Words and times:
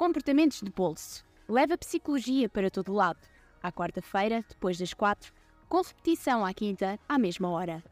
Comportamentos 0.00 0.62
de 0.62 0.70
bolso. 0.70 1.26
Leva 1.46 1.76
psicologia 1.76 2.48
para 2.48 2.70
todo 2.70 2.90
lado. 2.90 3.20
À 3.62 3.70
quarta-feira, 3.70 4.42
depois 4.48 4.78
das 4.78 4.94
quatro, 4.94 5.30
com 5.68 5.82
repetição 5.82 6.42
à 6.42 6.54
quinta, 6.54 6.98
à 7.06 7.18
mesma 7.18 7.50
hora. 7.50 7.84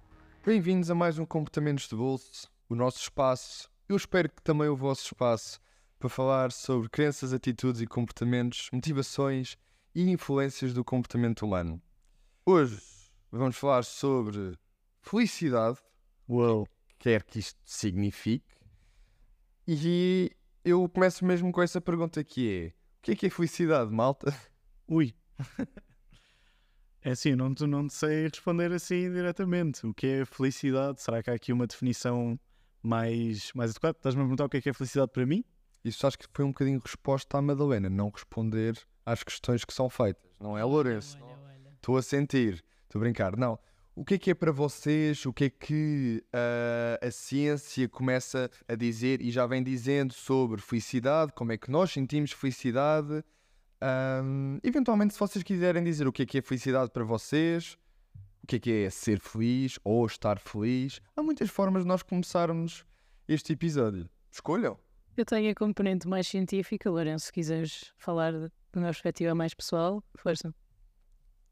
Bem-vindos 0.43 0.91
a 0.91 0.95
mais 0.95 1.19
um 1.19 1.27
Comportamentos 1.27 1.87
de 1.87 1.95
Bolso, 1.95 2.51
o 2.67 2.75
nosso 2.75 2.99
espaço. 2.99 3.71
Eu 3.87 3.95
espero 3.95 4.31
que 4.31 4.41
também 4.41 4.69
o 4.69 4.75
vosso 4.75 5.05
espaço 5.05 5.61
para 5.99 6.09
falar 6.09 6.51
sobre 6.51 6.89
crenças, 6.89 7.35
atitudes 7.35 7.83
e 7.83 7.87
comportamentos, 7.87 8.71
motivações 8.73 9.59
e 9.95 10.11
influências 10.11 10.73
do 10.73 10.83
comportamento 10.83 11.45
humano. 11.45 11.79
Hoje 12.47 12.81
vamos 13.31 13.59
falar 13.59 13.85
sobre 13.85 14.57
felicidade, 15.03 15.77
Uou. 16.27 16.67
quer 16.99 17.23
que 17.23 17.39
isto 17.39 17.61
signifique, 17.67 18.57
e 19.67 20.35
eu 20.69 20.89
começo 20.89 21.25
mesmo 21.25 21.51
com 21.53 21.63
essa 21.63 21.81
pergunta 21.81 22.23
que 22.23 22.51
é: 22.51 22.67
o 22.69 22.73
que 23.03 23.13
é 23.13 23.17
que 23.17 23.27
é 23.27 23.31
felicidade, 23.31 23.93
malta? 23.93 24.35
Ui. 24.89 25.15
É 27.01 27.13
assim, 27.13 27.37
não, 27.37 27.51
não 27.51 27.87
te 27.87 27.95
sei 27.95 28.25
responder 28.25 28.73
assim 28.73 29.11
diretamente. 29.11 29.87
O 29.87 29.95
que 29.95 30.07
é 30.07 30.25
felicidade? 30.25 31.01
Será 31.01 31.23
que 31.23 31.31
há 31.31 31.35
aqui 31.35 31.53
uma 31.53 31.67
definição 31.67 32.39
mais, 32.83 33.53
mais 33.55 33.71
adequada? 33.71 33.97
Estás-me 33.97 34.21
a 34.21 34.25
perguntar 34.25 34.45
o 34.45 34.49
que 34.49 34.57
é 34.57 34.61
que 34.61 34.69
é 34.69 34.73
felicidade 34.73 35.13
para 35.13 35.25
mim? 35.25 35.45
Isso 35.85 36.07
acho 36.07 36.19
que 36.19 36.27
foi 36.35 36.45
um 36.45 36.49
bocadinho 36.49 36.81
resposta 36.85 37.39
à 37.39 37.41
Madalena, 37.41 37.89
não 37.89 38.11
responder 38.11 38.77
às 39.07 39.23
questões 39.23 39.65
que 39.65 39.73
são 39.73 39.89
feitas, 39.89 40.31
não 40.41 40.59
é, 40.59 40.65
Lourenço? 40.65 41.17
Estou 41.77 41.97
a 41.97 42.03
sentir, 42.03 42.65
estou 42.83 42.99
a 42.99 43.05
brincar. 43.05 43.37
Não. 43.37 43.59
O 43.99 44.05
que 44.05 44.15
é 44.15 44.19
que 44.19 44.31
é 44.31 44.35
para 44.35 44.53
vocês? 44.53 45.27
O 45.27 45.33
que 45.33 45.45
é 45.47 45.51
que 45.51 46.25
ah, 46.33 47.05
a 47.05 47.11
ciência 47.11 47.89
começa 47.89 48.49
a 48.69 48.77
dizer 48.77 49.21
e 49.21 49.29
já 49.33 49.45
vem 49.45 49.61
dizendo 49.61 50.13
sobre 50.13 50.61
felicidade? 50.61 51.33
Como 51.33 51.51
é 51.51 51.59
que 51.59 51.69
nós 51.69 51.91
sentimos 51.91 52.31
felicidade? 52.31 53.25
Ahm, 53.81 54.59
eventualmente, 54.63 55.15
se 55.15 55.21
vocês 55.21 55.43
quiserem 55.43 55.83
dizer 55.83 56.07
o 56.07 56.13
que 56.13 56.23
é 56.23 56.27
que 56.27 56.39
é 56.39 56.43
felicidade 56.43 56.93
para 56.93 57.03
vocês, 57.03 57.77
o 58.41 58.47
que 58.47 58.57
é 58.57 58.59
que 58.61 58.71
é 58.71 58.91
ser 58.91 59.19
feliz 59.19 59.81
ou 59.83 60.07
estar 60.07 60.39
feliz, 60.39 61.01
há 61.17 61.23
muitas 61.23 61.51
formas 61.51 61.83
de 61.83 61.89
nós 61.89 62.03
começarmos 62.03 62.85
este 63.27 63.53
episódio. 63.53 64.09
Escolham. 64.31 64.79
Eu 65.17 65.25
tenho 65.25 65.51
a 65.51 65.55
componente 65.57 66.07
mais 66.07 66.29
científica, 66.29 66.89
Lourenço, 66.89 67.27
se 67.27 67.33
quiseres 67.33 67.93
falar 67.97 68.33
de 68.33 68.49
de 68.73 68.79
uma 68.79 68.87
perspectiva 68.87 69.35
mais 69.35 69.55
pessoal, 69.55 70.03
força. 70.17 70.55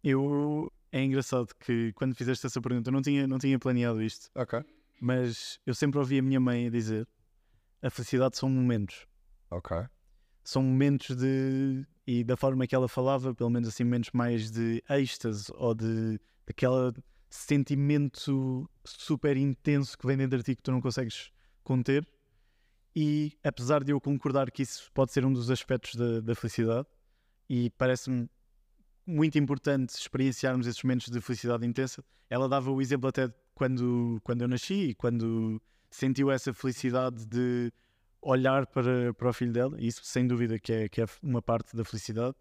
Eu. 0.02 0.70
É 0.92 1.02
engraçado 1.02 1.48
que 1.58 1.92
quando 1.94 2.14
fizeste 2.14 2.46
essa 2.46 2.60
pergunta, 2.60 2.88
eu 2.88 2.92
não 2.92 3.02
tinha, 3.02 3.26
não 3.26 3.38
tinha 3.38 3.58
planeado 3.58 4.02
isto, 4.02 4.30
Ok. 4.34 4.60
mas 5.00 5.58
eu 5.66 5.74
sempre 5.74 5.98
ouvi 5.98 6.18
a 6.18 6.22
minha 6.22 6.40
mãe 6.40 6.70
dizer: 6.70 7.06
a 7.82 7.90
felicidade 7.90 8.36
são 8.36 8.48
momentos. 8.48 9.06
Ok. 9.50 9.76
São 10.44 10.62
momentos 10.62 11.16
de. 11.16 11.84
E 12.06 12.22
da 12.22 12.36
forma 12.36 12.66
que 12.66 12.74
ela 12.74 12.88
falava, 12.88 13.34
pelo 13.34 13.50
menos 13.50 13.68
assim, 13.68 13.82
momentos 13.82 14.10
mais 14.12 14.50
de 14.50 14.82
êxtase 14.88 15.52
ou 15.56 15.74
de 15.74 16.20
daquela 16.46 16.94
sentimento 17.28 18.70
super 18.84 19.36
intenso 19.36 19.98
que 19.98 20.06
vem 20.06 20.16
dentro 20.16 20.38
de 20.38 20.44
ti 20.44 20.56
que 20.56 20.62
tu 20.62 20.70
não 20.70 20.80
consegues 20.80 21.32
conter. 21.64 22.06
E 22.94 23.36
apesar 23.44 23.84
de 23.84 23.92
eu 23.92 24.00
concordar 24.00 24.50
que 24.50 24.62
isso 24.62 24.90
pode 24.94 25.12
ser 25.12 25.24
um 25.24 25.32
dos 25.32 25.50
aspectos 25.50 25.96
da, 25.96 26.20
da 26.20 26.34
felicidade, 26.34 26.86
e 27.48 27.70
parece-me 27.70 28.28
muito 29.06 29.38
importante 29.38 29.90
experienciarmos 29.90 30.66
esses 30.66 30.82
momentos 30.82 31.08
de 31.08 31.20
felicidade 31.20 31.64
intensa, 31.64 32.02
ela 32.28 32.48
dava 32.48 32.70
o 32.70 32.80
exemplo 32.80 33.08
até 33.08 33.32
quando, 33.54 34.20
quando 34.24 34.42
eu 34.42 34.48
nasci 34.48 34.88
e 34.88 34.94
quando 34.94 35.62
sentiu 35.90 36.30
essa 36.30 36.52
felicidade 36.52 37.24
de 37.24 37.72
olhar 38.20 38.66
para, 38.66 39.14
para 39.14 39.28
o 39.28 39.32
filho 39.32 39.52
dela, 39.52 39.76
isso 39.80 40.00
sem 40.04 40.26
dúvida 40.26 40.58
que 40.58 40.72
é, 40.72 40.88
que 40.88 41.00
é 41.00 41.06
uma 41.22 41.40
parte 41.40 41.76
da 41.76 41.84
felicidade. 41.84 42.34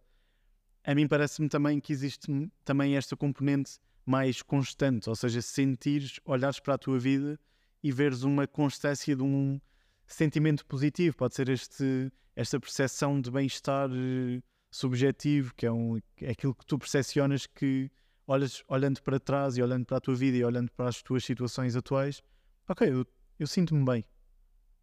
A 0.83 0.95
mim 0.95 1.07
parece-me 1.07 1.47
também 1.47 1.79
que 1.79 1.93
existe 1.93 2.27
também 2.63 2.95
esta 2.95 3.15
componente 3.15 3.79
mais 4.05 4.41
constante, 4.41 5.09
ou 5.09 5.15
seja, 5.15 5.41
sentires, 5.41 6.19
olhares 6.25 6.59
para 6.59 6.75
a 6.75 6.77
tua 6.77 6.99
vida 6.99 7.39
e 7.83 7.91
veres 7.91 8.23
uma 8.23 8.47
constância 8.47 9.15
de 9.15 9.23
um 9.23 9.59
sentimento 10.05 10.65
positivo. 10.65 11.15
Pode 11.15 11.35
ser 11.35 11.49
este, 11.49 12.11
esta 12.35 12.59
percepção 12.59 13.19
de 13.19 13.31
bem-estar 13.31 13.89
eh, 13.91 14.41
subjetivo, 14.75 15.53
que 15.55 15.65
é, 15.65 15.71
um, 15.71 15.97
é 16.17 16.31
aquilo 16.31 16.53
que 16.53 16.65
tu 16.65 16.77
percepcionas 16.77 17.47
que 17.47 17.89
olhas, 18.27 18.61
olhando 18.67 19.01
para 19.01 19.19
trás 19.19 19.57
e 19.57 19.61
olhando 19.61 19.85
para 19.85 19.97
a 19.97 20.01
tua 20.01 20.15
vida 20.15 20.37
e 20.37 20.43
olhando 20.43 20.69
para 20.71 20.89
as 20.89 21.01
tuas 21.01 21.23
situações 21.23 21.77
atuais, 21.77 22.21
ok, 22.67 22.91
eu, 22.91 23.07
eu 23.39 23.47
sinto-me 23.47 23.85
bem. 23.85 24.05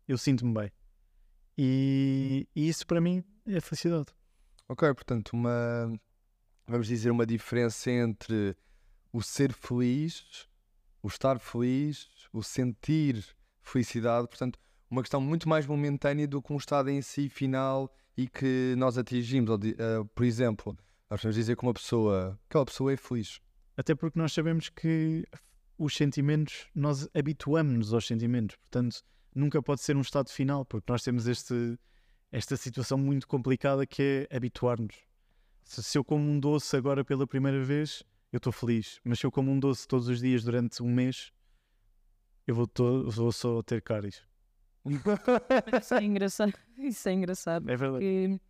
Eu 0.08 0.16
sinto-me 0.16 0.54
bem. 0.54 0.72
E, 1.58 2.48
e 2.56 2.68
isso 2.68 2.86
para 2.86 3.02
mim 3.02 3.22
é 3.46 3.60
felicidade. 3.60 4.06
Ok, 4.66 4.88
portanto, 4.94 5.34
uma. 5.34 5.92
Vamos 6.66 6.86
dizer, 6.86 7.10
uma 7.10 7.26
diferença 7.26 7.90
entre 7.90 8.56
o 9.12 9.20
ser 9.20 9.52
feliz, 9.52 10.48
o 11.02 11.08
estar 11.08 11.38
feliz, 11.38 12.08
o 12.32 12.42
sentir 12.42 13.22
felicidade. 13.60 14.26
Portanto, 14.26 14.58
uma 14.92 15.00
questão 15.02 15.22
muito 15.22 15.48
mais 15.48 15.66
momentânea 15.66 16.28
do 16.28 16.42
que 16.42 16.52
um 16.52 16.58
estado 16.58 16.90
em 16.90 17.00
si 17.00 17.28
final 17.30 17.90
e 18.14 18.28
que 18.28 18.74
nós 18.76 18.98
atingimos. 18.98 19.48
Eh, 19.64 20.04
por 20.14 20.22
exemplo, 20.24 20.76
nós 21.10 21.18
podemos 21.20 21.34
dizer 21.36 21.56
que 21.56 21.62
uma 21.62 21.72
pessoa. 21.72 22.38
aquela 22.46 22.66
pessoa 22.66 22.92
é 22.92 22.96
feliz. 22.96 23.40
Até 23.74 23.94
porque 23.94 24.18
nós 24.18 24.34
sabemos 24.34 24.68
que 24.68 25.24
os 25.78 25.96
sentimentos, 25.96 26.66
nós 26.74 27.08
habituamos-nos 27.14 27.94
aos 27.94 28.06
sentimentos, 28.06 28.54
portanto, 28.56 29.02
nunca 29.34 29.62
pode 29.62 29.80
ser 29.80 29.96
um 29.96 30.02
estado 30.02 30.28
final, 30.28 30.62
porque 30.66 30.92
nós 30.92 31.02
temos 31.02 31.26
este, 31.26 31.78
esta 32.30 32.54
situação 32.54 32.98
muito 32.98 33.26
complicada 33.26 33.86
que 33.86 34.28
é 34.30 34.36
habituar-nos. 34.36 34.94
Se, 35.64 35.82
se 35.82 35.96
eu 35.96 36.04
como 36.04 36.22
um 36.28 36.38
doce 36.38 36.76
agora 36.76 37.02
pela 37.02 37.26
primeira 37.26 37.64
vez, 37.64 38.02
eu 38.30 38.36
estou 38.36 38.52
feliz, 38.52 39.00
mas 39.02 39.18
se 39.18 39.24
eu 39.26 39.32
como 39.32 39.50
um 39.50 39.58
doce 39.58 39.88
todos 39.88 40.06
os 40.06 40.20
dias 40.20 40.44
durante 40.44 40.82
um 40.82 40.92
mês, 40.92 41.32
eu 42.46 42.54
vou, 42.54 42.66
to- 42.66 43.08
vou 43.10 43.32
só 43.32 43.62
ter 43.62 43.80
cáries. 43.80 44.22
Isso 45.80 45.94
é 45.94 46.02
engraçado. 46.04 46.52
Isso 46.78 47.08
é 47.08 47.12
engraçado. 47.12 47.70
É 47.70 47.76
verdade. 47.76 48.04
porque- 48.04 48.40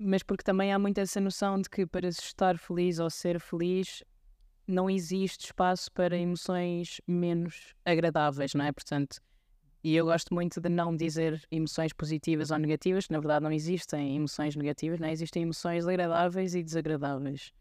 mas 0.00 0.22
porque 0.22 0.44
também 0.44 0.72
há 0.72 0.78
muito 0.78 0.98
essa 0.98 1.20
noção 1.20 1.60
de 1.60 1.68
que 1.68 1.84
para 1.86 2.10
se 2.12 2.20
estar 2.22 2.56
feliz 2.56 2.98
ou 3.00 3.10
ser 3.10 3.40
feliz 3.40 4.04
não 4.66 4.88
existe 4.88 5.46
espaço 5.46 5.90
para 5.92 6.16
emoções 6.16 7.00
menos 7.06 7.74
agradáveis, 7.84 8.54
não 8.54 8.64
é? 8.64 8.70
Portanto, 8.70 9.18
e 9.82 9.96
eu 9.96 10.04
gosto 10.04 10.32
muito 10.32 10.60
de 10.60 10.68
não 10.68 10.94
dizer 10.94 11.42
emoções 11.50 11.92
positivas 11.92 12.50
ou 12.50 12.58
negativas, 12.58 13.06
que 13.06 13.12
na 13.12 13.18
verdade 13.18 13.42
não 13.42 13.50
existem 13.52 14.14
emoções 14.16 14.54
negativas, 14.54 15.00
não 15.00 15.08
é? 15.08 15.12
Existem 15.12 15.42
emoções 15.42 15.86
agradáveis 15.86 16.54
e 16.54 16.62
desagradáveis. 16.62 17.52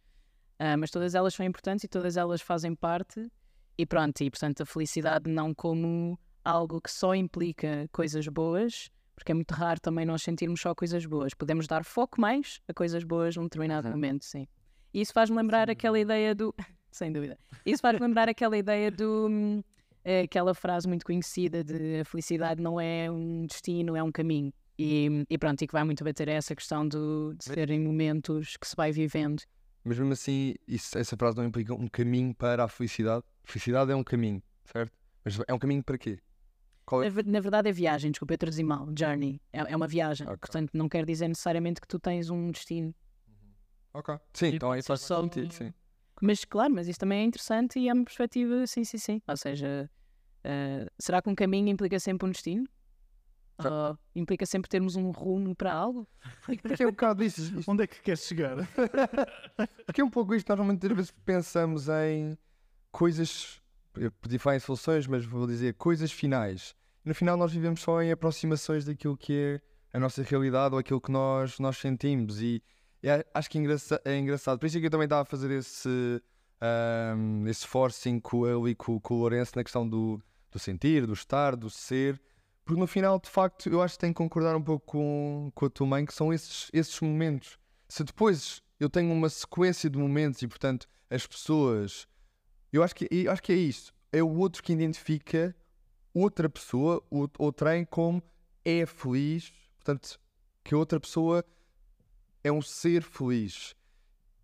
Ah, 0.60 0.76
mas 0.78 0.92
todas 0.92 1.16
elas 1.16 1.34
são 1.34 1.46
importantes 1.46 1.86
e 1.86 1.88
todas 1.88 2.18
elas 2.18 2.42
fazem 2.42 2.76
parte 2.76 3.32
e 3.78 3.86
pronto, 3.86 4.22
e 4.22 4.30
portanto 4.30 4.62
a 4.62 4.66
felicidade 4.66 5.30
não 5.30 5.54
como 5.56 6.20
algo 6.48 6.80
que 6.82 6.92
só 6.92 7.14
implica 7.14 7.88
coisas 7.92 8.28
boas, 8.28 8.90
porque 9.16 9.32
é 9.32 9.36
muito 9.36 9.52
raro 9.54 9.80
também 9.80 10.06
nós 10.06 10.22
sentirmos 10.24 10.62
só 10.62 10.74
coisas 10.74 11.06
boas. 11.06 11.34
Podemos 11.34 11.68
dar 11.68 11.84
foco 11.84 12.22
mais 12.22 12.60
a 12.68 12.74
coisas 12.74 13.04
boas 13.04 13.36
num 13.36 13.44
determinado 13.44 13.88
Uhum. 13.88 13.94
momento, 13.94 14.24
sim. 14.26 14.48
E 14.94 15.02
isso 15.02 15.12
faz-me 15.14 15.36
lembrar 15.38 15.70
aquela 15.70 16.00
ideia 16.00 16.34
do. 16.34 16.54
Sem 16.92 17.12
dúvida. 17.12 17.38
Isso 17.66 17.82
faz-me 17.82 18.06
lembrar 18.08 18.30
aquela 18.30 18.58
ideia 18.58 18.90
do. 18.90 19.28
hum, 19.30 19.62
eh, 20.06 20.22
aquela 20.22 20.54
frase 20.56 20.88
muito 20.88 21.06
conhecida 21.06 21.64
de 21.64 22.00
a 22.00 22.06
felicidade 22.06 22.62
não 22.62 22.80
é 22.80 23.12
um 23.12 23.46
destino, 23.46 23.96
é 23.96 24.02
um 24.02 24.12
caminho. 24.12 24.54
E, 24.80 25.26
e 25.30 25.38
pronto, 25.38 25.62
e 25.62 25.68
que 25.68 25.74
vai 25.74 25.84
muito 25.84 26.04
bater 26.04 26.28
essa 26.30 26.56
questão 26.56 26.88
do, 26.88 27.34
de 27.38 27.44
serem 27.44 27.80
momentos 27.82 28.56
que 28.58 28.68
se 28.68 28.76
vai 28.76 28.92
vivendo. 28.92 29.42
Mas 29.84 29.98
mesmo 30.00 30.14
assim, 30.14 30.54
isso- 30.68 30.98
essa 30.98 31.18
frase 31.18 31.36
não 31.38 31.46
implica 31.46 31.74
um 31.74 31.88
caminho 31.88 32.34
para 32.34 32.64
a 32.64 32.68
felicidade. 32.68 33.24
Felicidade 33.44 33.92
é 33.92 33.96
um 33.96 34.04
caminho, 34.04 34.42
certo? 34.66 34.92
Mas 35.26 35.40
é 35.48 35.54
um 35.54 35.60
caminho 35.60 35.84
para 35.84 35.98
quê? 35.98 36.20
Na, 36.92 37.06
é? 37.06 37.24
na 37.24 37.40
verdade 37.40 37.70
é 37.70 37.72
viagem, 37.72 38.12
desculpa, 38.12 38.34
eu 38.34 38.38
traduzi 38.38 38.64
mal. 38.64 38.88
Journey. 38.98 39.42
É, 39.52 39.72
é 39.72 39.76
uma 39.76 39.88
viagem. 39.88 40.28
Ok. 40.28 40.38
Portanto, 40.40 40.72
não 40.74 40.88
quer 40.88 41.06
dizer 41.06 41.28
necessariamente 41.28 41.82
que 41.82 41.88
tu 41.88 42.00
tens 42.00 42.30
um 42.30 42.52
destino. 42.52 42.94
Ok. 43.94 44.16
Sim, 44.34 44.48
então 44.48 44.74
ser 44.74 44.84
faz 44.84 45.02
só 45.02 45.22
sentido, 45.22 45.54
sim. 45.54 45.74
Mas 46.22 46.46
claro, 46.46 46.74
mas 46.74 46.88
isso 46.88 47.00
também 47.00 47.22
é 47.22 47.24
interessante 47.24 47.80
e 47.80 47.90
é 47.90 47.94
uma 47.94 48.04
perspectiva, 48.04 48.66
sim, 48.66 48.84
sim, 48.84 48.98
sim. 48.98 49.22
Ou 49.28 49.38
seja, 49.38 49.90
eh, 50.44 50.88
será 51.00 51.22
que 51.22 51.30
um 51.30 51.36
caminho 51.36 51.70
implica 51.70 52.00
sempre 52.00 52.28
um 52.28 52.32
destino? 52.32 52.68
Ou 53.60 53.98
implica 54.16 54.46
sempre 54.46 54.70
termos 54.70 54.96
um 54.96 55.10
rumo 55.10 55.56
para 55.56 55.74
algo? 55.74 56.08
Porque 56.62 56.84
é 56.84 56.88
um 56.88 56.92
bocado 56.92 57.24
isso. 57.24 57.42
Onde 57.68 57.84
é 57.84 57.88
que 57.88 58.00
queres 58.02 58.22
chegar? 58.22 58.56
Porque 59.86 60.00
é 60.00 60.04
um 60.04 60.10
pouco 60.10 60.36
isto, 60.36 60.48
nós 60.56 60.66
muitas 60.66 60.92
vezes 60.92 61.12
pensamos 61.26 61.90
em 61.90 62.38
coisas, 62.92 63.60
eu 63.96 64.12
podia 64.12 64.40
falar 64.40 64.58
em 64.58 64.60
soluções, 64.60 65.08
mas 65.08 65.26
vou 65.26 65.48
dizer 65.48 65.74
coisas 65.74 66.12
finais. 66.12 66.76
No 67.08 67.16
final 67.16 67.38
nós 67.38 67.52
vivemos 67.54 67.82
só 67.82 68.02
em 68.02 68.12
aproximações 68.12 68.86
daquilo 68.86 69.16
que 69.18 69.34
é 69.34 69.98
a 69.98 70.00
nossa 70.00 70.22
realidade 70.24 70.74
ou 70.76 70.80
aquilo 70.80 71.00
que 71.00 71.12
nós, 71.12 71.58
nós 71.60 71.78
sentimos 71.78 72.42
e, 72.42 72.62
a- 73.06 73.26
acho 73.40 73.50
que 73.50 73.58
é, 73.58 73.62
engraça- 73.62 74.02
é 74.04 74.18
engraçado. 74.18 74.60
Por 74.60 74.66
isso 74.66 74.78
é 74.78 74.80
que 74.82 74.88
eu 74.88 74.92
também 74.92 75.06
estava 75.06 75.22
a 75.22 75.26
fazer 75.26 75.50
esse, 75.52 76.22
ahm, 76.60 77.48
esse 77.48 77.66
forcing 77.66 78.20
com 78.20 78.46
ele 78.46 78.72
e 78.72 78.76
com, 78.76 79.00
com 79.00 79.14
o 79.16 79.18
Lourenço 79.20 79.54
na 79.56 79.64
questão 79.64 79.88
do, 79.88 80.22
do 80.52 80.60
sentir, 80.60 81.06
do 81.08 81.14
estar, 81.14 81.56
do 81.56 81.70
ser, 81.70 82.20
Porque 82.66 82.80
no 82.80 82.88
final, 82.88 83.18
de 83.20 83.30
facto, 83.30 83.70
eu 83.70 83.82
acho 83.82 83.94
que 83.94 84.00
tenho 84.02 84.14
que 84.14 84.18
concordar 84.18 84.54
um 84.56 84.62
pouco 84.62 84.86
com, 84.86 85.50
com 85.56 85.66
a 85.66 85.70
tua 85.70 85.88
mãe, 85.88 86.06
que 86.06 86.14
são 86.14 86.34
esses, 86.34 86.70
esses 86.74 87.00
momentos. 87.00 87.58
Se 87.88 88.04
depois 88.04 88.62
eu 88.78 88.90
tenho 88.90 89.14
uma 89.14 89.30
sequência 89.30 89.90
de 89.90 89.98
momentos 89.98 90.42
e, 90.42 90.48
portanto, 90.50 90.86
as 91.10 91.26
pessoas. 91.26 92.06
Eu 92.74 92.84
acho 92.84 92.94
que, 92.94 93.08
eu 93.10 93.32
acho 93.32 93.42
que 93.42 93.54
é 93.54 93.56
isso. 93.56 93.94
É 94.12 94.22
o 94.22 94.30
outro 94.36 94.62
que 94.62 94.74
identifica 94.74 95.56
outra 96.20 96.50
pessoa, 96.50 97.04
ou, 97.10 97.52
trem, 97.52 97.86
como 97.86 98.22
é 98.64 98.86
feliz. 98.86 99.54
Portanto, 99.78 100.20
que 100.64 100.76
outra 100.76 101.00
pessoa 101.00 101.44
é 102.44 102.52
um 102.52 102.62
ser 102.62 103.04
feliz. 103.04 103.76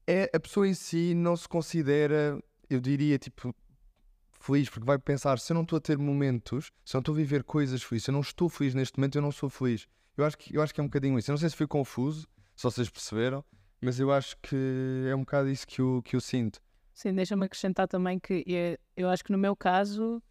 É, 0.06 0.30
a 0.34 0.40
pessoa 0.40 0.68
em 0.68 0.74
si 0.74 1.14
não 1.14 1.36
se 1.36 1.48
considera, 1.48 2.42
eu 2.70 2.80
diria, 2.80 3.18
tipo, 3.18 3.56
feliz, 4.32 4.70
porque 4.70 4.86
vai 4.86 5.00
pensar, 5.00 5.40
se 5.40 5.52
eu 5.52 5.56
não 5.56 5.64
estou 5.64 5.78
a 5.78 5.82
ter 5.82 5.98
momentos, 5.98 6.72
se 6.84 6.96
eu 6.96 7.00
não 7.00 7.02
estou 7.02 7.14
a 7.14 7.18
viver 7.18 7.44
coisas 7.44 7.82
felizes, 7.82 8.06
se 8.06 8.12
eu 8.12 8.14
não 8.14 8.22
estou 8.22 8.50
feliz 8.50 8.76
neste 8.76 8.98
momento, 8.98 9.16
eu 9.16 9.22
não 9.22 9.32
sou 9.32 9.50
feliz. 9.50 9.88
Eu 10.18 10.26
acho 10.26 10.38
que, 10.38 10.56
eu 10.56 10.62
acho 10.62 10.74
que 10.74 10.80
é 10.80 10.84
um 10.84 10.88
bocadinho 10.88 11.18
isso. 11.18 11.32
Eu 11.32 11.34
não 11.34 11.40
sei 11.40 11.50
se 11.50 11.56
foi 11.56 11.68
confuso, 11.68 12.28
se 12.56 12.64
vocês 12.64 12.90
perceberam, 12.90 13.44
mas 13.82 14.00
eu 14.00 14.12
acho 14.12 14.38
que 14.42 15.06
é 15.10 15.16
um 15.16 15.22
bocado 15.22 15.50
isso 15.50 15.66
que 15.66 15.82
eu, 15.82 16.02
que 16.04 16.16
eu 16.16 16.22
sinto. 16.22 16.62
Sim, 16.94 17.14
deixa-me 17.14 17.46
acrescentar 17.46 17.88
também 17.88 18.20
que 18.20 18.44
eu, 18.46 18.78
eu 18.96 19.10
acho 19.10 19.24
que 19.24 19.32
no 19.32 19.38
meu 19.38 19.56
caso, 19.56 20.22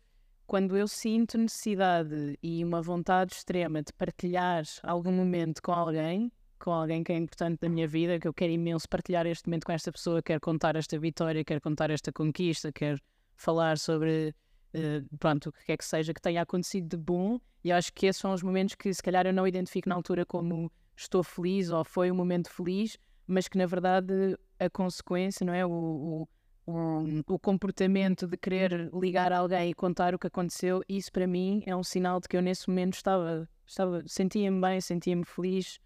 quando 0.53 0.77
eu 0.77 0.87
sinto 0.87 1.39
necessidade 1.39 2.39
e 2.43 2.63
uma 2.63 2.83
vontade 2.83 3.33
extrema 3.33 3.83
de 3.83 3.91
partilhar 3.91 4.63
algum 4.83 5.11
momento 5.11 5.63
com 5.63 5.73
alguém, 5.73 6.31
com 6.59 6.71
alguém 6.71 7.03
que 7.03 7.11
é 7.11 7.17
importante 7.17 7.59
da 7.63 7.71
minha 7.71 7.89
vida, 7.89 8.21
que 8.21 8.29
eu 8.29 8.35
quero 8.35 8.53
imenso 8.53 8.87
partilhar 8.87 9.27
este 9.27 9.49
momento 9.49 9.65
com 9.65 9.73
esta 9.73 9.91
pessoa, 9.91 10.21
quero 10.21 10.43
contar 10.43 10.77
esta 10.77 10.99
vitória, 10.99 11.43
quero 11.43 11.59
contar 11.59 11.91
esta 11.91 12.13
conquista, 12.13 12.71
quero 12.71 13.01
falar 13.35 13.79
sobre 13.79 14.35
uh, 14.75 15.17
pronto, 15.17 15.49
o 15.49 15.53
que 15.53 15.65
quer 15.65 15.79
que 15.79 15.87
seja 15.87 16.13
que 16.13 16.21
tenha 16.21 16.43
acontecido 16.43 16.87
de 16.87 16.97
bom, 16.99 17.41
e 17.65 17.73
acho 17.73 17.91
que 17.91 18.05
esses 18.05 18.21
são 18.21 18.35
os 18.35 18.43
momentos 18.43 18.75
que 18.75 18.93
se 18.93 19.03
calhar 19.03 19.27
eu 19.27 19.33
não 19.33 19.47
identifico 19.47 19.89
na 19.89 19.95
altura 19.95 20.27
como 20.27 20.71
estou 20.95 21.25
feliz 21.25 21.71
ou 21.71 21.83
foi 21.83 22.11
um 22.11 22.15
momento 22.15 22.51
feliz, 22.51 22.99
mas 23.27 23.49
que 23.49 23.57
na 23.57 23.65
verdade 23.65 24.37
a 24.61 24.69
consequência, 24.69 25.47
não 25.47 25.55
é? 25.55 25.65
O, 25.65 25.71
o, 25.71 26.29
o, 26.67 27.05
o 27.27 27.39
comportamento 27.39 28.27
de 28.27 28.37
querer 28.37 28.91
ligar 28.93 29.33
a 29.33 29.39
alguém 29.39 29.71
e 29.71 29.75
contar 29.75 30.15
o 30.15 30.19
que 30.19 30.27
aconteceu, 30.27 30.83
isso 30.89 31.11
para 31.11 31.27
mim 31.27 31.63
é 31.67 31.75
um 31.75 31.83
sinal 31.83 32.21
de 32.21 32.29
que 32.29 32.37
eu 32.37 32.43
nesse 32.43 32.69
momento 32.69 32.95
estava, 32.95 33.49
estava 33.67 34.03
sentia-me 34.07 34.61
bem, 34.61 34.81
sentia-me 34.81 35.25
feliz. 35.25 35.81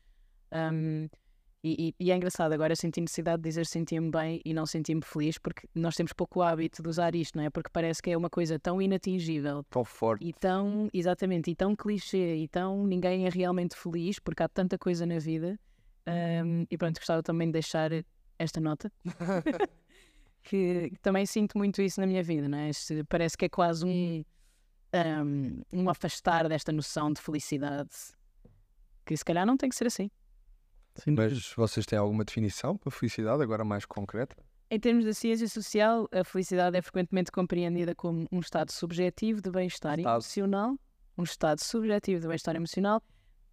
Um, 0.52 1.08
e, 1.64 1.88
e, 1.88 2.04
e, 2.06 2.12
é 2.12 2.16
engraçado, 2.16 2.52
agora 2.52 2.76
senti 2.76 3.00
necessidade 3.00 3.42
de 3.42 3.48
dizer 3.48 3.66
sentia-me 3.66 4.08
bem 4.08 4.40
e 4.44 4.54
não 4.54 4.66
sentia-me 4.66 5.02
feliz, 5.02 5.36
porque 5.36 5.66
nós 5.74 5.96
temos 5.96 6.12
pouco 6.12 6.40
hábito 6.40 6.80
de 6.80 6.88
usar 6.88 7.14
isto, 7.16 7.36
não 7.36 7.44
é? 7.44 7.50
Porque 7.50 7.70
parece 7.72 8.00
que 8.00 8.10
é 8.10 8.16
uma 8.16 8.30
coisa 8.30 8.56
tão 8.56 8.80
inatingível. 8.80 9.64
Tão 9.68 9.84
forte. 9.84 10.24
E 10.24 10.32
tão, 10.32 10.88
exatamente, 10.94 11.50
e 11.50 11.56
tão 11.56 11.74
clichê, 11.74 12.36
e 12.36 12.46
tão 12.46 12.86
ninguém 12.86 13.26
é 13.26 13.30
realmente 13.30 13.74
feliz, 13.74 14.20
porque 14.20 14.44
há 14.44 14.48
tanta 14.48 14.78
coisa 14.78 15.04
na 15.04 15.18
vida. 15.18 15.58
Um, 16.06 16.66
e 16.70 16.78
pronto, 16.78 16.98
gostava 16.98 17.20
também 17.20 17.48
de 17.48 17.54
deixar 17.54 17.90
esta 18.38 18.60
nota. 18.60 18.92
que 20.46 20.92
também 21.02 21.26
sinto 21.26 21.58
muito 21.58 21.82
isso 21.82 22.00
na 22.00 22.06
minha 22.06 22.22
vida, 22.22 22.48
não 22.48 22.56
é? 22.56 22.70
Este, 22.70 23.02
parece 23.04 23.36
que 23.36 23.46
é 23.46 23.48
quase 23.48 23.84
um, 23.84 24.24
um, 24.94 25.62
um 25.72 25.90
afastar 25.90 26.48
desta 26.48 26.70
noção 26.70 27.12
de 27.12 27.20
felicidade, 27.20 27.90
que 29.04 29.16
se 29.16 29.24
calhar 29.24 29.44
não 29.44 29.56
tem 29.56 29.68
que 29.68 29.74
ser 29.74 29.88
assim. 29.88 30.08
Sim, 30.94 31.10
mas 31.10 31.52
vocês 31.54 31.84
têm 31.84 31.98
alguma 31.98 32.24
definição 32.24 32.76
para 32.76 32.92
felicidade, 32.92 33.42
agora 33.42 33.64
mais 33.64 33.84
concreta? 33.84 34.36
Em 34.70 34.78
termos 34.78 35.04
da 35.04 35.12
ciência 35.12 35.48
social, 35.48 36.08
a 36.12 36.24
felicidade 36.24 36.76
é 36.76 36.82
frequentemente 36.82 37.30
compreendida 37.32 37.94
como 37.94 38.26
um 38.30 38.38
estado 38.38 38.70
subjetivo 38.70 39.40
de 39.42 39.50
bem-estar 39.50 39.98
emocional, 39.98 40.76
um 41.18 41.24
estado 41.24 41.62
subjetivo 41.62 42.20
de 42.20 42.28
bem-estar 42.28 42.54
emocional, 42.54 43.02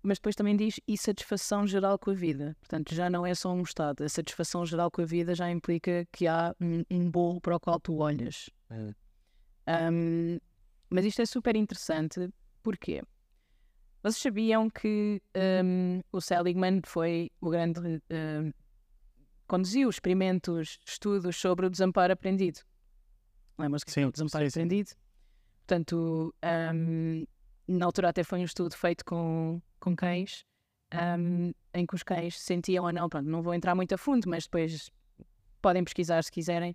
mas 0.04 0.18
depois 0.18 0.36
também 0.36 0.56
diz 0.56 0.80
e 0.86 0.98
satisfação 0.98 1.66
geral 1.66 1.98
com 1.98 2.12
a 2.12 2.14
vida. 2.14 2.56
Portanto, 2.60 2.94
já 2.94 3.10
não 3.10 3.26
é 3.26 3.34
só 3.34 3.54
um 3.54 3.62
estado. 3.62 4.04
A 4.04 4.10
satisfação 4.10 4.66
geral 4.66 4.92
com 4.92 5.02
a 5.02 5.06
vida 5.06 5.34
já 5.34 5.50
implica 5.50 6.06
que 6.12 6.28
há 6.28 6.54
um, 6.60 6.84
um 6.92 7.10
bolo 7.10 7.40
para 7.40 7.56
o 7.56 7.60
qual 7.60 7.80
tu 7.80 7.98
olhas. 7.98 8.50
É. 8.70 9.92
Um, 9.92 10.38
mas 10.90 11.06
isto 11.06 11.22
é 11.22 11.26
super 11.26 11.56
interessante. 11.56 12.30
Porquê? 12.62 13.02
Vocês 14.04 14.22
sabiam 14.22 14.70
que 14.70 15.22
um, 15.64 16.02
o 16.12 16.20
Seligman 16.20 16.82
foi 16.86 17.32
o 17.40 17.50
grande. 17.50 17.80
Um, 17.80 18.52
conduziu 19.48 19.90
experimentos, 19.90 20.80
estudos 20.86 21.38
sobre 21.38 21.66
o 21.66 21.70
desamparo 21.70 22.12
aprendido. 22.12 22.60
Lembram-se 23.58 23.86
que 23.86 23.92
sim, 23.92 24.04
o 24.04 24.12
desamparo 24.12 24.44
sim, 24.52 24.60
aprendido? 24.60 24.90
Sim. 24.90 24.96
Portanto, 25.66 26.36
na 27.68 27.86
altura 27.86 28.10
até 28.10 28.24
foi 28.24 28.40
um 28.40 28.44
estudo 28.44 28.76
feito 28.76 29.06
com, 29.06 29.62
com 29.84 29.96
cães, 29.96 30.46
um, 31.20 31.52
em 31.74 31.86
que 31.86 31.94
os 31.94 32.04
cães 32.04 32.40
sentiam 32.40 32.86
ou 32.86 32.94
não, 32.94 33.10
pronto, 33.10 33.28
não 33.28 33.42
vou 33.42 33.54
entrar 33.54 33.76
muito 33.76 33.94
a 33.94 33.98
fundo, 33.98 34.30
mas 34.30 34.46
depois 34.46 34.90
podem 35.62 35.84
pesquisar 35.84 36.24
se 36.24 36.32
quiserem. 36.32 36.74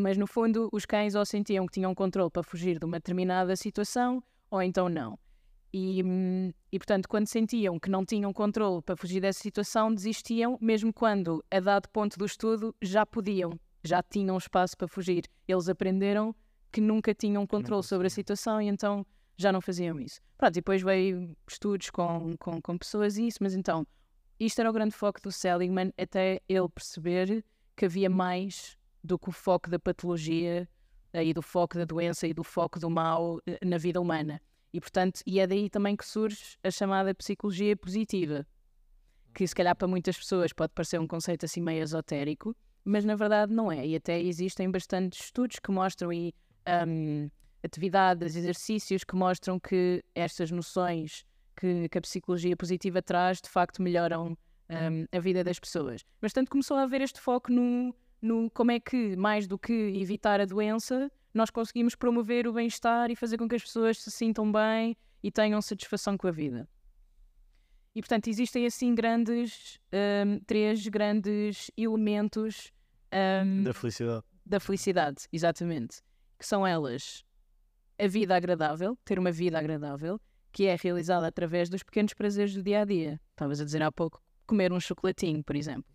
Mas 0.00 0.16
no 0.16 0.26
fundo, 0.26 0.68
os 0.72 0.84
cães 0.84 1.14
ou 1.14 1.24
sentiam 1.24 1.66
que 1.66 1.72
tinham 1.72 1.94
controle 1.94 2.30
para 2.30 2.42
fugir 2.42 2.78
de 2.78 2.84
uma 2.84 2.98
determinada 2.98 3.54
situação, 3.54 4.22
ou 4.50 4.60
então 4.62 4.88
não. 4.88 5.18
E, 5.72 6.00
e, 6.72 6.78
portanto, 6.78 7.08
quando 7.08 7.28
sentiam 7.28 7.78
que 7.78 7.88
não 7.88 8.04
tinham 8.04 8.32
controle 8.32 8.82
para 8.82 8.96
fugir 8.96 9.20
dessa 9.20 9.40
situação, 9.40 9.94
desistiam, 9.94 10.58
mesmo 10.60 10.92
quando, 10.92 11.44
a 11.50 11.60
dado 11.60 11.88
ponto 11.88 12.18
do 12.18 12.24
estudo, 12.24 12.74
já 12.82 13.06
podiam, 13.06 13.52
já 13.84 14.02
tinham 14.02 14.36
espaço 14.36 14.76
para 14.76 14.88
fugir. 14.88 15.24
Eles 15.46 15.68
aprenderam 15.68 16.34
que 16.72 16.80
nunca 16.80 17.14
tinham 17.14 17.46
controle 17.46 17.84
sobre 17.84 18.08
a 18.08 18.10
situação 18.10 18.60
e 18.60 18.66
então 18.66 19.06
já 19.40 19.52
não 19.52 19.60
faziam 19.60 19.98
isso. 20.00 20.20
Pronto, 20.36 20.52
e 20.52 20.60
depois 20.60 20.82
veio 20.82 21.36
estudos 21.48 21.90
com, 21.90 22.36
com, 22.38 22.60
com 22.60 22.78
pessoas 22.78 23.16
e 23.16 23.26
isso, 23.26 23.38
mas 23.40 23.54
então, 23.54 23.86
isto 24.38 24.60
era 24.60 24.70
o 24.70 24.72
grande 24.72 24.94
foco 24.94 25.20
do 25.20 25.32
Seligman, 25.32 25.92
até 25.98 26.40
ele 26.48 26.68
perceber 26.68 27.44
que 27.76 27.86
havia 27.86 28.10
mais 28.10 28.76
do 29.02 29.18
que 29.18 29.28
o 29.28 29.32
foco 29.32 29.70
da 29.70 29.78
patologia 29.78 30.68
e 31.14 31.34
do 31.34 31.42
foco 31.42 31.76
da 31.76 31.84
doença 31.84 32.26
e 32.26 32.34
do 32.34 32.44
foco 32.44 32.78
do 32.78 32.88
mal 32.88 33.40
eh, 33.46 33.58
na 33.64 33.78
vida 33.78 34.00
humana. 34.00 34.40
E, 34.72 34.80
portanto, 34.80 35.20
e 35.26 35.40
é 35.40 35.46
daí 35.46 35.68
também 35.68 35.96
que 35.96 36.06
surge 36.06 36.56
a 36.62 36.70
chamada 36.70 37.14
psicologia 37.14 37.76
positiva, 37.76 38.46
que 39.34 39.46
se 39.46 39.54
calhar 39.54 39.74
para 39.74 39.88
muitas 39.88 40.16
pessoas 40.16 40.52
pode 40.52 40.72
parecer 40.72 41.00
um 41.00 41.06
conceito 41.06 41.44
assim 41.44 41.60
meio 41.60 41.82
esotérico, 41.82 42.56
mas 42.84 43.04
na 43.04 43.16
verdade 43.16 43.52
não 43.52 43.70
é. 43.70 43.86
E 43.86 43.96
até 43.96 44.20
existem 44.20 44.70
bastantes 44.70 45.24
estudos 45.24 45.58
que 45.58 45.70
mostram 45.70 46.10
aí 46.10 46.32
um, 46.86 47.28
atividades, 47.62 48.36
exercícios 48.36 49.04
que 49.04 49.14
mostram 49.14 49.58
que 49.58 50.02
estas 50.14 50.50
noções 50.50 51.24
que, 51.56 51.88
que 51.88 51.98
a 51.98 52.00
psicologia 52.00 52.56
positiva 52.56 53.02
traz 53.02 53.40
de 53.40 53.48
facto 53.48 53.82
melhoram 53.82 54.36
um, 54.70 55.06
a 55.16 55.20
vida 55.20 55.44
das 55.44 55.58
pessoas. 55.58 56.04
Mas 56.20 56.32
tanto 56.32 56.50
começou 56.50 56.76
a 56.76 56.82
haver 56.82 57.00
este 57.00 57.20
foco 57.20 57.52
no, 57.52 57.94
no 58.22 58.50
como 58.50 58.70
é 58.70 58.80
que, 58.80 59.16
mais 59.16 59.46
do 59.46 59.58
que 59.58 59.72
evitar 59.72 60.40
a 60.40 60.44
doença, 60.44 61.10
nós 61.34 61.50
conseguimos 61.50 61.94
promover 61.94 62.46
o 62.46 62.52
bem-estar 62.52 63.10
e 63.10 63.16
fazer 63.16 63.36
com 63.36 63.48
que 63.48 63.56
as 63.56 63.62
pessoas 63.62 64.00
se 64.00 64.10
sintam 64.10 64.50
bem 64.50 64.96
e 65.22 65.30
tenham 65.30 65.60
satisfação 65.60 66.16
com 66.16 66.26
a 66.26 66.32
vida. 66.32 66.68
E 67.94 68.00
portanto 68.00 68.28
existem 68.28 68.66
assim 68.66 68.94
grandes 68.94 69.78
um, 69.92 70.38
três 70.46 70.86
grandes 70.86 71.70
elementos 71.76 72.72
um, 73.12 73.64
da 73.64 73.74
felicidade. 73.74 74.24
Da 74.46 74.60
felicidade, 74.60 75.24
exatamente. 75.32 76.00
Que 76.38 76.46
são 76.46 76.66
elas 76.66 77.24
a 78.00 78.06
vida 78.06 78.36
agradável, 78.36 78.96
ter 79.04 79.18
uma 79.18 79.30
vida 79.30 79.58
agradável, 79.58 80.20
que 80.52 80.66
é 80.66 80.76
realizada 80.80 81.26
através 81.26 81.68
dos 81.68 81.82
pequenos 81.82 82.14
prazeres 82.14 82.54
do 82.54 82.62
dia 82.62 82.80
a 82.80 82.84
dia. 82.84 83.20
Estavas 83.30 83.60
a 83.60 83.64
dizer 83.64 83.82
há 83.82 83.92
pouco, 83.92 84.22
comer 84.46 84.72
um 84.72 84.80
chocolatinho, 84.80 85.44
por 85.44 85.56
exemplo 85.56 85.90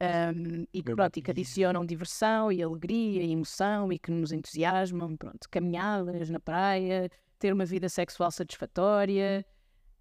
um, 0.00 0.66
e 0.72 0.82
que, 0.82 0.94
pronto, 0.94 1.16
e 1.18 1.22
que 1.22 1.30
adicionam 1.30 1.84
diversão 1.84 2.50
e 2.50 2.62
alegria 2.62 3.22
e 3.22 3.32
emoção 3.32 3.92
e 3.92 3.98
que 3.98 4.10
nos 4.10 4.32
entusiasmam, 4.32 5.16
pronto, 5.16 5.48
caminhadas 5.50 6.30
na 6.30 6.40
praia, 6.40 7.10
ter 7.38 7.52
uma 7.52 7.66
vida 7.66 7.88
sexual 7.88 8.30
satisfatória, 8.30 9.44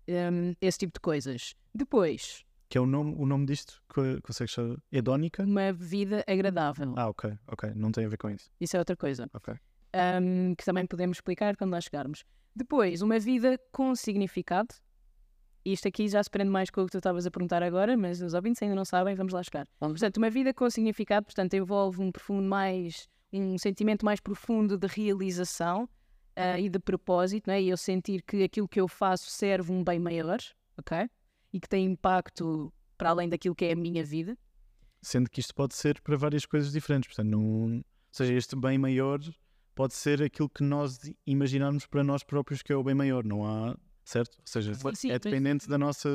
um, 0.07 0.55
esse 0.61 0.79
tipo 0.79 0.93
de 0.93 1.01
coisas. 1.01 1.53
Depois... 1.73 2.45
Que 2.69 2.77
é 2.77 2.81
o 2.81 2.85
nome, 2.85 3.15
o 3.17 3.25
nome 3.25 3.47
disto? 3.47 3.81
Consegues 4.21 4.53
saber? 4.53 4.77
Hedónica? 4.91 5.43
Uma 5.43 5.73
vida 5.73 6.23
agradável. 6.27 6.93
Ah, 6.95 7.09
ok, 7.09 7.35
ok. 7.47 7.71
Não 7.75 7.91
tem 7.91 8.05
a 8.05 8.07
ver 8.07 8.17
com 8.17 8.29
isso. 8.29 8.51
Isso 8.61 8.75
é 8.75 8.79
outra 8.79 8.95
coisa. 8.95 9.27
Ok. 9.33 9.55
Um, 9.93 10.53
que 10.55 10.63
também 10.63 10.85
podemos 10.85 11.17
explicar 11.17 11.55
quando 11.57 11.71
lá 11.71 11.81
chegarmos. 11.81 12.23
Depois, 12.55 13.01
uma 13.01 13.17
vida 13.19 13.59
com 13.71 13.95
significado, 13.95 14.75
isto 15.65 15.87
aqui 15.87 16.07
já 16.07 16.23
se 16.23 16.29
prende 16.29 16.49
mais 16.49 16.69
com 16.69 16.81
o 16.81 16.85
que 16.85 16.91
tu 16.91 16.97
estavas 16.97 17.25
a 17.25 17.31
perguntar 17.31 17.61
agora, 17.63 17.97
mas 17.97 18.21
os 18.21 18.33
ouvintes 18.33 18.61
ainda 18.61 18.75
não 18.75 18.85
sabem, 18.85 19.15
vamos 19.15 19.33
lá 19.33 19.43
chegar. 19.43 19.67
Portanto, 19.79 20.17
uma 20.17 20.29
vida 20.29 20.53
com 20.53 20.69
significado, 20.69 21.25
portanto, 21.25 21.53
envolve 21.53 22.01
um 22.01 22.11
profundo 22.11 22.47
mais, 22.47 23.07
um 23.31 23.57
sentimento 23.57 24.05
mais 24.05 24.19
profundo 24.19 24.77
de 24.77 24.87
realização 24.87 25.83
uh, 25.83 26.57
e 26.57 26.69
de 26.69 26.79
propósito, 26.79 27.47
não 27.47 27.53
é? 27.53 27.61
E 27.61 27.69
eu 27.69 27.77
sentir 27.77 28.23
que 28.23 28.43
aquilo 28.43 28.67
que 28.67 28.79
eu 28.79 28.87
faço 28.87 29.29
serve 29.29 29.71
um 29.71 29.83
bem 29.83 29.99
maior, 29.99 30.39
ok? 30.77 31.09
E 31.51 31.59
que 31.59 31.67
tem 31.67 31.85
impacto 31.85 32.73
para 32.97 33.09
além 33.09 33.29
daquilo 33.29 33.55
que 33.55 33.65
é 33.65 33.73
a 33.73 33.75
minha 33.75 34.03
vida. 34.03 34.37
Sendo 35.01 35.29
que 35.29 35.39
isto 35.39 35.53
pode 35.55 35.75
ser 35.75 36.01
para 36.01 36.17
várias 36.17 36.45
coisas 36.45 36.71
diferentes, 36.71 37.07
portanto, 37.07 37.31
não... 37.31 37.77
ou 37.77 37.83
seja, 38.11 38.33
este 38.33 38.55
bem 38.55 38.77
maior 38.77 39.19
pode 39.75 39.93
ser 39.93 40.21
aquilo 40.21 40.49
que 40.49 40.63
nós 40.63 40.99
imaginarmos 41.25 41.85
para 41.85 42.03
nós 42.03 42.23
próprios 42.23 42.61
que 42.61 42.71
é 42.73 42.75
o 42.75 42.83
bem 42.83 42.95
maior, 42.95 43.23
não 43.23 43.45
há 43.45 43.77
certo? 44.03 44.35
Ou 44.39 44.43
seja, 44.45 44.73
Sim, 44.73 44.95
sim, 44.95 45.09
é 45.09 45.13
mas- 45.13 45.21
dependente 45.21 45.67
da 45.69 45.77
nossa 45.77 46.09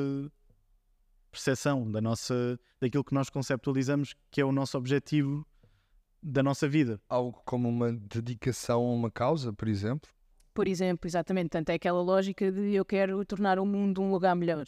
percepção, 1.31 1.89
da 1.91 1.99
nossa, 2.01 2.57
daquilo 2.79 3.03
que 3.03 3.13
nós 3.13 3.29
conceptualizamos 3.29 4.13
que 4.31 4.39
é 4.41 4.45
o 4.45 4.51
nosso 4.51 4.77
objetivo 4.77 5.45
da 6.21 6.41
nossa 6.41 6.67
vida. 6.67 6.99
Algo 7.09 7.41
como 7.45 7.67
uma 7.69 7.91
dedicação 7.93 8.81
a 8.81 8.93
uma 8.93 9.11
causa, 9.11 9.51
por 9.53 9.67
exemplo. 9.67 10.09
Por 10.53 10.67
exemplo, 10.67 11.07
exatamente, 11.07 11.49
tanto 11.49 11.69
é 11.69 11.73
aquela 11.75 12.01
lógica 12.01 12.51
de 12.51 12.73
eu 12.73 12.85
quero 12.85 13.23
tornar 13.25 13.59
o 13.59 13.65
mundo 13.65 14.01
um 14.01 14.09
lugar 14.11 14.35
melhor, 14.35 14.63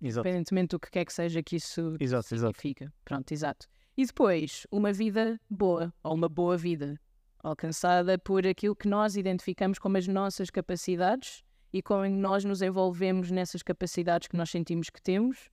Exato. 0.00 0.28
independentemente 0.28 0.68
do 0.68 0.78
que 0.80 0.90
quer 0.90 1.04
que 1.06 1.12
seja 1.12 1.42
que 1.42 1.56
isso 1.56 1.96
Exato, 1.98 2.34
exato. 2.34 2.54
significa. 2.58 2.92
Pronto, 3.04 3.32
exato. 3.32 3.66
E 3.96 4.04
depois, 4.04 4.66
uma 4.70 4.92
vida 4.92 5.40
boa, 5.48 5.92
ou 6.02 6.14
uma 6.14 6.28
boa 6.28 6.56
vida, 6.58 7.00
alcançada 7.42 8.18
por 8.18 8.46
aquilo 8.46 8.76
que 8.76 8.88
nós 8.88 9.16
identificamos 9.16 9.78
como 9.78 9.96
as 9.96 10.06
nossas 10.06 10.50
capacidades 10.50 11.42
e 11.72 11.82
como 11.82 12.08
nós 12.08 12.44
nos 12.44 12.62
envolvemos 12.62 13.30
nessas 13.30 13.62
capacidades 13.62 14.28
que 14.28 14.36
nós 14.36 14.50
sentimos 14.50 14.90
que 14.90 15.00
temos. 15.00 15.48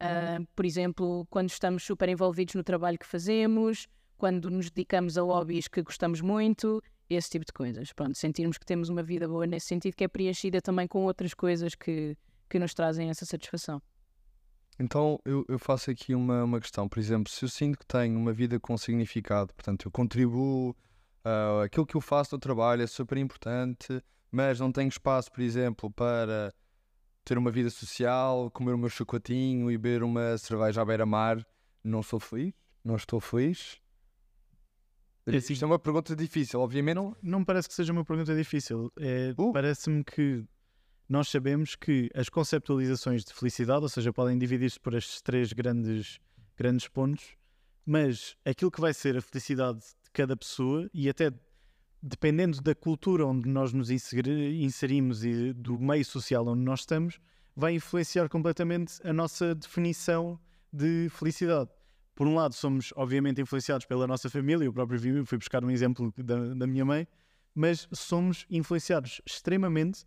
Ah, 0.00 0.40
por 0.56 0.64
exemplo, 0.64 1.26
quando 1.30 1.48
estamos 1.48 1.84
super 1.84 2.08
envolvidos 2.08 2.54
no 2.54 2.64
trabalho 2.64 2.98
que 2.98 3.06
fazemos, 3.06 3.86
quando 4.18 4.50
nos 4.50 4.70
dedicamos 4.70 5.16
a 5.16 5.22
hobbies 5.22 5.68
que 5.68 5.82
gostamos 5.82 6.20
muito, 6.20 6.82
esse 7.08 7.30
tipo 7.30 7.44
de 7.44 7.52
coisas. 7.52 7.92
Pronto, 7.92 8.16
sentirmos 8.16 8.58
que 8.58 8.66
temos 8.66 8.88
uma 8.88 9.02
vida 9.02 9.28
boa 9.28 9.46
nesse 9.46 9.66
sentido, 9.66 9.94
que 9.94 10.04
é 10.04 10.08
preenchida 10.08 10.60
também 10.60 10.86
com 10.86 11.04
outras 11.04 11.34
coisas 11.34 11.74
que, 11.74 12.16
que 12.48 12.58
nos 12.58 12.74
trazem 12.74 13.10
essa 13.10 13.24
satisfação. 13.24 13.80
Então 14.78 15.20
eu, 15.24 15.44
eu 15.48 15.58
faço 15.58 15.90
aqui 15.90 16.14
uma, 16.14 16.44
uma 16.44 16.60
questão. 16.60 16.88
Por 16.88 16.98
exemplo, 16.98 17.30
se 17.30 17.44
eu 17.44 17.48
sinto 17.48 17.78
que 17.78 17.86
tenho 17.86 18.18
uma 18.18 18.32
vida 18.32 18.58
com 18.58 18.76
significado, 18.76 19.54
portanto, 19.54 19.86
eu 19.86 19.90
contribuo, 19.90 20.74
ah, 21.24 21.62
aquilo 21.64 21.86
que 21.86 21.96
eu 21.96 22.00
faço 22.00 22.34
no 22.34 22.38
trabalho 22.38 22.82
é 22.82 22.86
super 22.86 23.18
importante, 23.18 24.02
mas 24.30 24.60
não 24.60 24.72
tenho 24.72 24.88
espaço, 24.88 25.30
por 25.30 25.40
exemplo, 25.40 25.90
para 25.90 26.52
ter 27.24 27.38
uma 27.38 27.50
vida 27.50 27.70
social, 27.70 28.50
comer 28.50 28.72
o 28.74 28.78
meu 28.78 28.88
chocolatinho 28.88 29.70
e 29.70 29.78
beber 29.78 30.02
uma 30.02 30.36
cerveja 30.38 30.82
à 30.82 30.84
beira-mar, 30.84 31.44
não 31.84 32.02
sou 32.02 32.18
feliz? 32.18 32.52
Não 32.84 32.96
estou 32.96 33.20
feliz? 33.20 33.80
É 35.26 35.36
assim. 35.36 35.52
Isto 35.52 35.64
é 35.64 35.66
uma 35.66 35.78
pergunta 35.78 36.16
difícil, 36.16 36.60
obviamente. 36.60 36.96
Não, 36.96 37.16
não 37.22 37.44
parece 37.44 37.68
que 37.68 37.74
seja 37.74 37.92
uma 37.92 38.04
pergunta 38.04 38.34
difícil. 38.34 38.92
É, 38.98 39.32
Uh. 39.38 39.52
Parece-me 39.52 40.02
que 40.02 40.44
nós 41.08 41.28
sabemos 41.28 41.76
que 41.76 42.10
as 42.14 42.28
conceptualizações 42.28 43.24
de 43.24 43.32
felicidade, 43.32 43.82
ou 43.82 43.88
seja, 43.88 44.12
podem 44.12 44.36
dividir-se 44.36 44.80
por 44.80 44.94
estes 44.94 45.20
três 45.20 45.52
grandes, 45.52 46.18
grandes 46.56 46.88
pontos, 46.88 47.36
mas 47.84 48.36
aquilo 48.44 48.70
que 48.70 48.80
vai 48.80 48.94
ser 48.94 49.16
a 49.16 49.20
felicidade 49.22 49.80
de 49.80 50.10
cada 50.12 50.36
pessoa 50.36 50.88
e 50.92 51.08
até 51.08 51.32
dependendo 52.02 52.60
da 52.60 52.74
cultura 52.74 53.24
onde 53.26 53.48
nós 53.48 53.72
nos 53.72 53.90
inseri- 53.90 54.62
inserimos 54.62 55.24
e 55.24 55.52
do 55.52 55.78
meio 55.78 56.04
social 56.04 56.46
onde 56.48 56.62
nós 56.62 56.80
estamos, 56.80 57.20
vai 57.54 57.74
influenciar 57.74 58.28
completamente 58.28 58.94
a 59.06 59.12
nossa 59.12 59.54
definição 59.54 60.38
de 60.72 61.08
felicidade. 61.10 61.70
Por 62.14 62.26
um 62.26 62.34
lado, 62.34 62.54
somos 62.54 62.92
obviamente 62.96 63.40
influenciados 63.40 63.86
pela 63.86 64.06
nossa 64.06 64.28
família, 64.28 64.64
eu 64.64 64.72
próprio 64.72 64.98
vi- 64.98 65.24
fui 65.24 65.38
buscar 65.38 65.64
um 65.64 65.70
exemplo 65.70 66.12
da, 66.18 66.54
da 66.54 66.66
minha 66.66 66.84
mãe, 66.84 67.06
mas 67.54 67.88
somos 67.92 68.46
influenciados 68.50 69.20
extremamente 69.24 70.04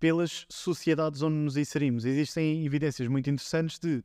pelas 0.00 0.46
sociedades 0.48 1.22
onde 1.22 1.36
nos 1.36 1.56
inserimos. 1.56 2.04
Existem 2.04 2.64
evidências 2.66 3.08
muito 3.08 3.30
interessantes 3.30 3.78
de 3.78 4.02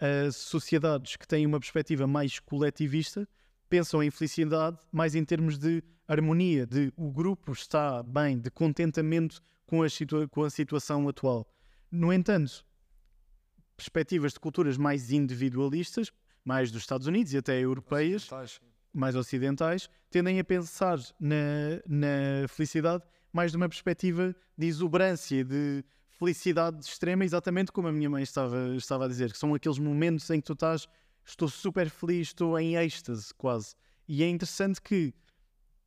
ah, 0.00 0.30
sociedades 0.32 1.16
que 1.16 1.26
têm 1.26 1.46
uma 1.46 1.58
perspectiva 1.60 2.06
mais 2.06 2.38
coletivista 2.38 3.28
pensam 3.68 4.02
em 4.02 4.10
felicidade 4.10 4.78
mais 4.90 5.14
em 5.14 5.24
termos 5.24 5.58
de 5.58 5.82
harmonia, 6.06 6.66
de 6.66 6.92
o 6.96 7.10
grupo 7.10 7.52
está 7.52 8.02
bem, 8.02 8.38
de 8.38 8.50
contentamento 8.50 9.40
com 9.66 9.82
a, 9.82 9.88
situa- 9.90 10.26
com 10.26 10.42
a 10.42 10.48
situação 10.50 11.06
atual. 11.06 11.46
No 11.90 12.12
entanto, 12.12 12.64
perspectivas 13.76 14.32
de 14.32 14.40
culturas 14.40 14.76
mais 14.78 15.12
individualistas, 15.12 16.10
mais 16.44 16.70
dos 16.70 16.82
Estados 16.82 17.06
Unidos 17.06 17.32
e 17.34 17.38
até 17.38 17.60
europeias, 17.60 18.24
mais 18.92 19.14
ocidentais, 19.14 19.88
tendem 20.10 20.40
a 20.40 20.44
pensar 20.44 20.98
na, 21.20 21.36
na 21.86 22.48
felicidade 22.48 23.04
mais 23.30 23.50
de 23.50 23.58
uma 23.58 23.68
perspectiva 23.68 24.34
de 24.56 24.66
exuberância, 24.66 25.44
de 25.44 25.84
felicidade 26.18 26.84
extrema, 26.84 27.24
exatamente 27.24 27.70
como 27.70 27.88
a 27.88 27.92
minha 27.92 28.10
mãe 28.10 28.22
estava, 28.22 28.74
estava 28.76 29.04
a 29.04 29.08
dizer, 29.08 29.30
que 29.32 29.38
são 29.38 29.54
aqueles 29.54 29.78
momentos 29.78 30.28
em 30.30 30.40
que 30.40 30.46
tu 30.46 30.52
estás, 30.52 30.88
estou 31.24 31.48
super 31.48 31.88
feliz, 31.88 32.28
estou 32.28 32.58
em 32.58 32.76
êxtase 32.76 33.32
quase. 33.34 33.74
E 34.08 34.22
é 34.22 34.28
interessante 34.28 34.82
que 34.82 35.14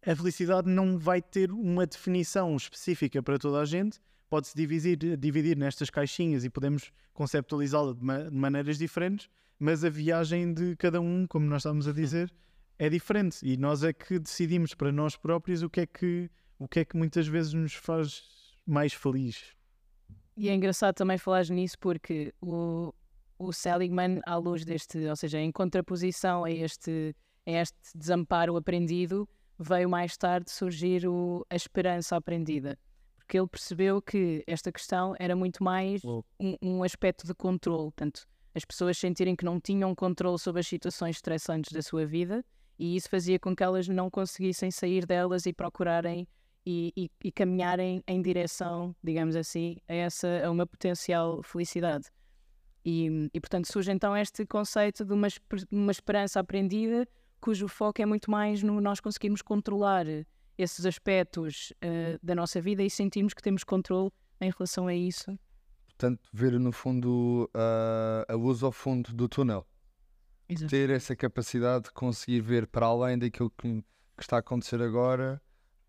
a 0.06 0.16
felicidade 0.16 0.70
não 0.70 0.98
vai 0.98 1.22
ter 1.22 1.52
uma 1.52 1.86
definição 1.86 2.56
específica 2.56 3.22
para 3.22 3.38
toda 3.38 3.60
a 3.60 3.66
gente, 3.66 4.00
pode-se 4.30 4.56
dividir, 4.56 5.18
dividir 5.18 5.58
nestas 5.58 5.90
caixinhas 5.90 6.46
e 6.46 6.50
podemos 6.50 6.92
conceptualizá-la 7.14 7.94
de, 7.94 8.04
ma- 8.04 8.24
de 8.24 8.36
maneiras 8.36 8.78
diferentes, 8.78 9.30
mas 9.60 9.84
a 9.84 9.90
viagem 9.90 10.54
de 10.54 10.76
cada 10.78 11.02
um, 11.02 11.28
como 11.28 11.46
nós 11.46 11.62
estávamos 11.62 11.88
a 11.88 11.92
dizer, 11.92 12.34
é 12.80 12.90
diferente 12.90 13.40
e 13.44 13.58
nós 13.58 13.84
é 13.84 13.94
que 13.94 14.18
decidimos 14.18 14.74
para 14.74 14.92
nós 14.92 15.16
próprios 15.16 15.62
o 15.62 15.70
que 15.70 15.82
é 15.82 15.86
que, 15.86 16.32
o 16.58 16.68
que, 16.68 16.80
é 16.80 16.86
que 16.86 16.98
muitas 16.98 17.28
vezes 17.28 17.54
nos 17.54 17.74
faz 17.74 18.24
mais 18.66 18.94
feliz. 18.94 19.54
E 20.38 20.50
é 20.50 20.54
engraçado 20.54 20.96
também 20.96 21.18
falar 21.18 21.46
nisso 21.46 21.78
porque 21.80 22.34
o, 22.42 22.94
o 23.38 23.52
Seligman, 23.52 24.22
à 24.26 24.36
luz 24.38 24.64
deste, 24.64 24.98
ou 25.06 25.16
seja, 25.16 25.40
em 25.40 25.52
contraposição 25.52 26.44
a 26.44 26.52
este, 26.52 27.16
a 27.46 27.52
este 27.52 27.78
desamparo 27.96 28.56
aprendido, 28.56 29.28
veio 29.60 29.90
mais 29.90 30.18
tarde 30.18 30.50
surgir 30.50 31.08
o, 31.08 31.46
a 31.50 31.56
esperança 31.56 32.16
aprendida. 32.16 32.78
Porque 33.18 33.38
ele 33.38 33.48
percebeu 33.48 34.02
que 34.02 34.44
esta 34.48 34.72
questão 34.72 35.16
era 35.20 35.36
muito 35.36 35.64
mais 35.64 36.04
um, 36.04 36.26
um 36.62 36.84
aspecto 36.84 37.26
de 37.26 37.34
controle. 37.34 37.92
Portanto, 37.92 38.28
as 38.54 38.66
pessoas 38.66 38.98
sentirem 38.98 39.36
que 39.36 39.46
não 39.46 39.60
tinham 39.60 39.96
controle 39.96 40.38
sobre 40.38 40.60
as 40.60 40.68
situações 40.68 41.18
estressantes 41.18 41.72
da 41.72 41.82
sua 41.82 42.06
vida 42.06 42.44
e 42.78 42.96
isso 42.96 43.10
fazia 43.10 43.40
com 43.40 43.56
que 43.56 43.64
elas 43.64 43.88
não 43.88 44.10
conseguissem 44.10 44.72
sair 44.72 45.06
delas 45.06 45.46
e 45.46 45.54
procurarem 45.54 46.28
e, 46.66 46.94
e- 46.96 47.12
e 47.24 47.32
caminharem 47.32 48.04
em 48.08 48.22
direção, 48.22 48.96
digamos 49.04 49.36
assim, 49.36 49.78
a, 49.88 49.94
essa, 49.94 50.28
a 50.46 50.52
uma 50.52 50.66
potencial 50.66 51.42
felicidade. 51.44 52.08
E, 52.84 53.30
e, 53.34 53.40
portanto 53.40 53.72
surge 53.72 53.92
então 53.92 54.18
este 54.18 54.46
conceito 54.46 55.06
de 55.06 55.14
uma, 55.14 55.28
uma 55.72 55.92
esperança 55.92 56.40
aprendida, 56.40 57.08
cujo 57.40 57.68
foco 57.68 58.02
é 58.02 58.06
muito 58.06 58.30
mais 58.30 58.64
no 58.64 58.82
nós 58.82 59.00
conseguirmos 59.00 59.42
controlar 59.42 60.06
esses 60.58 60.86
aspectos 60.86 61.72
eh, 61.82 62.18
da 62.22 62.34
nossa 62.36 62.60
vida 62.62 62.84
e 62.84 62.90
sentirmos 62.90 63.34
que 63.34 63.42
temos 63.42 63.64
controle 63.64 64.12
em 64.40 64.50
relação 64.50 64.88
a 64.88 64.96
isso. 64.96 65.38
Portanto, 65.88 66.28
ver 66.34 66.60
no 66.60 66.72
fundo 66.72 67.50
ah, 67.54 68.26
a 68.28 68.34
luz 68.34 68.64
ao 68.64 68.72
fundo 68.72 69.14
do 69.14 69.30
túnel. 69.30 69.66
ter 70.68 70.90
essa 70.90 71.16
capacidade 71.16 71.86
de 71.86 71.92
conseguir 71.92 72.42
ver 72.42 72.68
para 72.68 72.88
além 72.88 73.18
daquilo 73.18 73.52
que, 73.52 73.82
que 73.82 74.24
está 74.24 74.38
a 74.38 74.40
acontecer 74.40 74.82
agora 74.82 75.42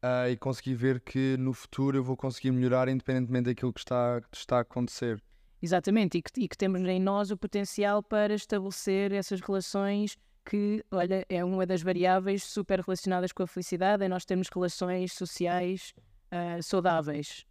ah, 0.02 0.28
e 0.28 0.36
conseguir 0.36 0.74
ver 0.74 1.00
que 1.00 1.36
no 1.38 1.52
futuro 1.52 1.96
eu 1.96 2.02
vou 2.02 2.16
conseguir 2.16 2.50
melhorar 2.50 2.88
independentemente 2.88 3.44
daquilo 3.44 3.72
que 3.72 3.80
está, 3.80 4.20
que 4.30 4.36
está 4.36 4.58
a 4.58 4.60
acontecer. 4.60 5.22
Exatamente, 5.62 6.18
e 6.18 6.22
que, 6.22 6.40
e 6.40 6.48
que 6.48 6.58
temos 6.58 6.80
em 6.82 7.00
nós 7.00 7.30
o 7.30 7.36
potencial 7.36 8.02
para 8.02 8.34
estabelecer 8.34 9.12
essas 9.12 9.40
relações 9.40 10.18
que, 10.44 10.84
olha, 10.90 11.24
é 11.28 11.44
uma 11.44 11.64
das 11.64 11.82
variáveis 11.82 12.42
super 12.42 12.80
relacionadas 12.80 13.30
com 13.30 13.44
a 13.44 13.46
felicidade, 13.46 14.02
é 14.02 14.08
nós 14.08 14.24
termos 14.24 14.48
relações 14.52 15.12
sociais 15.12 15.94
ah, 16.32 16.60
saudáveis. 16.60 17.46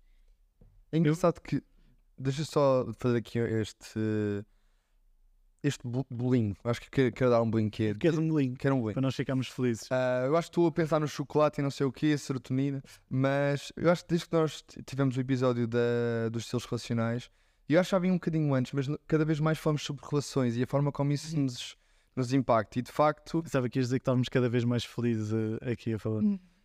É 0.92 0.98
engraçado 0.98 1.40
que. 1.40 1.64
Deixa 2.18 2.44
só 2.44 2.86
fazer 3.00 3.18
aqui 3.18 3.40
este. 3.40 4.00
Este 5.64 5.82
bolinho. 6.10 6.56
Acho 6.64 6.82
que 6.82 6.90
quero, 6.90 7.12
quero 7.14 7.30
dar 7.30 7.42
um 7.42 7.50
bolinho 7.50 7.70
que 7.70 7.84
é. 7.84 7.94
Queres 7.94 8.18
um 8.18 8.36
link 8.38 8.58
Quero 8.58 8.76
um 8.76 8.80
bolinho. 8.80 8.94
para 8.96 9.02
nós 9.02 9.16
ficarmos 9.16 9.48
felizes? 9.48 9.88
Ah, 9.92 10.24
eu 10.26 10.36
acho 10.36 10.48
que 10.48 10.52
estou 10.54 10.66
a 10.68 10.72
pensar 10.72 11.00
no 11.00 11.08
chocolate 11.08 11.62
e 11.62 11.64
não 11.64 11.70
sei 11.70 11.86
o 11.86 11.92
que, 11.92 12.12
a 12.14 12.18
serotonina, 12.18 12.84
mas 13.10 13.72
eu 13.78 13.92
acho 13.92 14.04
que 14.04 14.10
desde 14.10 14.28
que 14.28 14.34
nós 14.36 14.64
tivemos 14.88 15.16
o 15.18 15.20
episódio 15.22 15.68
da, 15.68 16.30
dos 16.32 16.44
estilos 16.44 16.66
relacionais, 16.66 17.30
e 17.70 17.76
eu 17.76 17.80
acho 17.80 17.90
que 17.90 17.96
já 17.96 18.00
vi 18.00 18.10
um 18.10 18.16
bocadinho 18.16 18.54
antes, 18.56 18.72
mas 18.74 18.88
cada 19.08 19.24
vez 19.24 19.40
mais 19.40 19.60
falamos 19.60 19.84
sobre 19.84 20.04
relações 20.10 20.58
e 20.58 20.64
a 20.64 20.68
forma 20.68 20.92
como 20.92 21.12
isso 21.12 21.40
nos, 21.40 21.78
nos 22.16 22.34
impacta. 22.34 22.80
E 22.80 22.82
de 22.82 22.92
facto, 22.92 23.44
Pensava 23.44 23.70
que 23.70 23.78
ias 23.78 23.86
dizer 23.86 24.00
que 24.00 24.02
estávamos 24.02 24.30
cada 24.30 24.50
vez 24.50 24.64
mais 24.64 24.84
felizes 24.84 25.32
eh, 25.62 25.72
aqui 25.72 25.94
a 25.94 26.00
falar. 26.00 26.22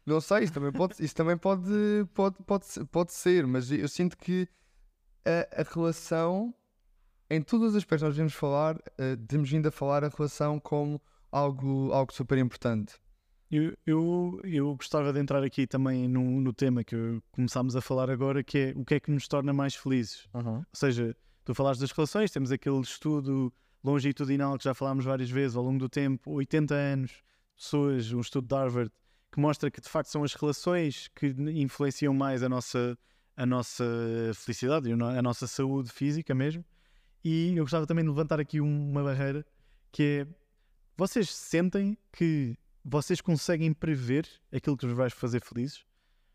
não 0.06 0.20
sei, 0.22 0.44
isso 0.44 0.54
também 0.54 0.72
pode, 0.72 1.04
isso 1.04 1.14
também 1.14 1.36
pode, 1.36 1.70
pode, 2.14 2.36
pode, 2.46 2.64
ser- 2.66 2.84
pode 2.86 3.12
ser, 3.12 3.46
mas 3.46 3.70
eu 3.70 3.88
sinto 3.88 4.16
que 4.16 4.48
a, 5.24 5.60
a 5.60 5.64
relação, 5.74 6.54
em 7.28 7.42
todos 7.42 7.71
os 7.71 7.76
aspectos 7.76 8.02
que 8.02 8.06
nós 8.06 8.14
devemos 8.14 8.35
falar, 8.35 8.78
eh, 8.99 9.16
temos 9.28 9.50
vindo 9.50 9.66
a 9.66 9.71
falar 9.71 10.04
a 10.04 10.09
relação 10.09 10.61
como 10.61 11.00
algo, 11.30 11.92
algo 11.92 12.12
super 12.12 12.38
importante. 12.38 12.95
Eu, 13.50 13.76
eu, 13.87 14.40
eu 14.45 14.75
gostava 14.75 15.12
de 15.12 15.21
entrar 15.21 15.42
aqui 15.45 15.66
também 15.66 16.09
no, 16.09 16.40
no 16.40 16.52
tema 16.52 16.83
que 16.83 16.97
começámos 17.30 17.76
a 17.76 17.80
falar 17.80 18.11
agora, 18.11 18.42
que 18.42 18.59
é 18.59 18.73
o 18.76 18.85
que 18.85 18.95
é 18.95 19.00
que 19.00 19.11
nos 19.11 19.28
torna 19.28 19.52
mais 19.52 19.75
felizes. 19.75 20.28
Ou 20.33 20.64
seja, 20.73 21.16
tu 21.45 21.54
falaste 21.54 21.80
das 21.80 21.92
relações, 21.92 22.30
temos 22.30 22.50
aquele 22.50 22.80
estudo 22.80 23.52
longitudinal 23.85 24.59
que 24.59 24.64
já 24.64 24.75
falámos 24.75 25.04
várias 25.04 25.30
vezes 25.30 25.56
ao 25.56 25.62
longo 25.62 25.78
do 25.78 25.88
tempo, 25.88 26.33
80 26.33 26.75
anos, 26.75 27.23
pessoas, 27.56 28.12
um 28.12 28.21
estudo 28.21 28.49
de 28.49 28.54
Harvard, 28.54 28.92
que 29.30 29.38
mostra 29.38 29.71
que 29.71 29.80
de 29.80 29.88
facto 29.88 30.09
são 30.09 30.25
as 30.25 30.35
relações 30.35 31.09
que 31.14 31.28
influenciam 31.28 32.12
mais 32.12 32.42
a 32.42 32.49
nossa, 32.49 32.99
a 33.37 33.47
nossa 33.47 33.85
felicidade 34.35 34.88
e 34.88 34.92
a 34.92 35.23
nossa 35.23 35.47
saúde 35.47 35.92
física 35.92 36.35
mesmo. 36.35 36.64
E 37.28 37.56
eu 37.56 37.64
gostava 37.64 37.85
também 37.88 38.04
de 38.04 38.09
levantar 38.11 38.38
aqui 38.38 38.61
uma 38.61 39.02
barreira 39.02 39.45
que 39.90 40.25
é 40.25 40.26
vocês 40.97 41.28
sentem 41.28 41.99
que 42.12 42.56
vocês 42.85 43.21
conseguem 43.21 43.73
prever 43.73 44.28
aquilo 44.54 44.76
que 44.76 44.87
vos 44.87 44.95
vai 44.95 45.11
fazer 45.11 45.42
felizes? 45.42 45.85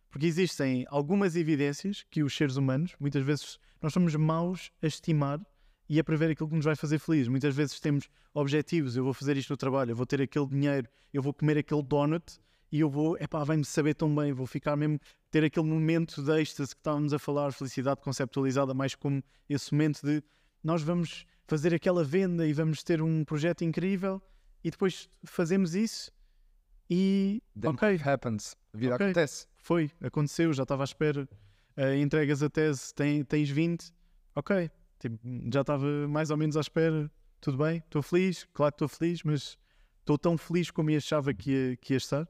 Porque 0.09 0.25
existem 0.25 0.85
algumas 0.89 1.37
evidências 1.37 2.05
que 2.11 2.21
os 2.21 2.35
seres 2.35 2.57
humanos, 2.57 2.93
muitas 2.99 3.23
vezes, 3.23 3.57
nós 3.81 3.93
somos 3.93 4.13
maus 4.17 4.69
a 4.83 4.87
estimar 4.87 5.39
e 5.87 5.97
a 5.97 6.03
prever 6.03 6.31
aquilo 6.31 6.49
que 6.49 6.55
nos 6.55 6.65
vai 6.65 6.75
fazer 6.75 6.99
felizes. 6.99 7.29
Muitas 7.29 7.55
vezes 7.55 7.79
temos 7.79 8.09
objetivos, 8.33 8.97
eu 8.97 9.05
vou 9.05 9.13
fazer 9.13 9.37
isto 9.37 9.51
no 9.51 9.55
trabalho, 9.55 9.91
eu 9.91 9.95
vou 9.95 10.05
ter 10.05 10.21
aquele 10.21 10.47
dinheiro, 10.47 10.89
eu 11.13 11.21
vou 11.21 11.33
comer 11.33 11.57
aquele 11.57 11.83
donut 11.83 12.37
e 12.69 12.81
eu 12.81 12.89
vou, 12.89 13.15
epá, 13.17 13.45
vai-me 13.45 13.63
saber 13.63 13.93
tão 13.93 14.13
bem, 14.13 14.33
vou 14.33 14.45
ficar 14.45 14.75
mesmo, 14.75 14.99
ter 15.31 15.41
aquele 15.41 15.67
momento 15.67 16.21
de 16.21 16.37
êxtase 16.41 16.75
que 16.75 16.81
estávamos 16.81 17.13
a 17.13 17.17
falar, 17.17 17.53
felicidade 17.53 18.01
conceptualizada 18.01 18.73
mais 18.73 18.93
como 18.93 19.23
esse 19.47 19.71
momento 19.71 20.01
de 20.05 20.21
nós 20.63 20.81
vamos 20.81 21.25
fazer 21.47 21.73
aquela 21.73 22.03
venda 22.03 22.47
e 22.47 22.53
vamos 22.53 22.83
ter 22.83 23.01
um 23.01 23.23
projeto 23.25 23.63
incrível 23.63 24.21
e 24.63 24.71
depois 24.71 25.09
fazemos 25.23 25.75
isso 25.75 26.11
e 26.89 27.41
Then 27.59 27.71
ok, 27.71 28.01
happens. 28.03 28.57
A 28.73 28.77
vida 28.77 28.95
okay. 28.95 29.07
acontece. 29.07 29.47
Foi, 29.57 29.89
aconteceu, 30.01 30.51
já 30.51 30.63
estava 30.63 30.83
à 30.83 30.85
espera. 30.85 31.27
Uh, 31.77 31.95
entregas 31.95 32.43
a 32.43 32.49
tese, 32.49 32.93
tem, 32.93 33.23
tens 33.23 33.49
20, 33.49 33.93
ok, 34.35 34.69
tipo, 34.99 35.17
já 35.51 35.61
estava 35.61 35.85
mais 36.07 36.29
ou 36.29 36.35
menos 36.35 36.57
à 36.57 36.59
espera, 36.59 37.09
tudo 37.39 37.57
bem, 37.57 37.77
estou 37.77 38.03
feliz, 38.03 38.45
claro 38.53 38.73
que 38.73 38.75
estou 38.75 38.89
feliz, 38.89 39.23
mas 39.23 39.57
estou 39.99 40.17
tão 40.17 40.37
feliz 40.37 40.69
como 40.69 40.89
eu 40.91 40.97
achava 40.97 41.33
que 41.33 41.51
ia, 41.51 41.77
que 41.77 41.93
ia 41.93 41.97
estar. 41.97 42.27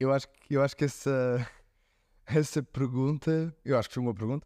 Eu 0.00 0.12
acho, 0.12 0.26
eu 0.50 0.60
acho 0.62 0.76
que 0.76 0.84
essa, 0.84 1.48
essa 2.26 2.60
pergunta, 2.60 3.56
eu 3.64 3.78
acho 3.78 3.88
que 3.88 3.94
foi 3.94 4.02
uma 4.02 4.14
pergunta, 4.14 4.44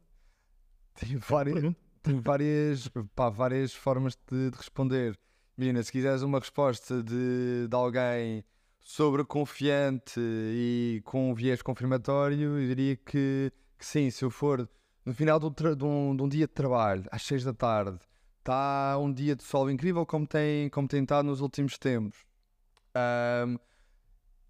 tem 0.94 1.16
várias, 1.16 1.54
pergunta. 1.54 1.80
Tem 2.02 2.21
várias, 2.21 2.88
pá, 3.14 3.28
várias 3.28 3.73
formas 3.75 4.17
de, 4.31 4.50
de 4.50 4.57
responder. 4.57 5.19
Imagina, 5.57 5.83
se 5.83 5.90
quiseres 5.90 6.23
uma 6.23 6.38
resposta 6.38 7.02
de, 7.02 7.67
de 7.69 7.75
alguém 7.75 8.45
sobre 8.78 9.25
confiante 9.25 10.19
e 10.19 11.02
com 11.05 11.31
um 11.31 11.35
viés 11.35 11.61
confirmatório, 11.61 12.59
eu 12.59 12.67
diria 12.67 12.97
que, 12.97 13.52
que 13.76 13.85
sim, 13.85 14.11
se 14.11 14.25
eu 14.25 14.31
for 14.31 14.69
no 15.05 15.12
final 15.12 15.38
de 15.38 15.47
um, 15.85 16.17
de 16.17 16.23
um, 16.23 16.28
dia 16.28 16.47
de 16.47 16.52
trabalho, 16.52 17.05
às 17.11 17.23
6 17.23 17.45
da 17.45 17.52
tarde, 17.52 17.99
está 18.38 18.97
um 18.99 19.12
dia 19.12 19.35
de 19.35 19.43
sol 19.43 19.71
incrível 19.71 20.07
como 20.07 20.26
tem, 20.26 20.71
como 20.71 20.87
tem 20.87 21.02
estado 21.02 21.26
nos 21.26 21.40
últimos 21.40 21.76
tempos. 21.76 22.25
Um, 22.97 23.59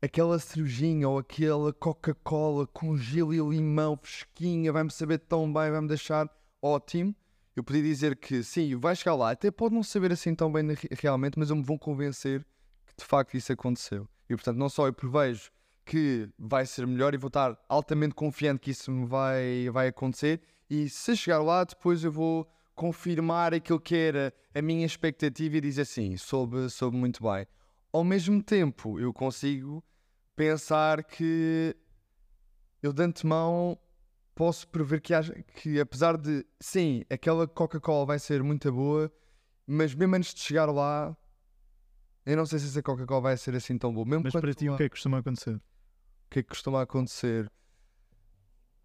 aquela 0.01 0.39
cervejinha 0.39 1.09
ou 1.09 1.19
aquela 1.19 1.73
Coca-Cola 1.73 2.67
com 2.67 2.97
gelo 2.97 3.33
e 3.33 3.39
limão 3.39 3.97
fresquinha 3.97 4.73
vai-me 4.73 4.91
saber 4.91 5.19
tão 5.19 5.53
bem, 5.53 5.71
vai-me 5.71 5.89
deixar 5.89 6.29
ótimo 6.63 7.15
eu 7.59 7.65
podia 7.65 7.83
dizer 7.83 8.17
que 8.17 8.43
sim, 8.43 8.77
vai 8.77 8.95
chegar 8.95 9.15
lá, 9.15 9.33
até 9.33 9.51
pode 9.51 9.75
não 9.75 9.83
saber 9.83 10.13
assim 10.13 10.35
tão 10.35 10.51
bem 10.51 10.65
realmente, 10.93 11.39
mas 11.39 11.51
eu 11.51 11.57
me 11.57 11.63
vou 11.63 11.79
convencer 11.79 12.47
que 12.87 12.95
de 12.97 13.05
facto 13.05 13.37
isso 13.37 13.53
aconteceu. 13.53 14.09
E 14.31 14.35
portanto, 14.35 14.57
não 14.57 14.69
só 14.69 14.87
eu 14.87 14.93
prevejo 14.93 15.51
que 15.85 16.29
vai 16.39 16.67
ser 16.67 16.87
melhor 16.87 17.15
e 17.15 17.17
vou 17.17 17.29
estar 17.29 17.59
altamente 17.69 18.15
confiante 18.15 18.61
que 18.61 18.71
isso 18.71 18.91
me 18.93 19.07
vai, 19.07 19.69
vai 19.71 19.89
acontecer, 19.89 20.41
e 20.71 20.89
se 20.89 21.17
chegar 21.17 21.43
lá, 21.43 21.65
depois 21.65 22.05
eu 22.05 22.13
vou 22.13 22.49
confirmar 22.75 23.53
aquilo 23.53 23.81
que 23.81 23.97
era 23.97 24.33
a 24.55 24.63
minha 24.63 24.87
expectativa 24.87 25.57
e 25.57 25.61
dizer 25.61 25.83
assim, 25.83 26.17
soube, 26.17 26.71
soube 26.71 26.97
muito 26.97 27.23
bem. 27.23 27.47
Ao 27.93 28.05
mesmo 28.05 28.41
tempo, 28.43 29.01
eu 29.01 29.13
consigo 29.13 29.83
pensar 30.37 31.03
que 31.03 31.75
eu 32.81 32.93
de 32.93 33.03
antemão 33.03 33.77
posso 34.39 34.69
prever 34.69 35.01
que, 35.01 35.13
haja, 35.13 35.35
que 35.57 35.81
apesar 35.81 36.17
de, 36.17 36.47
sim, 36.61 37.03
aquela 37.11 37.49
Coca-Cola 37.49 38.07
vai 38.07 38.21
ser 38.21 38.41
muito 38.41 38.71
boa, 38.71 39.13
mas 39.67 39.93
mesmo 39.93 40.15
antes 40.15 40.33
de 40.33 40.41
chegar 40.41 40.67
lá, 40.67 41.17
eu 42.25 42.37
não 42.37 42.47
sei 42.47 42.61
se 42.61 42.67
essa 42.67 42.81
Coca-Cola 42.81 43.21
vai 43.21 43.37
ser 43.37 43.57
assim 43.57 43.77
tão 43.77 43.93
boa. 43.93 44.07
Mesmo 44.07 44.23
mas 44.23 44.33
para 44.33 44.55
ti, 44.55 44.69
lá, 44.69 44.75
o 44.75 44.77
que 44.77 44.85
é 44.85 44.87
que 44.87 44.91
costuma 44.91 45.19
acontecer? 45.19 45.57
O 45.57 46.31
que 46.31 46.39
é 46.39 46.43
que 46.45 46.49
costuma 46.51 46.83
acontecer? 46.83 47.51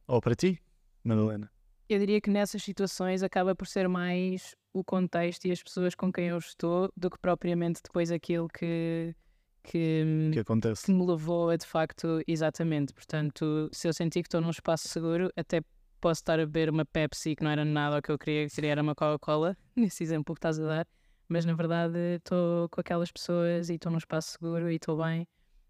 Ou 0.07 0.19
para 0.19 0.33
ti, 0.33 0.59
Madalena? 1.03 1.51
Eu 1.87 1.99
diria 1.99 2.19
que 2.19 2.31
nessas 2.31 2.63
situações 2.63 3.21
acaba 3.21 3.53
por 3.53 3.67
ser 3.67 3.87
mais 3.87 4.55
o 4.73 4.83
contexto 4.83 5.45
e 5.45 5.51
as 5.51 5.61
pessoas 5.61 5.93
com 5.93 6.11
quem 6.11 6.29
eu 6.29 6.39
estou 6.39 6.91
do 6.97 7.11
que 7.11 7.19
propriamente 7.19 7.79
depois 7.83 8.11
aquilo 8.11 8.47
que, 8.47 9.15
que, 9.63 10.29
que, 10.33 10.39
acontece. 10.39 10.85
que 10.85 10.91
me 10.91 11.05
levou 11.05 11.49
a 11.49 11.55
de 11.55 11.65
facto, 11.65 12.21
exatamente. 12.27 12.93
Portanto, 12.93 13.69
se 13.71 13.87
eu 13.87 13.93
sentir 13.93 14.21
que 14.21 14.27
estou 14.27 14.41
num 14.41 14.49
espaço 14.49 14.87
seguro, 14.87 15.31
até 15.35 15.61
posso 15.99 16.19
estar 16.19 16.39
a 16.39 16.45
beber 16.45 16.69
uma 16.69 16.83
Pepsi 16.83 17.35
que 17.35 17.43
não 17.43 17.49
era 17.49 17.63
nada 17.63 17.97
o 17.97 18.01
que 18.01 18.11
eu 18.11 18.17
queria, 18.17 18.45
que 18.45 18.53
seria 18.53 18.71
era 18.71 18.81
uma 18.81 18.93
Coca-Cola, 18.93 19.57
nesse 19.75 20.03
exemplo 20.03 20.35
que 20.35 20.39
estás 20.39 20.59
a 20.59 20.65
dar, 20.65 20.87
mas 21.29 21.45
na 21.45 21.53
verdade 21.53 22.17
estou 22.17 22.67
com 22.69 22.81
aquelas 22.81 23.11
pessoas 23.11 23.69
e 23.69 23.75
estou 23.75 23.91
num 23.91 23.97
espaço 23.97 24.31
seguro 24.31 24.69
e 24.69 24.75
estou 24.75 24.97
bem. 25.01 25.25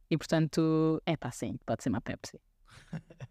E 0.10 0.17
portanto, 0.17 1.01
é 1.06 1.15
pá, 1.15 1.32
sim, 1.32 1.58
pode 1.65 1.84
ser 1.84 1.89
uma 1.89 2.01
Pepsi. 2.01 2.39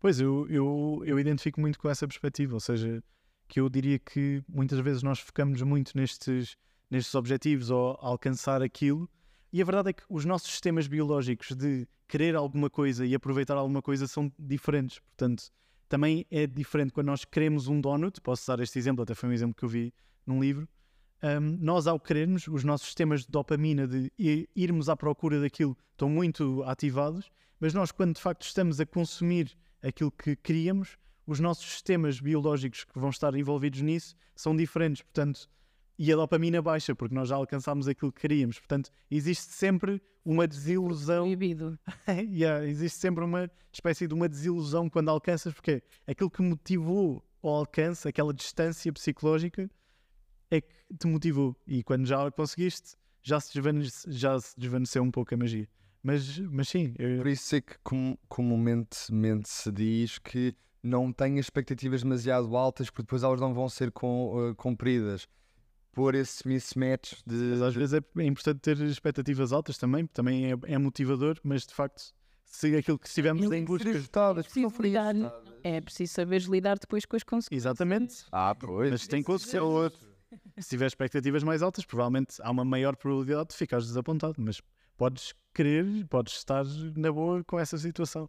pois, 0.00 0.20
eu, 0.20 0.46
eu, 0.48 1.02
eu 1.04 1.18
identifico 1.18 1.60
muito 1.60 1.78
com 1.78 1.90
essa 1.90 2.06
perspectiva, 2.06 2.54
ou 2.54 2.60
seja, 2.60 3.02
que 3.48 3.60
eu 3.60 3.68
diria 3.68 3.98
que 3.98 4.42
muitas 4.48 4.78
vezes 4.78 5.02
nós 5.02 5.18
focamos 5.18 5.60
muito 5.62 5.96
nestes, 5.96 6.56
nestes 6.90 7.14
objetivos 7.14 7.70
ou 7.70 7.96
alcançar 8.00 8.62
aquilo 8.62 9.10
e 9.52 9.62
a 9.62 9.64
verdade 9.64 9.90
é 9.90 9.92
que 9.92 10.02
os 10.08 10.24
nossos 10.24 10.50
sistemas 10.50 10.86
biológicos 10.86 11.54
de 11.54 11.86
querer 12.08 12.34
alguma 12.36 12.70
coisa 12.70 13.04
e 13.04 13.14
aproveitar 13.14 13.56
alguma 13.56 13.82
coisa 13.82 14.06
são 14.06 14.32
diferentes. 14.38 14.98
Portanto, 15.00 15.50
também 15.88 16.26
é 16.30 16.46
diferente 16.46 16.92
quando 16.92 17.06
nós 17.06 17.24
queremos 17.24 17.68
um 17.68 17.80
donut. 17.80 18.20
Posso 18.20 18.46
dar 18.46 18.60
este 18.60 18.78
exemplo, 18.78 19.02
até 19.02 19.14
foi 19.14 19.28
um 19.28 19.32
exemplo 19.32 19.54
que 19.54 19.64
eu 19.64 19.68
vi 19.68 19.94
num 20.26 20.40
livro. 20.40 20.68
Um, 21.22 21.58
nós, 21.60 21.86
ao 21.86 21.98
querermos, 21.98 22.46
os 22.46 22.62
nossos 22.62 22.86
sistemas 22.86 23.22
de 23.22 23.28
dopamina, 23.28 23.86
de 23.86 24.12
irmos 24.54 24.88
à 24.88 24.96
procura 24.96 25.40
daquilo, 25.40 25.76
estão 25.92 26.08
muito 26.08 26.62
ativados, 26.64 27.30
mas 27.58 27.72
nós, 27.72 27.90
quando 27.90 28.14
de 28.14 28.20
facto 28.20 28.42
estamos 28.42 28.80
a 28.80 28.86
consumir 28.86 29.56
aquilo 29.82 30.10
que 30.10 30.36
queríamos, 30.36 30.98
os 31.26 31.40
nossos 31.40 31.64
sistemas 31.64 32.20
biológicos 32.20 32.84
que 32.84 32.98
vão 32.98 33.10
estar 33.10 33.34
envolvidos 33.34 33.80
nisso 33.80 34.14
são 34.34 34.54
diferentes. 34.54 35.02
Portanto, 35.02 35.48
e 35.98 36.12
a 36.12 36.16
dopamina 36.16 36.60
baixa, 36.60 36.94
porque 36.94 37.14
nós 37.14 37.28
já 37.28 37.36
alcançámos 37.36 37.88
aquilo 37.88 38.12
que 38.12 38.20
queríamos. 38.20 38.58
Portanto, 38.58 38.90
existe 39.10 39.52
sempre 39.52 40.00
uma 40.24 40.46
desilusão. 40.46 41.24
Proibido. 41.24 41.78
yeah, 42.08 42.66
existe 42.66 42.98
sempre 42.98 43.24
uma 43.24 43.50
espécie 43.72 44.06
de 44.06 44.14
uma 44.14 44.28
desilusão 44.28 44.90
quando 44.90 45.08
alcanças, 45.08 45.54
porque 45.54 45.82
aquilo 46.06 46.30
que 46.30 46.42
motivou 46.42 47.24
o 47.42 47.48
alcance, 47.48 48.06
aquela 48.06 48.34
distância 48.34 48.92
psicológica, 48.92 49.70
é 50.50 50.60
que 50.60 50.74
te 50.98 51.06
motivou. 51.06 51.56
E 51.66 51.82
quando 51.82 52.06
já 52.06 52.30
conseguiste, 52.30 52.96
já 53.22 53.40
se, 53.40 53.54
desvaneceu, 53.54 54.12
já 54.12 54.38
se 54.38 54.58
desvaneceu 54.58 55.02
um 55.02 55.10
pouco 55.10 55.34
a 55.34 55.36
magia. 55.36 55.68
Mas, 56.02 56.38
mas 56.38 56.68
sim. 56.68 56.94
Eu... 56.98 57.18
Por 57.18 57.26
isso 57.26 57.56
é 57.56 57.60
que 57.60 57.76
com, 57.82 58.16
comumente 58.28 58.96
se 59.44 59.72
diz 59.72 60.18
que 60.18 60.54
não 60.82 61.12
tenha 61.12 61.40
expectativas 61.40 62.02
demasiado 62.02 62.56
altas, 62.56 62.90
porque 62.90 63.02
depois 63.02 63.22
elas 63.22 63.40
não 63.40 63.52
vão 63.52 63.68
ser 63.68 63.90
com, 63.90 64.50
uh, 64.50 64.54
cumpridas 64.54 65.26
pôr 65.96 66.14
esse 66.14 66.46
mismatch 66.46 67.14
de. 67.26 67.34
Mas 67.34 67.62
às 67.62 67.74
vezes 67.74 67.94
é, 67.94 68.20
é 68.22 68.24
importante 68.26 68.60
ter 68.60 68.78
expectativas 68.82 69.50
altas 69.50 69.78
também, 69.78 70.06
também 70.06 70.52
é, 70.52 70.56
é 70.66 70.76
motivador, 70.76 71.40
mas 71.42 71.66
de 71.66 71.72
facto, 71.72 72.12
se 72.44 72.76
aquilo 72.76 72.98
que 72.98 73.08
estivermos 73.08 73.50
em 73.50 73.64
busca. 73.64 73.88
É 75.64 75.80
preciso 75.80 76.12
saber 76.12 76.42
lidar 76.42 76.78
depois 76.78 77.06
com 77.06 77.16
as 77.16 77.22
consequências. 77.22 77.64
Exatamente. 77.64 78.26
Ah, 78.30 78.54
pois. 78.54 78.90
Mas 78.90 79.06
tem 79.08 79.22
consequências. 79.22 79.62
outro. 79.62 80.16
Se 80.58 80.68
tiver 80.68 80.86
expectativas 80.86 81.42
mais 81.42 81.62
altas, 81.62 81.86
provavelmente 81.86 82.36
há 82.42 82.50
uma 82.50 82.64
maior 82.64 82.94
probabilidade 82.94 83.50
de 83.50 83.56
ficares 83.56 83.86
desapontado, 83.86 84.34
mas 84.38 84.60
podes 84.98 85.32
querer, 85.54 86.06
podes 86.10 86.34
estar 86.34 86.64
na 86.94 87.10
boa 87.10 87.42
com 87.42 87.58
essa 87.58 87.78
situação. 87.78 88.28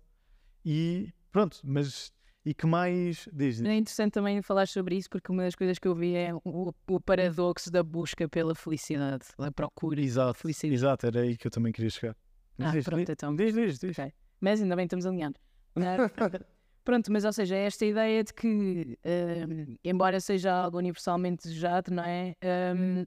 E 0.63 1.11
pronto, 1.33 1.59
mas 1.65 2.13
e 2.47 2.53
que 2.53 2.65
mais. 2.65 3.27
Diz, 3.33 3.61
É 3.61 3.75
interessante 3.75 4.13
também 4.13 4.41
falar 4.41 4.67
sobre 4.69 4.95
isso, 4.95 5.09
porque 5.09 5.29
uma 5.29 5.43
das 5.43 5.53
coisas 5.53 5.77
que 5.77 5.85
eu 5.85 5.93
vi 5.93 6.15
é 6.15 6.33
o, 6.33 6.73
o 6.87 6.99
paradoxo 7.01 7.69
da 7.69 7.83
busca 7.83 8.27
pela 8.29 8.55
felicidade, 8.55 9.25
da 9.37 9.51
procura. 9.51 9.99
Exato, 9.99 10.39
felicidade. 10.39 10.73
exato, 10.73 11.07
era 11.07 11.21
aí 11.21 11.35
que 11.35 11.45
eu 11.45 11.51
também 11.51 11.73
queria 11.73 11.89
chegar. 11.89 12.15
ah, 12.57 12.71
diz, 12.71 12.85
pronto, 12.85 13.11
então. 13.11 13.35
Diz, 13.35 13.53
diz, 13.53 13.79
diz. 13.79 13.99
Okay. 13.99 14.13
Mas 14.39 14.61
ainda 14.61 14.77
bem 14.77 14.85
estamos 14.85 15.05
alinhados. 15.05 15.41
Uh, 15.75 15.75
pronto, 16.85 17.11
mas 17.11 17.25
ou 17.25 17.33
seja, 17.33 17.53
é 17.53 17.65
esta 17.65 17.85
ideia 17.85 18.23
de 18.23 18.33
que, 18.33 18.97
uh, 19.03 19.77
embora 19.83 20.21
seja 20.21 20.53
algo 20.53 20.77
universalmente 20.77 21.43
desejado, 21.43 21.93
não 21.93 22.03
é? 22.03 22.33
Um, 22.73 23.05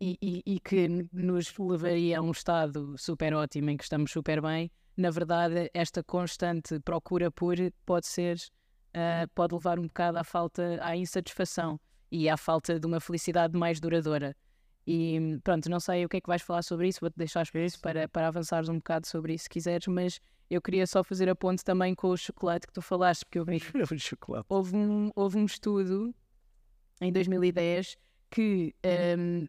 e, 0.00 0.16
e, 0.22 0.42
e, 0.46 0.60
que 0.60 0.86
nos 1.12 1.52
levaria 1.58 2.20
a 2.20 2.22
um 2.22 2.30
estado 2.30 2.94
super 2.96 3.34
ótimo 3.34 3.70
em 3.70 3.76
que 3.76 3.82
estamos 3.82 4.12
super 4.12 4.40
bem, 4.40 4.70
na 4.98 5.10
verdade, 5.10 5.70
esta 5.72 6.02
constante 6.02 6.80
procura 6.80 7.30
por 7.30 7.56
pode 7.86 8.08
ser, 8.08 8.36
uh, 8.88 9.28
pode 9.32 9.54
levar 9.54 9.78
um 9.78 9.86
bocado 9.86 10.18
à 10.18 10.24
falta, 10.24 10.80
à 10.82 10.96
insatisfação 10.96 11.80
e 12.10 12.28
à 12.28 12.36
falta 12.36 12.80
de 12.80 12.86
uma 12.86 12.98
felicidade 12.98 13.56
mais 13.56 13.78
duradoura. 13.78 14.36
E 14.84 15.38
pronto, 15.44 15.70
não 15.70 15.78
sei 15.78 16.04
o 16.04 16.08
que 16.08 16.16
é 16.16 16.20
que 16.20 16.26
vais 16.26 16.42
falar 16.42 16.62
sobre 16.62 16.88
isso, 16.88 16.98
vou-te 17.00 17.16
deixar 17.16 17.46
isso 17.54 17.80
para, 17.80 18.08
para 18.08 18.26
avançares 18.26 18.68
um 18.68 18.78
bocado 18.78 19.06
sobre 19.06 19.34
isso 19.34 19.44
se 19.44 19.50
quiseres, 19.50 19.86
mas 19.86 20.18
eu 20.50 20.60
queria 20.60 20.84
só 20.84 21.04
fazer 21.04 21.28
a 21.28 21.34
ponte 21.36 21.62
também 21.62 21.94
com 21.94 22.08
o 22.08 22.16
chocolate 22.16 22.66
que 22.66 22.72
tu 22.72 22.82
falaste, 22.82 23.24
porque 23.24 23.38
eu 23.38 23.44
vi. 23.44 23.60
chocolate. 24.00 24.46
Houve 24.48 24.74
um, 24.74 25.12
houve 25.14 25.38
um 25.38 25.44
estudo 25.44 26.12
em 27.00 27.12
2010 27.12 27.96
que 28.30 28.74
um, 29.16 29.46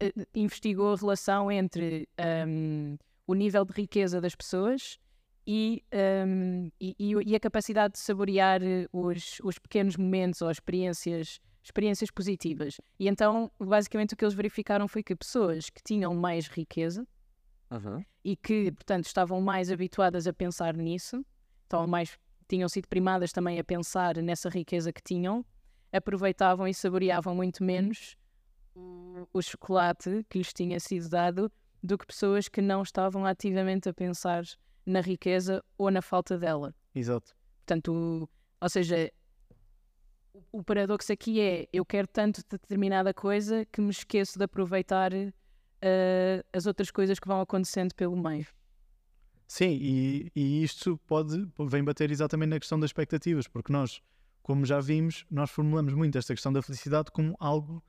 eh, 0.00 0.12
investigou 0.34 0.92
a 0.92 0.96
relação 0.96 1.52
entre 1.52 2.08
um, 2.46 2.96
o 3.28 3.34
nível 3.34 3.62
de 3.64 3.74
riqueza 3.74 4.22
das 4.22 4.34
pessoas 4.34 4.98
e, 5.46 5.84
um, 6.26 6.70
e, 6.80 6.96
e, 6.98 7.36
a 7.36 7.40
capacidade 7.40 7.92
de 7.92 8.00
saborear 8.00 8.60
os, 8.90 9.38
os 9.44 9.58
pequenos 9.58 9.96
momentos 9.96 10.40
ou 10.40 10.50
experiências, 10.50 11.38
experiências 11.62 12.10
positivas. 12.10 12.80
E 12.98 13.06
então, 13.06 13.50
basicamente, 13.60 14.14
o 14.14 14.16
que 14.16 14.24
eles 14.24 14.34
verificaram 14.34 14.88
foi 14.88 15.02
que 15.02 15.14
pessoas 15.14 15.68
que 15.68 15.82
tinham 15.82 16.14
mais 16.14 16.48
riqueza 16.48 17.06
uhum. 17.70 18.02
e 18.24 18.34
que, 18.34 18.72
portanto, 18.72 19.04
estavam 19.04 19.42
mais 19.42 19.70
habituadas 19.70 20.26
a 20.26 20.32
pensar 20.32 20.74
nisso, 20.74 21.22
estavam 21.64 21.86
mais, 21.86 22.18
tinham 22.48 22.68
sido 22.68 22.88
primadas 22.88 23.30
também 23.30 23.58
a 23.58 23.64
pensar 23.64 24.16
nessa 24.16 24.48
riqueza 24.48 24.90
que 24.90 25.02
tinham, 25.02 25.44
aproveitavam 25.92 26.66
e 26.66 26.72
saboreavam 26.72 27.34
muito 27.34 27.62
menos 27.62 28.16
o 29.32 29.42
chocolate 29.42 30.24
que 30.30 30.38
lhes 30.38 30.52
tinha 30.52 30.78
sido 30.78 31.08
dado 31.08 31.50
do 31.82 31.96
que 31.96 32.06
pessoas 32.06 32.48
que 32.48 32.60
não 32.60 32.82
estavam 32.82 33.24
ativamente 33.24 33.88
a 33.88 33.94
pensar 33.94 34.44
na 34.84 35.00
riqueza 35.00 35.62
ou 35.76 35.90
na 35.90 36.02
falta 36.02 36.38
dela. 36.38 36.74
Exato. 36.94 37.36
Portanto, 37.58 38.28
ou 38.60 38.68
seja, 38.68 39.12
o, 40.50 40.62
paradoxo 40.62 41.12
aqui 41.12 41.40
é 41.40 41.68
eu 41.72 41.84
quero 41.84 42.08
tanto 42.08 42.42
determinada 42.48 43.12
coisa 43.12 43.64
que 43.66 43.80
me 43.80 43.90
esqueço 43.90 44.38
de 44.38 44.44
aproveitar 44.44 45.12
uh, 45.12 46.44
as 46.52 46.66
outras 46.66 46.90
coisas 46.90 47.18
que 47.18 47.28
vão 47.28 47.40
acontecendo 47.40 47.94
pelo 47.94 48.16
meio. 48.16 48.46
Sim, 49.46 49.78
e, 49.80 50.32
e 50.34 50.62
isto 50.62 50.98
pode 51.06 51.48
vem 51.68 51.82
bater 51.82 52.10
exatamente 52.10 52.50
na 52.50 52.60
questão 52.60 52.78
das 52.78 52.88
expectativas, 52.88 53.48
porque 53.48 53.72
nós, 53.72 54.02
como 54.42 54.66
já 54.66 54.78
vimos, 54.78 55.24
nós 55.30 55.50
formulamos 55.50 55.94
muito 55.94 56.18
esta 56.18 56.34
questão 56.34 56.52
da 56.52 56.60
felicidade 56.60 57.10
como 57.10 57.34
algo 57.38 57.82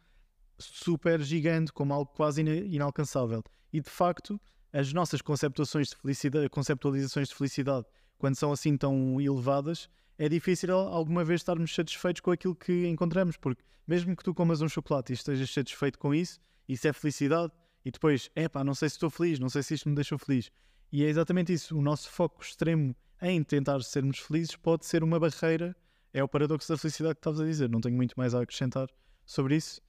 super 0.59 1.21
gigante, 1.21 1.71
como 1.71 1.93
algo 1.93 2.11
quase 2.13 2.41
inalcançável. 2.41 3.43
E 3.71 3.79
de 3.79 3.89
facto, 3.89 4.39
as 4.71 4.93
nossas 4.93 5.21
conceptuações 5.21 5.89
de 5.89 5.95
felicidade, 5.95 6.49
conceptualizações 6.49 7.29
de 7.29 7.35
felicidade, 7.35 7.85
quando 8.17 8.35
são 8.35 8.51
assim 8.51 8.77
tão 8.77 9.19
elevadas, 9.19 9.89
é 10.17 10.27
difícil 10.27 10.73
alguma 10.73 11.23
vez 11.23 11.41
estarmos 11.41 11.73
satisfeitos 11.73 12.21
com 12.21 12.31
aquilo 12.31 12.55
que 12.55 12.87
encontramos, 12.87 13.37
porque 13.37 13.63
mesmo 13.87 14.15
que 14.15 14.23
tu 14.23 14.33
comas 14.33 14.61
um 14.61 14.67
chocolate 14.67 15.13
e 15.13 15.15
estejas 15.15 15.49
satisfeito 15.49 15.97
com 15.97 16.13
isso, 16.13 16.39
isso 16.67 16.87
é 16.87 16.93
felicidade, 16.93 17.51
e 17.83 17.89
depois, 17.89 18.29
é 18.35 18.47
pá, 18.49 18.63
não 18.63 18.75
sei 18.75 18.89
se 18.89 18.95
estou 18.95 19.09
feliz, 19.09 19.39
não 19.39 19.49
sei 19.49 19.63
se 19.63 19.73
isto 19.73 19.87
me 19.87 19.95
deixou 19.95 20.19
feliz. 20.19 20.51
E 20.91 21.03
é 21.03 21.07
exatamente 21.07 21.53
isso, 21.53 21.77
o 21.77 21.81
nosso 21.81 22.09
foco 22.09 22.43
extremo 22.43 22.95
em 23.21 23.41
tentar 23.43 23.81
sermos 23.81 24.19
felizes 24.19 24.55
pode 24.55 24.85
ser 24.85 25.03
uma 25.03 25.19
barreira, 25.19 25.75
é 26.13 26.23
o 26.23 26.27
paradoxo 26.27 26.67
da 26.71 26.77
felicidade 26.77 27.15
que 27.15 27.19
estavas 27.19 27.39
a 27.39 27.45
dizer, 27.45 27.69
não 27.69 27.79
tenho 27.79 27.95
muito 27.95 28.13
mais 28.17 28.35
a 28.35 28.41
acrescentar 28.41 28.89
sobre 29.25 29.55
isso, 29.55 29.81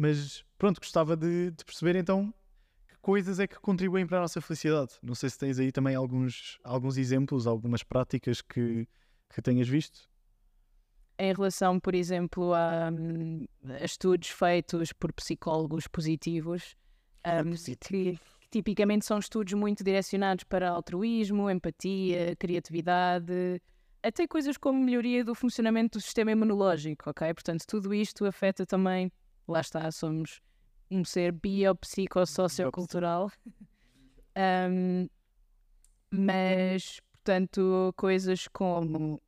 mas 0.00 0.42
pronto, 0.56 0.80
gostava 0.80 1.14
de, 1.14 1.50
de, 1.50 1.62
perceber 1.62 1.94
então 1.94 2.32
que 2.88 2.96
coisas 3.02 3.38
é 3.38 3.46
que 3.46 3.60
contribuem 3.60 4.06
para 4.06 4.16
a 4.16 4.20
nossa 4.22 4.40
felicidade. 4.40 4.94
Não 5.02 5.14
sei 5.14 5.28
se 5.28 5.38
tens 5.38 5.58
aí 5.58 5.70
também 5.70 5.94
alguns, 5.94 6.58
alguns 6.64 6.96
exemplos, 6.96 7.46
algumas 7.46 7.82
práticas 7.82 8.40
que, 8.40 8.88
que 9.28 9.42
tenhas 9.42 9.68
visto. 9.68 10.08
Em 11.18 11.34
relação, 11.34 11.78
por 11.78 11.94
exemplo, 11.94 12.54
a, 12.54 12.88
a 13.78 13.84
estudos 13.84 14.30
feitos 14.30 14.90
por 14.90 15.12
psicólogos 15.12 15.86
positivos, 15.86 16.74
um, 17.26 17.50
que, 17.52 18.18
que 18.40 18.48
tipicamente 18.50 19.04
são 19.04 19.18
estudos 19.18 19.52
muito 19.52 19.84
direcionados 19.84 20.44
para 20.44 20.70
altruísmo, 20.70 21.50
empatia, 21.50 22.34
criatividade, 22.36 23.60
até 24.02 24.26
coisas 24.26 24.56
como 24.56 24.82
melhoria 24.82 25.22
do 25.22 25.34
funcionamento 25.34 25.98
do 25.98 26.02
sistema 26.02 26.32
imunológico, 26.32 27.10
ok? 27.10 27.34
Portanto, 27.34 27.66
tudo 27.66 27.92
isto 27.92 28.24
afeta 28.24 28.64
também 28.64 29.12
lá 29.50 29.60
está, 29.60 29.90
somos 29.90 30.40
um 30.90 31.04
ser 31.04 31.32
biopsicossociocultural. 31.32 33.30
um, 34.70 35.08
mas, 36.10 37.00
portanto, 37.12 37.94
coisas 37.96 38.48
como. 38.48 39.20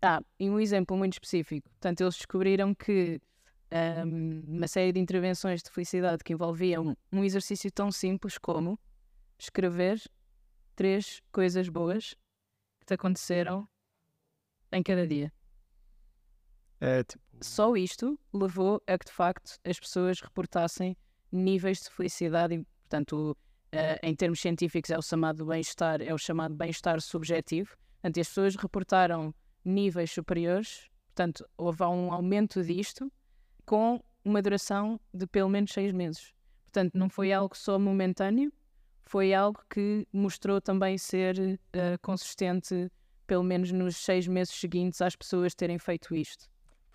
Ah, 0.00 0.20
e 0.38 0.50
um 0.50 0.60
exemplo 0.60 0.96
muito 0.96 1.14
específico. 1.14 1.68
Portanto, 1.70 2.00
eles 2.00 2.16
descobriram 2.16 2.74
que 2.74 3.20
um, 4.06 4.42
uma 4.46 4.68
série 4.68 4.92
de 4.92 5.00
intervenções 5.00 5.62
de 5.62 5.70
felicidade 5.70 6.22
que 6.22 6.32
envolviam 6.32 6.96
um 7.10 7.24
exercício 7.24 7.70
tão 7.70 7.90
simples 7.90 8.36
como 8.38 8.78
escrever 9.38 10.00
três 10.76 11.20
coisas 11.32 11.68
boas 11.68 12.14
que 12.80 12.86
te 12.86 12.94
aconteceram 12.94 13.68
em 14.72 14.82
cada 14.82 15.06
dia. 15.06 15.32
É, 16.80 17.02
tipo... 17.04 17.31
Só 17.42 17.76
isto 17.76 18.18
levou 18.32 18.80
a 18.86 18.96
que, 18.96 19.06
de 19.06 19.12
facto, 19.12 19.58
as 19.64 19.78
pessoas 19.78 20.20
reportassem 20.20 20.96
níveis 21.30 21.80
de 21.80 21.90
felicidade, 21.90 22.64
portanto, 22.82 23.36
uh, 23.74 23.98
em 24.02 24.14
termos 24.14 24.40
científicos 24.40 24.90
é 24.90 24.98
o 24.98 25.02
chamado 25.02 25.44
bem-estar, 25.44 26.00
é 26.00 26.14
o 26.14 26.18
chamado 26.18 26.54
bem-estar 26.54 27.00
subjetivo. 27.00 27.76
Portanto, 28.00 28.20
as 28.20 28.28
pessoas 28.28 28.56
reportaram 28.56 29.34
níveis 29.64 30.12
superiores, 30.12 30.88
portanto, 31.08 31.44
houve 31.56 31.82
um 31.82 32.12
aumento 32.12 32.62
disto 32.62 33.10
com 33.66 34.02
uma 34.24 34.40
duração 34.40 35.00
de 35.12 35.26
pelo 35.26 35.48
menos 35.48 35.72
seis 35.72 35.92
meses. 35.92 36.32
Portanto, 36.66 36.94
não 36.94 37.08
foi 37.08 37.32
algo 37.32 37.56
só 37.56 37.78
momentâneo, 37.78 38.52
foi 39.02 39.34
algo 39.34 39.60
que 39.68 40.06
mostrou 40.12 40.60
também 40.60 40.96
ser 40.96 41.38
uh, 41.38 41.98
consistente, 42.00 42.90
pelo 43.26 43.42
menos 43.42 43.72
nos 43.72 43.96
seis 43.96 44.28
meses 44.28 44.54
seguintes, 44.54 45.02
às 45.02 45.16
pessoas 45.16 45.54
terem 45.54 45.78
feito 45.78 46.14
isto. 46.14 46.51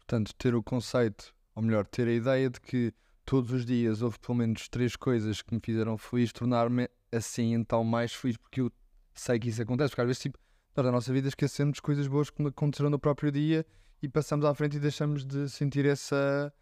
Portanto, 0.07 0.33
ter 0.35 0.55
o 0.55 0.63
conceito, 0.63 1.35
ou 1.53 1.61
melhor, 1.61 1.85
ter 1.85 2.07
a 2.07 2.13
ideia 2.13 2.49
de 2.49 2.61
que 2.61 2.93
todos 3.25 3.51
os 3.51 3.65
dias 3.65 4.01
houve 4.01 4.17
pelo 4.17 4.37
menos 4.37 4.69
três 4.69 4.95
coisas 4.95 5.41
que 5.41 5.53
me 5.53 5.59
fizeram 5.61 5.97
feliz, 5.97 6.31
tornar-me 6.31 6.87
assim 7.11 7.53
então 7.53 7.83
mais 7.83 8.13
feliz, 8.13 8.37
porque 8.37 8.61
eu 8.61 8.71
sei 9.13 9.37
que 9.37 9.49
isso 9.49 9.61
acontece, 9.61 9.89
porque 9.89 9.99
às 9.99 10.07
vezes 10.07 10.21
tipo, 10.21 10.39
nós 10.73 10.85
na 10.85 10.93
nossa 10.93 11.11
vida 11.11 11.27
esquecemos 11.27 11.81
coisas 11.81 12.07
boas 12.07 12.29
que 12.29 12.41
aconteceram 12.41 12.89
no 12.89 12.97
próprio 12.97 13.29
dia 13.29 13.65
e 14.01 14.07
passamos 14.07 14.45
à 14.45 14.53
frente 14.55 14.77
e 14.77 14.79
deixamos 14.79 15.25
de 15.25 15.49
sentir 15.49 15.85
essa 15.85 16.53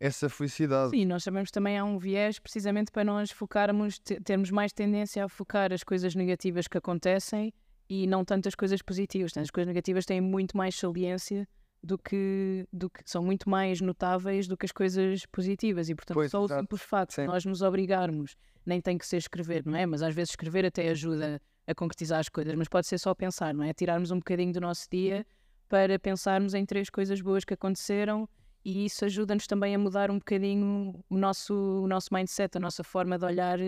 essa 0.00 0.28
felicidade. 0.30 0.90
Sim, 0.90 1.04
nós 1.04 1.22
sabemos 1.22 1.50
também 1.50 1.78
há 1.78 1.84
um 1.84 1.98
viés 1.98 2.38
precisamente 2.38 2.90
para 2.90 3.04
nós 3.04 3.30
focarmos, 3.30 4.00
termos 4.24 4.50
mais 4.50 4.72
tendência 4.72 5.24
a 5.24 5.28
focar 5.28 5.72
as 5.72 5.84
coisas 5.84 6.14
negativas 6.14 6.66
que 6.66 6.76
acontecem 6.76 7.52
e 7.88 8.06
não 8.06 8.24
tanto 8.24 8.48
as 8.48 8.54
coisas 8.56 8.82
positivas. 8.82 9.36
As 9.36 9.50
coisas 9.50 9.68
negativas 9.68 10.04
têm 10.04 10.20
muito 10.20 10.56
mais 10.56 10.74
saliência 10.74 11.46
do 11.82 11.98
que, 11.98 12.66
do 12.72 12.88
que 12.88 13.02
são 13.04 13.22
muito 13.22 13.50
mais 13.50 13.80
notáveis 13.80 14.46
do 14.46 14.56
que 14.56 14.64
as 14.64 14.72
coisas 14.72 15.26
positivas 15.26 15.88
e 15.88 15.94
portanto 15.94 16.14
pois, 16.14 16.30
só 16.30 16.44
exato. 16.44 16.60
o 16.60 16.62
simples 16.62 16.82
facto 16.82 17.20
de 17.20 17.26
nós 17.26 17.44
nos 17.44 17.60
obrigarmos 17.60 18.36
nem 18.64 18.80
tem 18.80 18.96
que 18.96 19.06
ser 19.06 19.16
escrever, 19.16 19.66
não 19.66 19.76
é? 19.76 19.84
Mas 19.84 20.02
às 20.02 20.14
vezes 20.14 20.30
escrever 20.30 20.64
até 20.64 20.88
ajuda 20.88 21.42
a 21.66 21.74
concretizar 21.74 22.20
as 22.20 22.28
coisas, 22.28 22.54
mas 22.54 22.68
pode 22.68 22.86
ser 22.86 22.98
só 22.98 23.14
pensar, 23.14 23.52
não 23.52 23.64
é? 23.64 23.72
Tirarmos 23.74 24.10
um 24.12 24.18
bocadinho 24.18 24.52
do 24.52 24.60
nosso 24.60 24.86
dia 24.90 25.26
para 25.68 25.98
pensarmos 25.98 26.54
em 26.54 26.64
três 26.64 26.88
coisas 26.88 27.20
boas 27.20 27.44
que 27.44 27.54
aconteceram 27.54 28.28
e 28.64 28.84
isso 28.84 29.04
ajuda-nos 29.04 29.46
também 29.48 29.74
a 29.74 29.78
mudar 29.78 30.10
um 30.10 30.18
bocadinho 30.18 31.04
o 31.10 31.16
nosso, 31.16 31.54
o 31.54 31.88
nosso 31.88 32.14
mindset, 32.14 32.56
a 32.56 32.60
nossa 32.60 32.84
forma 32.84 33.18
de 33.18 33.24
olhar 33.24 33.58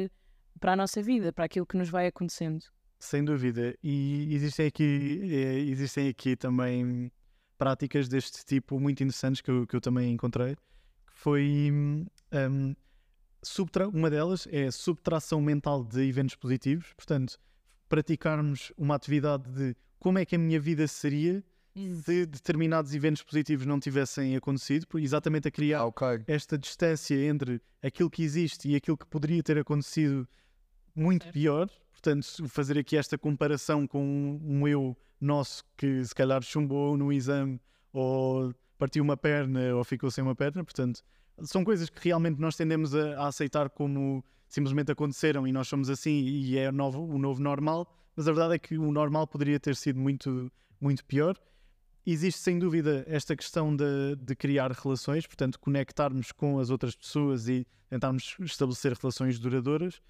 para 0.61 0.72
a 0.72 0.77
nossa 0.77 1.03
vida, 1.03 1.33
para 1.33 1.46
aquilo 1.46 1.66
que 1.66 1.77
nos 1.77 1.88
vai 1.88 2.07
acontecendo. 2.07 2.64
Sem 3.00 3.24
dúvida. 3.24 3.77
E 3.83 4.33
existem 4.33 4.68
aqui, 4.68 5.20
eh, 5.24 5.59
existem 5.68 6.09
aqui 6.09 6.37
também 6.37 7.11
práticas 7.64 8.11
deste 8.11 8.44
tipo 8.44 8.79
muito 8.79 9.03
interessantes 9.03 9.40
que 9.40 9.50
eu, 9.50 9.66
que 9.66 9.74
eu 9.74 9.81
também 9.81 10.12
encontrei, 10.12 10.55
que 10.55 11.14
foi 11.14 11.70
um, 11.72 12.05
uma 13.90 14.11
delas 14.11 14.46
é 14.50 14.66
a 14.66 14.72
subtração 14.72 15.40
mental 15.40 15.83
de 15.83 16.07
eventos 16.07 16.37
positivos, 16.37 16.92
portanto, 16.94 17.40
praticarmos 17.88 18.70
uma 18.77 18.94
atividade 18.94 19.50
de 19.50 19.74
como 19.98 20.18
é 20.18 20.27
que 20.27 20.37
a 20.37 20.38
minha 20.38 20.61
vida 20.61 20.87
seria 20.87 21.42
se 22.03 22.27
determinados 22.27 22.94
eventos 22.94 23.22
positivos 23.22 23.64
não 23.64 23.81
tivessem 23.81 24.37
acontecido, 24.37 24.87
exatamente 24.98 25.48
a 25.48 25.50
criar 25.50 25.79
ah, 25.79 25.87
okay. 25.87 26.22
esta 26.27 26.59
distância 26.59 27.14
entre 27.14 27.62
aquilo 27.83 28.11
que 28.11 28.22
existe 28.22 28.68
e 28.68 28.77
aquilo 28.77 28.98
que 28.98 29.07
poderia 29.07 29.42
ter 29.42 29.57
acontecido 29.57 30.29
muito 30.94 31.33
pior. 31.33 31.70
Portanto, 32.04 32.46
fazer 32.48 32.78
aqui 32.78 32.98
esta 32.98 33.16
comparação 33.16 33.86
com 33.86 34.38
um 34.44 34.68
eu 34.68 34.94
nosso 35.18 35.64
que 35.74 36.04
se 36.04 36.14
calhar 36.14 36.42
chumbou 36.42 36.98
no 36.98 37.10
exame 37.10 37.58
ou 37.94 38.54
partiu 38.76 39.02
uma 39.02 39.16
perna 39.16 39.74
ou 39.74 39.82
ficou 39.84 40.10
sem 40.10 40.22
uma 40.22 40.34
perna, 40.34 40.62
portanto, 40.62 41.02
são 41.44 41.64
coisas 41.64 41.88
que 41.88 42.04
realmente 42.04 42.38
nós 42.38 42.56
tendemos 42.56 42.94
a, 42.94 43.22
a 43.22 43.28
aceitar 43.28 43.70
como 43.70 44.22
simplesmente 44.46 44.92
aconteceram 44.92 45.48
e 45.48 45.52
nós 45.52 45.66
somos 45.66 45.88
assim 45.88 46.10
e 46.10 46.58
é 46.58 46.68
o 46.68 46.72
novo, 46.72 47.02
o 47.02 47.16
novo 47.16 47.42
normal, 47.42 47.90
mas 48.14 48.28
a 48.28 48.32
verdade 48.32 48.56
é 48.56 48.58
que 48.58 48.76
o 48.76 48.92
normal 48.92 49.26
poderia 49.26 49.58
ter 49.58 49.74
sido 49.74 49.98
muito, 49.98 50.52
muito 50.78 51.02
pior. 51.06 51.40
existe 52.04 52.40
sem 52.40 52.58
dúvida 52.58 53.02
esta 53.08 53.34
questão 53.34 53.74
de, 53.74 54.14
de, 54.20 54.36
criar 54.36 54.70
relações, 54.72 55.26
portanto, 55.26 55.58
conectarmos 55.58 56.32
com 56.32 56.58
as 56.58 56.68
outras 56.68 56.94
pessoas 56.94 57.48
e 57.48 57.66
tentarmos 57.88 58.36
estabelecer 58.40 58.92
relações 58.92 59.38
duradouras. 59.38 60.02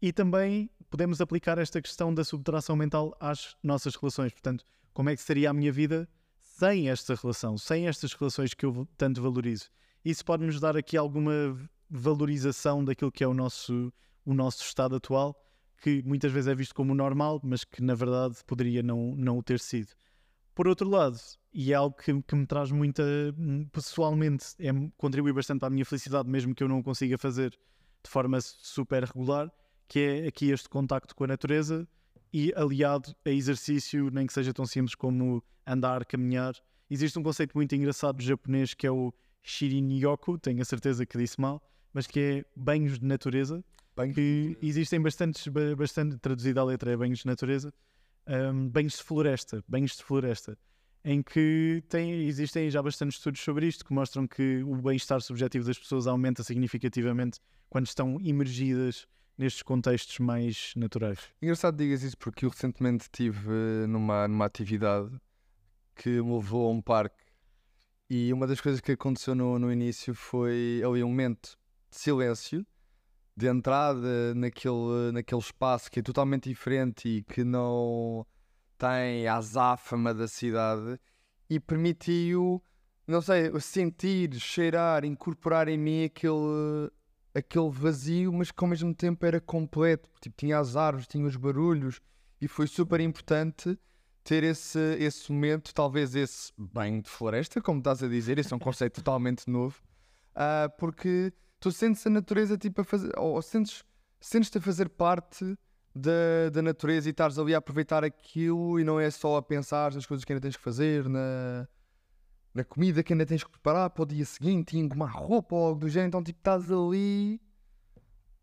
E 0.00 0.12
também 0.12 0.68
podemos 0.92 1.22
aplicar 1.22 1.56
esta 1.56 1.80
questão 1.80 2.12
da 2.12 2.22
subtração 2.22 2.76
mental 2.76 3.16
às 3.18 3.56
nossas 3.62 3.96
relações. 3.96 4.30
Portanto, 4.30 4.62
como 4.92 5.08
é 5.08 5.16
que 5.16 5.22
seria 5.22 5.48
a 5.48 5.52
minha 5.54 5.72
vida 5.72 6.06
sem 6.38 6.90
esta 6.90 7.14
relação, 7.14 7.56
sem 7.56 7.88
estas 7.88 8.12
relações 8.12 8.52
que 8.52 8.66
eu 8.66 8.86
tanto 8.98 9.22
valorizo? 9.22 9.70
Isso 10.04 10.22
pode 10.22 10.44
nos 10.44 10.60
dar 10.60 10.76
aqui 10.76 10.94
alguma 10.94 11.56
valorização 11.88 12.84
daquilo 12.84 13.10
que 13.10 13.24
é 13.24 13.26
o 13.26 13.32
nosso, 13.32 13.90
o 14.22 14.34
nosso 14.34 14.62
estado 14.64 14.94
atual, 14.96 15.34
que 15.80 16.02
muitas 16.02 16.30
vezes 16.30 16.48
é 16.48 16.54
visto 16.54 16.74
como 16.74 16.94
normal, 16.94 17.40
mas 17.42 17.64
que 17.64 17.82
na 17.82 17.94
verdade 17.94 18.36
poderia 18.46 18.82
não, 18.82 19.16
não 19.16 19.38
o 19.38 19.42
ter 19.42 19.60
sido. 19.60 19.88
Por 20.54 20.68
outro 20.68 20.86
lado, 20.90 21.18
e 21.54 21.72
é 21.72 21.74
algo 21.74 21.96
que, 21.96 22.20
que 22.20 22.34
me 22.34 22.44
traz 22.44 22.70
muita, 22.70 23.02
pessoalmente, 23.72 24.44
é, 24.58 24.70
contribui 24.98 25.32
bastante 25.32 25.60
para 25.60 25.68
a 25.68 25.70
minha 25.70 25.86
felicidade, 25.86 26.28
mesmo 26.28 26.54
que 26.54 26.62
eu 26.62 26.68
não 26.68 26.82
consiga 26.82 27.16
fazer 27.16 27.50
de 28.04 28.10
forma 28.10 28.38
super 28.42 29.04
regular, 29.04 29.50
que 29.92 30.00
é 30.00 30.26
aqui 30.26 30.50
este 30.50 30.70
contacto 30.70 31.14
com 31.14 31.24
a 31.24 31.26
natureza 31.26 31.86
e 32.32 32.50
aliado 32.56 33.14
a 33.26 33.28
exercício, 33.28 34.08
nem 34.10 34.26
que 34.26 34.32
seja 34.32 34.50
tão 34.50 34.64
simples 34.64 34.94
como 34.94 35.44
andar, 35.66 36.06
caminhar. 36.06 36.54
Existe 36.88 37.18
um 37.18 37.22
conceito 37.22 37.52
muito 37.54 37.74
engraçado 37.74 38.22
japonês 38.22 38.72
que 38.72 38.86
é 38.86 38.90
o 38.90 39.12
Shirin-yoku, 39.42 40.38
tenho 40.38 40.62
a 40.62 40.64
certeza 40.64 41.04
que 41.04 41.18
disse 41.18 41.38
mal, 41.38 41.62
mas 41.92 42.06
que 42.06 42.20
é 42.20 42.44
banhos 42.56 42.98
de 43.00 43.04
natureza. 43.04 43.62
Banhos 43.94 44.14
que 44.14 44.56
existem 44.62 44.98
bastantes, 44.98 45.46
bastante, 45.76 46.16
traduzido 46.16 46.58
à 46.58 46.64
letra 46.64 46.92
é 46.92 46.96
banhos 46.96 47.18
de 47.18 47.26
natureza, 47.26 47.70
um, 48.26 48.70
banhos 48.70 48.96
de 48.96 49.02
floresta, 49.02 49.62
banhos 49.68 49.94
de 49.94 50.02
floresta, 50.02 50.56
em 51.04 51.22
que 51.22 51.84
tem, 51.90 52.14
existem 52.22 52.70
já 52.70 52.82
bastantes 52.82 53.18
estudos 53.18 53.42
sobre 53.42 53.66
isto 53.66 53.84
que 53.84 53.92
mostram 53.92 54.26
que 54.26 54.62
o 54.62 54.74
bem-estar 54.76 55.20
subjetivo 55.20 55.66
das 55.66 55.78
pessoas 55.78 56.06
aumenta 56.06 56.42
significativamente 56.42 57.38
quando 57.68 57.88
estão 57.88 58.18
imergidas 58.22 59.06
nestes 59.36 59.62
contextos 59.62 60.18
mais 60.18 60.72
naturais. 60.76 61.18
Engraçado 61.40 61.76
digas 61.76 62.02
isso 62.02 62.18
porque 62.18 62.44
eu 62.44 62.50
recentemente 62.50 63.04
estive 63.04 63.86
numa, 63.88 64.28
numa 64.28 64.44
atividade 64.44 65.10
que 65.94 66.08
me 66.22 66.36
levou 66.36 66.68
a 66.68 66.72
um 66.72 66.80
parque 66.80 67.22
e 68.08 68.32
uma 68.32 68.46
das 68.46 68.60
coisas 68.60 68.80
que 68.80 68.92
aconteceu 68.92 69.34
no, 69.34 69.58
no 69.58 69.72
início 69.72 70.14
foi 70.14 70.82
ali 70.84 71.02
um 71.02 71.08
momento 71.08 71.56
de 71.90 71.96
silêncio 71.96 72.66
de 73.36 73.46
entrada 73.46 74.34
naquele, 74.34 75.12
naquele 75.12 75.40
espaço 75.40 75.90
que 75.90 76.00
é 76.00 76.02
totalmente 76.02 76.48
diferente 76.48 77.08
e 77.08 77.22
que 77.22 77.42
não 77.42 78.26
tem 78.76 79.26
a 79.26 79.36
azáfama 79.36 80.12
da 80.12 80.28
cidade 80.28 80.98
e 81.48 81.58
permitiu, 81.58 82.62
não 83.06 83.22
sei, 83.22 83.50
sentir, 83.60 84.34
cheirar, 84.34 85.04
incorporar 85.04 85.68
em 85.68 85.78
mim 85.78 86.04
aquele, 86.04 86.90
aquele 87.34 87.70
vazio, 87.70 88.32
mas 88.32 88.50
que 88.50 88.62
ao 88.62 88.68
mesmo 88.68 88.94
tempo 88.94 89.24
era 89.24 89.40
completo. 89.40 90.08
Tipo, 90.20 90.36
tinha 90.36 90.58
as 90.58 90.76
árvores, 90.76 91.06
tinha 91.06 91.26
os 91.26 91.36
barulhos 91.36 92.00
e 92.40 92.48
foi 92.48 92.66
super 92.66 93.00
importante 93.00 93.78
ter 94.24 94.44
esse, 94.44 94.78
esse 94.98 95.32
momento, 95.32 95.74
talvez 95.74 96.14
esse 96.14 96.52
banho 96.56 97.02
de 97.02 97.10
floresta, 97.10 97.60
como 97.60 97.78
estás 97.78 98.02
a 98.02 98.08
dizer, 98.08 98.38
esse 98.38 98.52
é 98.52 98.56
um 98.56 98.58
conceito 98.58 98.96
totalmente 98.96 99.50
novo, 99.50 99.80
uh, 100.36 100.70
porque 100.78 101.32
tu 101.58 101.72
sentes 101.72 102.06
a 102.06 102.10
natureza 102.10 102.56
tipo 102.56 102.80
a 102.80 102.84
fazer, 102.84 103.10
ou 103.18 103.40
sentes, 103.42 103.84
sentes-te 104.20 104.58
a 104.58 104.60
fazer 104.60 104.88
parte 104.88 105.56
da, 105.94 106.50
da 106.52 106.62
natureza 106.62 107.08
e 107.08 107.10
estás 107.10 107.38
ali 107.38 107.54
a 107.54 107.58
aproveitar 107.58 108.04
aquilo 108.04 108.78
e 108.78 108.84
não 108.84 108.98
é 108.98 109.10
só 109.10 109.36
a 109.36 109.42
pensar 109.42 109.92
nas 109.92 110.06
coisas 110.06 110.24
que 110.24 110.32
ainda 110.32 110.42
tens 110.42 110.56
que 110.56 110.62
fazer, 110.62 111.08
na, 111.08 111.68
na 112.54 112.64
comida 112.64 113.02
que 113.02 113.12
ainda 113.12 113.26
tens 113.26 113.42
que 113.42 113.50
preparar 113.50 113.90
para 113.90 114.02
o 114.02 114.06
dia 114.06 114.24
seguinte, 114.24 114.76
e 114.76 114.82
uma 114.82 115.08
roupa 115.08 115.54
ou 115.54 115.66
algo 115.66 115.80
do 115.80 115.88
género, 115.88 116.08
então 116.08 116.22
tipo 116.22 116.38
estás 116.38 116.70
ali 116.70 117.40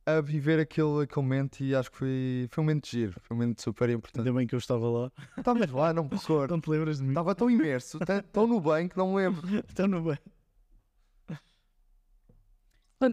a 0.05 0.21
viver 0.21 0.59
aquele, 0.59 1.03
aquele 1.03 1.21
momento 1.21 1.61
e 1.61 1.75
acho 1.75 1.91
que 1.91 1.97
foi, 1.97 2.47
foi 2.49 2.61
um 2.61 2.65
momento 2.65 2.85
de 2.85 2.91
giro, 2.91 3.19
foi 3.21 3.35
um 3.35 3.39
momento 3.39 3.61
super 3.61 3.89
importante. 3.89 4.27
Ainda 4.27 4.37
bem 4.37 4.47
que 4.47 4.55
eu 4.55 4.59
estava 4.59 4.89
lá. 4.89 5.11
Estavas 5.37 5.69
lá, 5.69 5.93
não 5.93 6.05
me 6.05 6.09
recordo. 6.17 6.51
Não 6.51 6.61
te 6.61 6.69
lembras 6.69 6.97
de 6.97 7.03
mim? 7.03 7.09
Estava 7.09 7.35
tão 7.35 7.49
imerso, 7.49 7.99
tão 8.31 8.47
no 8.47 8.59
bem 8.59 8.87
que 8.87 8.97
não 8.97 9.13
me 9.13 9.17
lembro. 9.17 9.41
Tão 9.75 9.87
no 9.87 10.01
bem. 10.01 10.17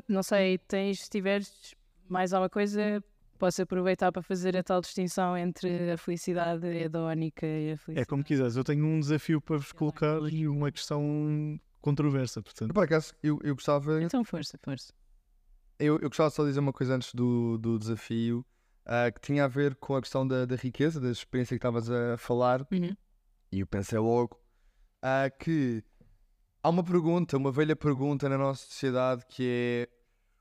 Não 0.09 0.23
sei, 0.23 0.59
tens, 0.59 1.03
se 1.03 1.11
tiveres 1.11 1.75
mais 2.09 2.33
alguma 2.33 2.51
coisa, 2.51 3.03
posso 3.37 3.63
aproveitar 3.63 4.11
para 4.11 4.23
fazer 4.23 4.57
a 4.57 4.63
tal 4.63 4.81
distinção 4.81 5.37
entre 5.37 5.93
a 5.93 5.97
felicidade 5.97 6.67
hedónica 6.67 7.47
e 7.47 7.73
a 7.73 7.77
felicidade. 7.77 8.01
É 8.01 8.05
como 8.05 8.25
quiseres, 8.25 8.57
eu 8.57 8.65
tenho 8.65 8.85
um 8.85 8.99
desafio 8.99 9.41
para 9.41 9.57
vos 9.57 9.73
colocar 9.73 10.19
e 10.31 10.49
uma 10.49 10.73
questão 10.73 11.61
controversa, 11.81 12.43
portanto. 12.43 12.75
Por 12.75 12.85
acaso, 12.85 13.15
eu, 13.23 13.39
eu 13.45 13.55
gostava. 13.55 14.03
Então, 14.03 14.25
força, 14.25 14.59
força. 14.63 14.93
Eu, 15.79 15.99
eu 16.01 16.09
gostava 16.09 16.31
só 16.31 16.43
de 16.43 16.49
dizer 16.49 16.61
uma 16.61 16.73
coisa 16.73 16.97
antes 16.97 17.15
do, 17.15 17.59
do 17.59 17.79
desafio, 17.79 18.45
uh, 18.87 19.13
que 19.13 19.21
tinha 19.21 19.45
a 19.45 19.49
ver 19.49 19.77
com 19.77 19.95
a 19.95 20.01
questão 20.01 20.27
da, 20.27 20.45
da 20.45 20.57
riqueza, 20.57 20.99
da 21.01 21.11
experiência 21.11 21.55
que 21.55 21.59
estavas 21.59 21.91
a 21.91 22.17
falar, 22.17 22.67
uhum. 22.73 22.97
e 23.53 23.61
eu 23.61 23.67
pensei 23.67 23.99
logo 23.99 24.41
uh, 25.05 25.39
que 25.39 25.85
há 26.63 26.69
uma 26.69 26.83
pergunta, 26.83 27.37
uma 27.37 27.53
velha 27.53 27.77
pergunta 27.77 28.29
na 28.29 28.39
nossa 28.39 28.65
sociedade 28.67 29.25
que 29.29 29.47
é: 29.49 29.89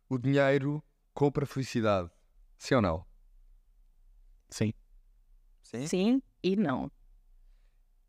o 0.09 0.17
dinheiro 0.17 0.83
compra 1.13 1.45
felicidade? 1.45 2.09
Sim 2.57 2.75
ou 2.75 2.81
não? 2.81 3.05
Sim. 4.49 4.73
Sim? 5.61 5.87
Sim 5.87 6.21
e 6.43 6.55
não. 6.55 6.91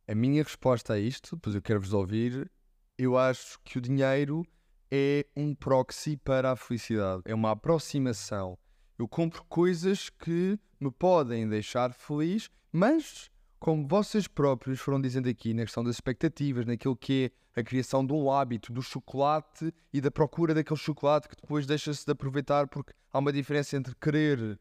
A 0.09 0.15
minha 0.15 0.43
resposta 0.43 0.95
a 0.95 0.99
isto, 0.99 1.37
pois 1.39 1.55
eu 1.55 1.63
quero 1.63 1.81
vos 1.81 1.93
ouvir, 1.93 2.51
eu 2.97 3.19
acho 3.19 3.59
que 3.65 3.79
o 3.79 3.81
dinheiro 3.81 4.47
é 4.91 5.27
um 5.37 5.55
proxy 5.55 6.17
para 6.17 6.53
a 6.53 6.57
felicidade, 6.57 7.23
é 7.25 7.35
uma 7.35 7.51
aproximação. 7.51 8.57
Eu 8.99 9.09
compro 9.09 9.45
coisas 9.45 10.09
que 10.09 10.59
me 10.79 10.91
podem 10.91 11.49
deixar 11.49 11.93
feliz, 11.93 12.49
mas 12.73 13.31
como 13.67 13.85
vocês 13.85 14.29
próprios 14.29 14.79
foram 14.79 15.01
dizendo 15.01 15.29
aqui, 15.29 15.53
na 15.53 15.65
questão 15.65 15.83
das 15.83 15.97
expectativas, 15.97 16.65
naquilo 16.65 16.95
que 16.95 17.33
é 17.57 17.61
a 17.61 17.65
criação 17.65 18.07
de 18.07 18.13
um 18.13 18.31
hábito 18.31 18.73
do 18.73 18.81
chocolate 18.81 19.75
e 19.93 20.01
da 20.01 20.09
procura 20.09 20.55
daquele 20.55 20.79
chocolate 20.79 21.29
que 21.29 21.35
depois 21.35 21.67
deixa-se 21.67 22.07
de 22.07 22.13
aproveitar 22.13 22.69
porque 22.69 22.93
há 23.13 23.19
uma 23.19 23.33
diferença 23.33 23.77
entre 23.77 23.93
querer 23.97 24.57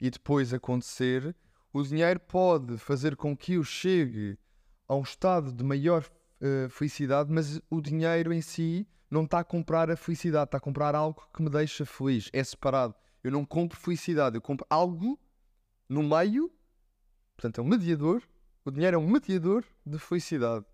e 0.00 0.08
depois 0.08 0.54
acontecer, 0.54 1.34
o 1.72 1.82
dinheiro 1.82 2.20
pode 2.20 2.78
fazer 2.78 3.16
com 3.16 3.36
que 3.36 3.54
eu 3.54 3.64
chegue 3.64 4.38
a 4.86 4.94
um 4.94 5.02
estado 5.02 5.52
de 5.52 5.64
maior 5.64 6.08
uh, 6.40 6.68
felicidade, 6.68 7.32
mas 7.32 7.60
o 7.68 7.80
dinheiro 7.80 8.32
em 8.32 8.40
si 8.40 8.86
não 9.10 9.24
está 9.24 9.40
a 9.40 9.44
comprar 9.44 9.90
a 9.90 9.96
felicidade, 9.96 10.44
está 10.44 10.58
a 10.58 10.60
comprar 10.60 10.94
algo 10.94 11.28
que 11.34 11.42
me 11.42 11.50
deixa 11.50 11.84
feliz. 11.84 12.30
É 12.32 12.44
separado. 12.44 12.94
Eu 13.24 13.32
não 13.32 13.44
compro 13.44 13.76
felicidade, 13.76 14.36
eu 14.36 14.40
compro 14.40 14.64
algo 14.70 15.18
no 15.88 16.04
meio, 16.04 16.52
portanto 17.36 17.60
é 17.60 17.64
um 17.64 17.66
mediador 17.66 18.22
o 18.64 18.70
dinheiro 18.70 18.96
é 18.96 18.98
um 18.98 19.06
mediador 19.06 19.64
de 19.84 19.98
felicidade. 19.98 20.64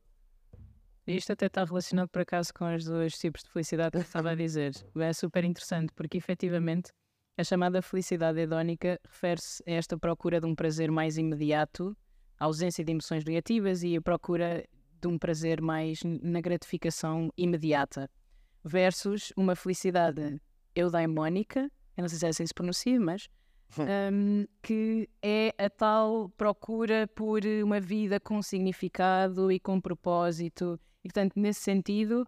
Isto 1.07 1.33
até 1.33 1.47
está 1.47 1.65
relacionado 1.65 2.09
por 2.09 2.23
acaso 2.23 2.55
com 2.55 2.73
os 2.73 2.85
dois 2.85 3.19
tipos 3.19 3.43
de 3.43 3.51
felicidade 3.51 3.99
que 3.99 4.05
estava 4.05 4.31
a 4.31 4.35
dizer. 4.35 4.73
É 4.97 5.13
super 5.13 5.45
interessante 5.45 5.93
porque 5.95 6.19
efetivamente 6.19 6.91
a 7.37 7.43
chamada 7.43 7.83
felicidade 7.83 8.39
hedónica 8.39 9.01
refere-se 9.05 9.63
a 9.67 9.73
esta 9.73 9.99
procura 9.99 10.41
de 10.41 10.47
um 10.47 10.55
prazer 10.55 10.91
mais 10.91 11.19
imediato, 11.19 11.97
a 12.39 12.45
ausência 12.45 12.85
de 12.85 12.93
emoções 12.93 13.25
negativas 13.25 13.83
e 13.83 13.97
a 13.97 14.01
procura 14.01 14.65
de 15.01 15.09
um 15.09 15.19
prazer 15.19 15.61
mais 15.61 16.01
na 16.05 16.41
gratificação 16.41 17.31
imediata, 17.37 18.09
versus 18.63 19.33
uma 19.37 19.57
felicidade 19.57 20.41
eudaimónica, 20.77 21.71
eu 21.97 22.03
não 22.03 22.09
sei 22.09 22.19
se 22.19 22.27
é 22.27 22.29
assim 22.29 22.47
se 22.47 22.55
pronuncia, 22.55 23.01
mas 23.01 23.27
um, 23.79 24.47
que 24.63 25.09
é 25.23 25.55
a 25.59 25.71
tal 25.71 26.29
procura 26.31 27.07
por 27.09 27.43
uma 27.63 27.81
vida 27.81 28.19
com 28.19 28.43
significado 28.43 29.51
e 29.53 29.61
com 29.61 29.81
propósito. 29.81 30.79
E, 31.05 31.09
portanto, 31.09 31.35
nesse 31.37 31.61
sentido, 31.61 32.27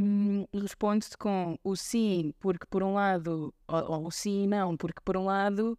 um, 0.00 0.44
responde-se 0.52 1.16
com 1.16 1.58
o 1.62 1.76
sim, 1.76 2.32
porque 2.38 2.66
por 2.66 2.82
um 2.82 2.94
lado, 2.94 3.54
ou, 3.66 3.92
ou 3.92 4.06
o 4.06 4.10
sim 4.10 4.44
e 4.44 4.46
não, 4.46 4.76
porque 4.76 5.00
por 5.04 5.16
um 5.16 5.24
lado 5.24 5.78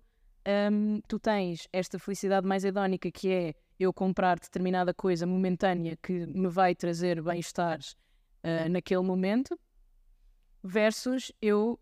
um, 0.72 1.02
tu 1.08 1.20
tens 1.20 1.68
esta 1.72 2.00
felicidade 2.00 2.48
mais 2.48 2.64
hedónica 2.64 3.12
que 3.12 3.32
é 3.32 3.54
eu 3.80 3.94
comprar 3.94 4.40
determinada 4.40 4.94
coisa 4.94 5.26
momentânea 5.26 5.98
que 6.02 6.26
me 6.26 6.50
vai 6.50 6.76
trazer 6.76 7.22
bem-estar 7.22 7.80
uh, 7.80 8.70
naquele 8.70 9.02
momento, 9.02 9.58
versus 10.64 11.32
eu 11.42 11.80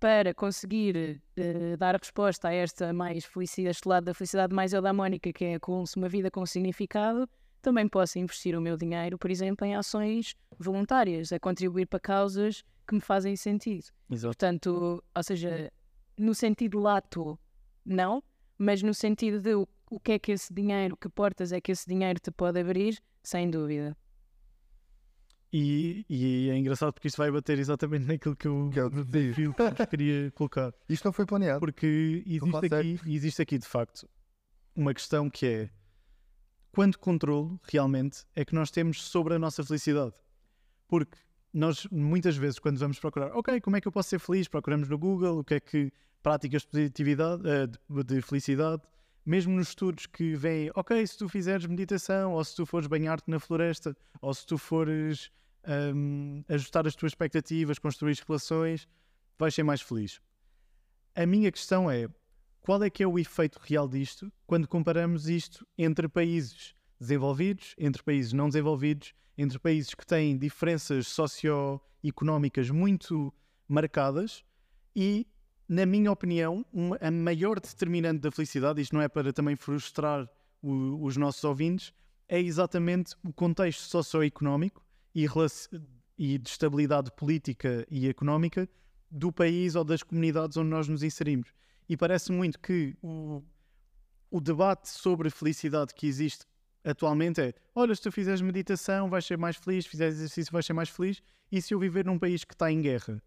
para 0.00 0.32
conseguir 0.32 1.22
uh, 1.38 1.76
dar 1.76 1.94
resposta 1.94 2.48
a 2.48 2.54
esta 2.54 2.92
mais 2.92 3.24
felicidade, 3.24 3.70
este 3.70 3.86
lado 3.86 4.04
da 4.04 4.14
felicidade 4.14 4.54
mais 4.54 4.72
eudamónica, 4.72 5.30
que 5.32 5.44
é 5.44 5.58
com 5.58 5.84
uma 5.96 6.08
vida 6.08 6.30
com 6.30 6.44
significado, 6.46 7.28
também 7.60 7.86
posso 7.86 8.18
investir 8.18 8.56
o 8.56 8.60
meu 8.60 8.76
dinheiro, 8.76 9.18
por 9.18 9.30
exemplo, 9.30 9.66
em 9.66 9.76
ações 9.76 10.34
voluntárias, 10.58 11.30
a 11.32 11.38
contribuir 11.38 11.86
para 11.86 12.00
causas 12.00 12.64
que 12.88 12.94
me 12.94 13.00
fazem 13.00 13.36
sentido. 13.36 13.84
Exato. 14.10 14.36
Portanto, 14.36 15.04
ou 15.14 15.22
seja, 15.22 15.70
no 16.16 16.34
sentido 16.34 16.80
lato, 16.80 17.38
não, 17.84 18.22
mas 18.56 18.82
no 18.82 18.94
sentido 18.94 19.40
de 19.40 19.54
o 19.54 20.00
que 20.00 20.12
é 20.12 20.18
que 20.18 20.32
esse 20.32 20.52
dinheiro, 20.52 20.96
que 20.96 21.08
portas 21.08 21.52
é 21.52 21.60
que 21.60 21.72
esse 21.72 21.86
dinheiro 21.86 22.18
te 22.18 22.30
pode 22.30 22.58
abrir, 22.58 22.98
sem 23.22 23.50
dúvida. 23.50 23.96
E, 25.52 26.04
e 26.08 26.48
é 26.50 26.56
engraçado 26.56 26.92
porque 26.92 27.08
isto 27.08 27.16
vai 27.16 27.30
bater 27.30 27.58
exatamente 27.58 28.06
naquilo 28.06 28.36
que 28.36 28.46
eu, 28.46 28.70
Que 28.72 28.78
é 28.78 28.84
o 28.84 28.90
desafio. 28.90 29.52
que 29.54 29.82
eu 29.82 29.86
queria 29.86 30.30
colocar. 30.30 30.72
Isto 30.88 31.04
não 31.06 31.12
foi 31.12 31.26
planeado. 31.26 31.58
Porque 31.58 32.22
existe 32.24 32.66
aqui, 32.66 33.00
existe 33.06 33.42
aqui, 33.42 33.58
de 33.58 33.66
facto, 33.66 34.08
uma 34.76 34.94
questão 34.94 35.28
que 35.28 35.46
é 35.46 35.70
quanto 36.70 36.98
controle 36.98 37.58
realmente 37.64 38.24
é 38.34 38.44
que 38.44 38.54
nós 38.54 38.70
temos 38.70 39.02
sobre 39.02 39.34
a 39.34 39.38
nossa 39.38 39.64
felicidade? 39.64 40.12
Porque 40.86 41.18
nós, 41.52 41.86
muitas 41.90 42.36
vezes, 42.36 42.58
quando 42.58 42.78
vamos 42.78 42.98
procurar, 43.00 43.32
ok, 43.36 43.60
como 43.60 43.76
é 43.76 43.80
que 43.80 43.88
eu 43.88 43.92
posso 43.92 44.08
ser 44.08 44.20
feliz? 44.20 44.46
Procuramos 44.46 44.88
no 44.88 44.96
Google 44.96 45.40
o 45.40 45.44
que 45.44 45.54
é 45.54 45.60
que 45.60 45.92
práticas 46.22 46.62
de 46.62 46.68
positividade, 46.68 47.42
eh, 47.48 47.66
de 48.04 48.22
felicidade, 48.22 48.82
mesmo 49.24 49.54
nos 49.54 49.68
estudos 49.68 50.06
que 50.06 50.34
vêm, 50.34 50.70
ok, 50.74 51.06
se 51.06 51.18
tu 51.18 51.28
fizeres 51.28 51.66
meditação, 51.66 52.32
ou 52.32 52.44
se 52.44 52.56
tu 52.56 52.66
fores 52.66 52.86
banhar-te 52.86 53.30
na 53.30 53.38
floresta, 53.38 53.96
ou 54.20 54.32
se 54.32 54.46
tu 54.46 54.56
fores 54.56 55.30
hum, 55.94 56.42
ajustar 56.48 56.86
as 56.86 56.94
tuas 56.94 57.12
expectativas, 57.12 57.78
construir 57.78 58.18
relações, 58.26 58.88
vais 59.38 59.54
ser 59.54 59.62
mais 59.62 59.80
feliz. 59.80 60.20
A 61.14 61.26
minha 61.26 61.50
questão 61.50 61.90
é, 61.90 62.08
qual 62.60 62.82
é 62.82 62.90
que 62.90 63.02
é 63.02 63.06
o 63.06 63.18
efeito 63.18 63.58
real 63.62 63.88
disto 63.88 64.32
quando 64.46 64.68
comparamos 64.68 65.28
isto 65.28 65.66
entre 65.76 66.08
países 66.08 66.74
desenvolvidos, 67.00 67.74
entre 67.78 68.02
países 68.02 68.32
não 68.32 68.48
desenvolvidos, 68.48 69.14
entre 69.36 69.58
países 69.58 69.94
que 69.94 70.06
têm 70.06 70.36
diferenças 70.36 71.08
socioeconómicas 71.08 72.70
muito 72.70 73.32
marcadas 73.66 74.44
e, 74.94 75.26
na 75.70 75.86
minha 75.86 76.10
opinião, 76.10 76.66
uma, 76.72 76.98
a 77.00 77.12
maior 77.12 77.60
determinante 77.60 78.18
da 78.18 78.32
felicidade, 78.32 78.80
isto 78.82 78.92
não 78.92 79.00
é 79.00 79.08
para 79.08 79.32
também 79.32 79.54
frustrar 79.54 80.28
o- 80.60 81.00
os 81.04 81.16
nossos 81.16 81.44
ouvintes, 81.44 81.92
é 82.28 82.40
exatamente 82.40 83.14
o 83.22 83.32
contexto 83.32 83.82
socioeconómico 83.82 84.84
e, 85.14 85.26
e 86.18 86.38
de 86.38 86.48
estabilidade 86.50 87.12
política 87.12 87.86
e 87.88 88.08
económica 88.08 88.68
do 89.08 89.30
país 89.30 89.76
ou 89.76 89.84
das 89.84 90.02
comunidades 90.02 90.56
onde 90.56 90.70
nós 90.70 90.88
nos 90.88 91.04
inserimos. 91.04 91.52
E 91.88 91.96
parece 91.96 92.32
muito 92.32 92.58
que 92.58 92.96
o, 93.00 93.40
o 94.28 94.40
debate 94.40 94.88
sobre 94.88 95.30
felicidade 95.30 95.94
que 95.94 96.04
existe 96.04 96.46
atualmente 96.82 97.40
é: 97.40 97.54
olha, 97.76 97.94
se 97.94 98.02
tu 98.02 98.10
fizeres 98.10 98.40
meditação, 98.40 99.08
vais 99.08 99.24
ser 99.24 99.38
mais 99.38 99.54
feliz, 99.54 99.84
se 99.84 99.90
fizeres 99.90 100.16
exercício, 100.16 100.52
vais 100.52 100.66
ser 100.66 100.72
mais 100.72 100.88
feliz, 100.88 101.22
e 101.52 101.62
se 101.62 101.72
eu 101.72 101.78
viver 101.78 102.04
num 102.04 102.18
país 102.18 102.42
que 102.42 102.54
está 102.54 102.72
em 102.72 102.82
guerra, 102.82 103.22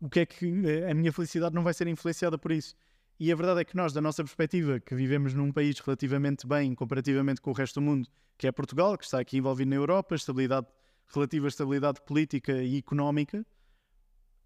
o 0.00 0.08
que 0.08 0.20
é 0.20 0.26
que 0.26 0.46
eh, 0.66 0.90
a 0.90 0.94
minha 0.94 1.12
felicidade 1.12 1.54
não 1.54 1.62
vai 1.62 1.74
ser 1.74 1.86
influenciada 1.86 2.38
por 2.38 2.52
isso? 2.52 2.74
E 3.20 3.32
a 3.32 3.36
verdade 3.36 3.60
é 3.60 3.64
que 3.64 3.76
nós, 3.76 3.92
da 3.92 4.00
nossa 4.00 4.22
perspectiva, 4.22 4.78
que 4.78 4.94
vivemos 4.94 5.34
num 5.34 5.50
país 5.50 5.78
relativamente 5.80 6.46
bem 6.46 6.74
comparativamente 6.74 7.40
com 7.40 7.50
o 7.50 7.52
resto 7.52 7.80
do 7.80 7.82
mundo, 7.82 8.08
que 8.36 8.46
é 8.46 8.52
Portugal, 8.52 8.96
que 8.96 9.04
está 9.04 9.18
aqui 9.18 9.38
envolvido 9.38 9.70
na 9.70 9.76
Europa, 9.76 10.14
estabilidade, 10.14 10.68
relativa 11.12 11.48
estabilidade 11.48 12.00
política 12.02 12.52
e 12.62 12.78
económica, 12.78 13.44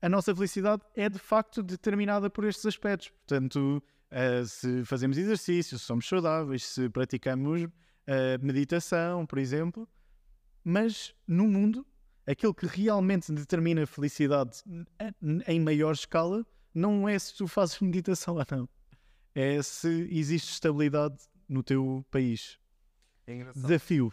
a 0.03 0.09
nossa 0.09 0.35
felicidade 0.35 0.83
é 0.97 1.09
de 1.09 1.19
facto 1.19 1.63
determinada 1.63 2.29
por 2.29 2.45
estes 2.45 2.67
aspectos. 2.67 3.11
Portanto, 3.11 3.81
eh, 4.11 4.45
se 4.45 4.85
fazemos 4.85 5.17
exercício, 5.17 5.79
se 5.79 5.85
somos 5.85 6.09
saudáveis, 6.09 6.65
se 6.65 6.89
praticamos 6.89 7.69
eh, 8.07 8.37
meditação, 8.39 9.25
por 9.25 9.39
exemplo. 9.39 9.89
Mas 10.65 11.15
no 11.27 11.47
mundo, 11.47 11.87
aquilo 12.33 12.55
que 12.55 12.67
realmente 12.67 13.33
determina 13.33 13.85
a 13.85 13.87
felicidade 13.87 14.63
em 15.47 15.61
maior 15.61 15.93
escala 15.93 16.45
não 16.75 17.09
é 17.09 17.19
se 17.19 17.35
tu 17.35 17.47
fazes 17.47 17.79
meditação 17.81 18.37
ou 18.37 18.47
não. 18.51 18.69
É 19.35 19.63
se 19.63 20.09
existe 20.11 20.53
estabilidade 20.53 21.17
no 21.49 21.63
teu 21.63 22.05
país. 22.11 22.59
É 23.27 23.35
engraçado. 23.35 23.63
Desafio. 23.63 24.13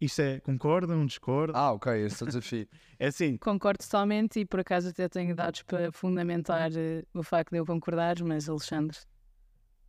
Isto 0.00 0.20
é, 0.20 0.40
concordam, 0.40 1.06
discordam? 1.06 1.56
Ah, 1.56 1.72
ok, 1.72 1.92
esse 2.04 2.22
é 2.22 2.24
o 2.24 2.26
desafio. 2.26 2.68
É 2.98 3.08
assim, 3.08 3.36
Concordo 3.38 3.82
totalmente 3.82 4.40
e 4.40 4.44
por 4.46 4.60
acaso 4.60 4.88
até 4.88 5.08
tenho 5.08 5.34
dados 5.34 5.62
para 5.62 5.90
fundamentar 5.90 6.70
eh, 6.74 7.04
o 7.12 7.22
facto 7.22 7.50
de 7.50 7.58
eu 7.58 7.66
concordar, 7.66 8.22
mas 8.22 8.48
Alexandre, 8.48 8.98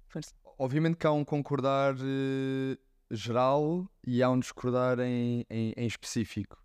força. 0.08 0.34
Obviamente 0.58 0.98
que 0.98 1.06
há 1.06 1.12
um 1.12 1.24
concordar 1.24 1.96
eh, 1.96 2.78
geral 3.12 3.88
e 4.06 4.24
há 4.24 4.30
um 4.30 4.40
discordar 4.40 5.00
em, 5.00 5.46
em, 5.50 5.74
em 5.78 5.86
específico. 5.86 6.65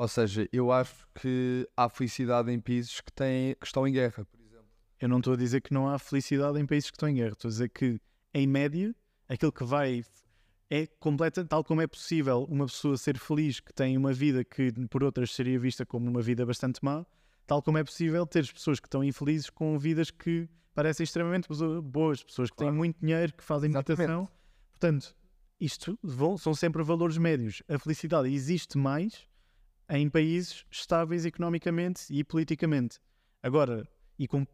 Ou 0.00 0.08
seja, 0.08 0.48
eu 0.50 0.72
acho 0.72 1.06
que 1.14 1.68
há 1.76 1.86
felicidade 1.86 2.50
em 2.50 2.58
países 2.58 3.02
que, 3.02 3.12
têm, 3.12 3.54
que 3.60 3.66
estão 3.66 3.86
em 3.86 3.92
guerra, 3.92 4.24
por 4.24 4.40
exemplo. 4.40 4.64
Eu 4.98 5.08
não 5.10 5.18
estou 5.18 5.34
a 5.34 5.36
dizer 5.36 5.60
que 5.60 5.74
não 5.74 5.90
há 5.90 5.98
felicidade 5.98 6.58
em 6.58 6.64
países 6.64 6.90
que 6.90 6.96
estão 6.96 7.06
em 7.06 7.16
guerra. 7.16 7.32
Estou 7.32 7.50
a 7.50 7.52
dizer 7.52 7.68
que, 7.68 8.00
em 8.32 8.46
média, 8.46 8.96
aquilo 9.28 9.52
que 9.52 9.62
vai 9.62 10.02
é 10.70 10.86
completa, 10.86 11.44
tal 11.44 11.62
como 11.62 11.82
é 11.82 11.86
possível 11.86 12.44
uma 12.48 12.64
pessoa 12.64 12.96
ser 12.96 13.18
feliz 13.18 13.60
que 13.60 13.74
tem 13.74 13.98
uma 13.98 14.10
vida 14.10 14.42
que 14.42 14.72
por 14.88 15.04
outras 15.04 15.34
seria 15.34 15.58
vista 15.60 15.84
como 15.84 16.08
uma 16.08 16.22
vida 16.22 16.46
bastante 16.46 16.82
má, 16.82 17.04
tal 17.46 17.60
como 17.62 17.76
é 17.76 17.84
possível 17.84 18.24
ter 18.24 18.50
pessoas 18.50 18.80
que 18.80 18.86
estão 18.86 19.04
infelizes 19.04 19.50
com 19.50 19.78
vidas 19.78 20.10
que 20.10 20.48
parecem 20.74 21.04
extremamente 21.04 21.46
boas, 21.82 22.22
pessoas 22.24 22.48
que 22.50 22.56
têm 22.56 22.68
Claro. 22.68 22.78
muito 22.78 22.98
dinheiro, 23.00 23.34
que 23.34 23.44
fazem 23.44 23.68
Exatamente. 23.68 23.98
meditação. 23.98 24.28
Portanto, 24.70 25.14
isto 25.60 25.98
vão- 26.02 26.38
são 26.38 26.54
sempre 26.54 26.82
valores 26.82 27.18
médios. 27.18 27.62
A 27.68 27.78
felicidade 27.78 28.32
existe 28.32 28.78
mais 28.78 29.28
em 29.90 30.08
países 30.08 30.64
estáveis 30.70 31.24
economicamente 31.24 32.04
e 32.10 32.22
politicamente. 32.22 32.98
Agora, 33.42 33.86
e 34.18 34.28
com 34.28 34.46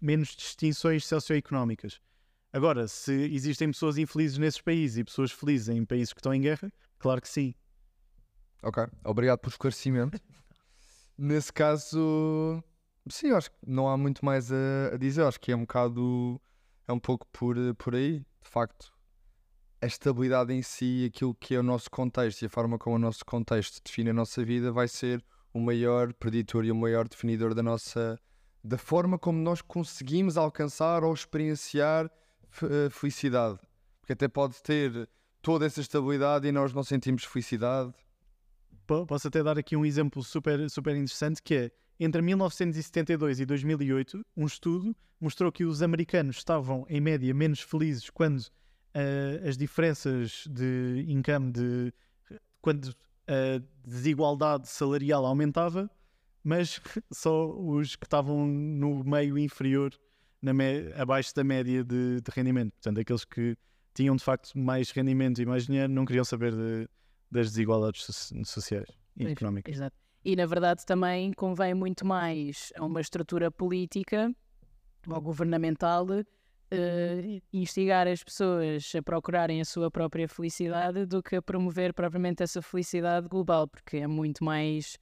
menos 0.00 0.36
distinções 0.36 1.06
socioeconómicas. 1.06 2.00
Agora, 2.52 2.86
se 2.86 3.12
existem 3.32 3.68
pessoas 3.70 3.96
infelizes 3.96 4.36
nesses 4.36 4.60
países 4.60 4.98
e 4.98 5.04
pessoas 5.04 5.32
felizes 5.32 5.68
em 5.70 5.84
países 5.84 6.12
que 6.12 6.20
estão 6.20 6.34
em 6.34 6.40
guerra, 6.40 6.70
claro 6.98 7.22
que 7.22 7.28
sim. 7.28 7.54
Ok, 8.62 8.84
obrigado 9.04 9.38
pelo 9.38 9.50
esclarecimento. 9.50 10.20
Nesse 11.16 11.52
caso, 11.52 12.62
sim, 13.08 13.30
acho 13.30 13.50
que 13.50 13.56
não 13.66 13.88
há 13.88 13.96
muito 13.96 14.24
mais 14.24 14.52
a, 14.52 14.90
a 14.92 14.96
dizer. 14.98 15.22
Acho 15.24 15.40
que 15.40 15.52
é 15.52 15.56
um 15.56 15.60
bocado, 15.60 16.40
é 16.86 16.92
um 16.92 16.98
pouco 16.98 17.26
por, 17.32 17.56
por 17.76 17.94
aí, 17.94 18.18
de 18.18 18.50
facto. 18.50 18.92
A 19.82 19.86
estabilidade 19.86 20.52
em 20.52 20.62
si, 20.62 21.10
aquilo 21.12 21.34
que 21.34 21.54
é 21.56 21.58
o 21.58 21.62
nosso 21.62 21.90
contexto 21.90 22.42
e 22.42 22.46
a 22.46 22.48
forma 22.48 22.78
como 22.78 22.94
o 22.94 22.98
nosso 23.00 23.24
contexto 23.24 23.82
define 23.84 24.10
a 24.10 24.14
nossa 24.14 24.44
vida 24.44 24.70
vai 24.70 24.86
ser 24.86 25.22
o 25.52 25.58
maior 25.58 26.12
preditor 26.14 26.64
e 26.64 26.70
o 26.70 26.74
maior 26.74 27.08
definidor 27.08 27.52
da 27.52 27.62
nossa 27.64 28.16
da 28.64 28.78
forma 28.78 29.18
como 29.18 29.40
nós 29.40 29.60
conseguimos 29.60 30.36
alcançar 30.36 31.02
ou 31.02 31.12
experienciar 31.12 32.08
eh, 32.62 32.88
felicidade. 32.90 33.58
Porque 34.00 34.12
até 34.12 34.28
pode 34.28 34.62
ter 34.62 35.08
toda 35.42 35.66
essa 35.66 35.80
estabilidade 35.80 36.46
e 36.46 36.52
nós 36.52 36.72
não 36.72 36.84
sentimos 36.84 37.24
felicidade. 37.24 37.92
Po- 38.86 39.04
Posso 39.04 39.26
até 39.26 39.42
dar 39.42 39.58
aqui 39.58 39.74
um 39.76 39.84
exemplo 39.84 40.22
super, 40.22 40.70
super 40.70 40.92
interessante 40.94 41.42
que 41.42 41.54
é 41.56 41.70
entre 41.98 42.22
1972 42.22 43.40
e 43.40 43.44
2008, 43.46 44.20
um 44.36 44.46
estudo 44.46 44.94
mostrou 45.20 45.50
que 45.50 45.64
os 45.64 45.82
americanos 45.82 46.36
estavam 46.36 46.86
em 46.88 47.00
média 47.00 47.34
menos 47.34 47.58
felizes 47.60 48.08
quando 48.10 48.44
ah, 48.94 49.48
as 49.48 49.56
diferenças 49.56 50.44
de 50.50 51.04
income, 51.08 51.50
de, 51.52 51.92
quando 52.60 52.94
a 53.26 53.62
desigualdade 53.86 54.68
salarial 54.68 55.24
aumentava, 55.26 55.90
mas 56.44 56.80
só 57.12 57.50
os 57.50 57.96
que 57.96 58.04
estavam 58.06 58.46
no 58.46 59.02
meio 59.04 59.38
inferior, 59.38 59.92
na 60.40 60.52
me- 60.52 60.92
abaixo 60.96 61.34
da 61.34 61.44
média 61.44 61.84
de, 61.84 62.20
de 62.20 62.30
rendimento. 62.34 62.72
Portanto, 62.72 62.98
aqueles 63.00 63.24
que 63.24 63.56
tinham 63.94 64.16
de 64.16 64.24
facto 64.24 64.58
mais 64.58 64.90
rendimento 64.90 65.40
e 65.40 65.46
mais 65.46 65.66
dinheiro 65.66 65.92
não 65.92 66.04
queriam 66.04 66.24
saber 66.24 66.52
de- 66.52 66.88
das 67.30 67.48
desigualdades 67.50 68.04
so- 68.04 68.44
sociais 68.44 68.88
e 69.16 69.26
económicas. 69.26 69.74
Exato. 69.76 69.96
E 70.24 70.36
na 70.36 70.46
verdade 70.46 70.84
também 70.86 71.32
convém 71.32 71.74
muito 71.74 72.06
mais 72.06 72.72
a 72.76 72.84
uma 72.84 73.00
estrutura 73.00 73.50
política 73.50 74.32
ou 75.08 75.20
governamental 75.20 76.06
eh, 76.74 77.42
instigar 77.52 78.08
as 78.08 78.24
pessoas 78.24 78.90
a 78.96 79.02
procurarem 79.02 79.60
a 79.60 79.64
sua 79.64 79.90
própria 79.90 80.26
felicidade 80.26 81.04
do 81.04 81.22
que 81.22 81.36
a 81.36 81.42
promover 81.42 81.92
propriamente 81.92 82.42
essa 82.42 82.62
felicidade 82.62 83.28
global, 83.28 83.68
porque 83.68 83.98
é 83.98 84.06
muito 84.06 84.42
mais 84.42 84.96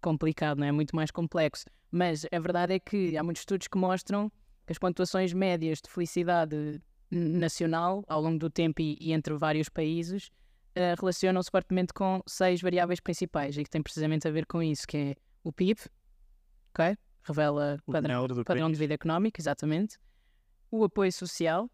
complicado, 0.00 0.58
não 0.58 0.66
é? 0.66 0.72
muito 0.72 0.96
mais 0.96 1.10
complexo. 1.10 1.66
Mas 1.90 2.24
a 2.32 2.38
verdade 2.38 2.72
é 2.72 2.78
que 2.78 3.18
há 3.18 3.22
muitos 3.22 3.42
estudos 3.42 3.68
que 3.68 3.76
mostram 3.76 4.32
que 4.66 4.72
as 4.72 4.78
pontuações 4.78 5.34
médias 5.34 5.80
de 5.82 5.90
felicidade 5.90 6.80
nacional 7.10 8.02
ao 8.08 8.22
longo 8.22 8.38
do 8.38 8.48
tempo 8.48 8.80
e, 8.80 8.96
e 8.98 9.12
entre 9.12 9.34
vários 9.34 9.68
países 9.68 10.30
eh, 10.74 10.94
relacionam-se 10.98 11.50
fortemente 11.50 11.92
com 11.92 12.22
seis 12.26 12.62
variáveis 12.62 13.00
principais 13.00 13.58
e 13.58 13.64
que 13.64 13.68
tem 13.68 13.82
precisamente 13.82 14.26
a 14.26 14.30
ver 14.30 14.46
com 14.46 14.62
isso, 14.62 14.86
que 14.86 14.96
é 14.96 15.14
o 15.44 15.52
PIB, 15.52 15.80
ok? 16.70 16.96
Revela 17.24 17.78
O 17.86 17.92
padrão, 17.92 18.26
do 18.26 18.42
padrão 18.42 18.70
de 18.70 18.78
vida 18.78 18.94
económico, 18.94 19.38
exatamente. 19.38 19.98
O 20.70 20.84
apoio 20.84 21.12
social, 21.12 21.68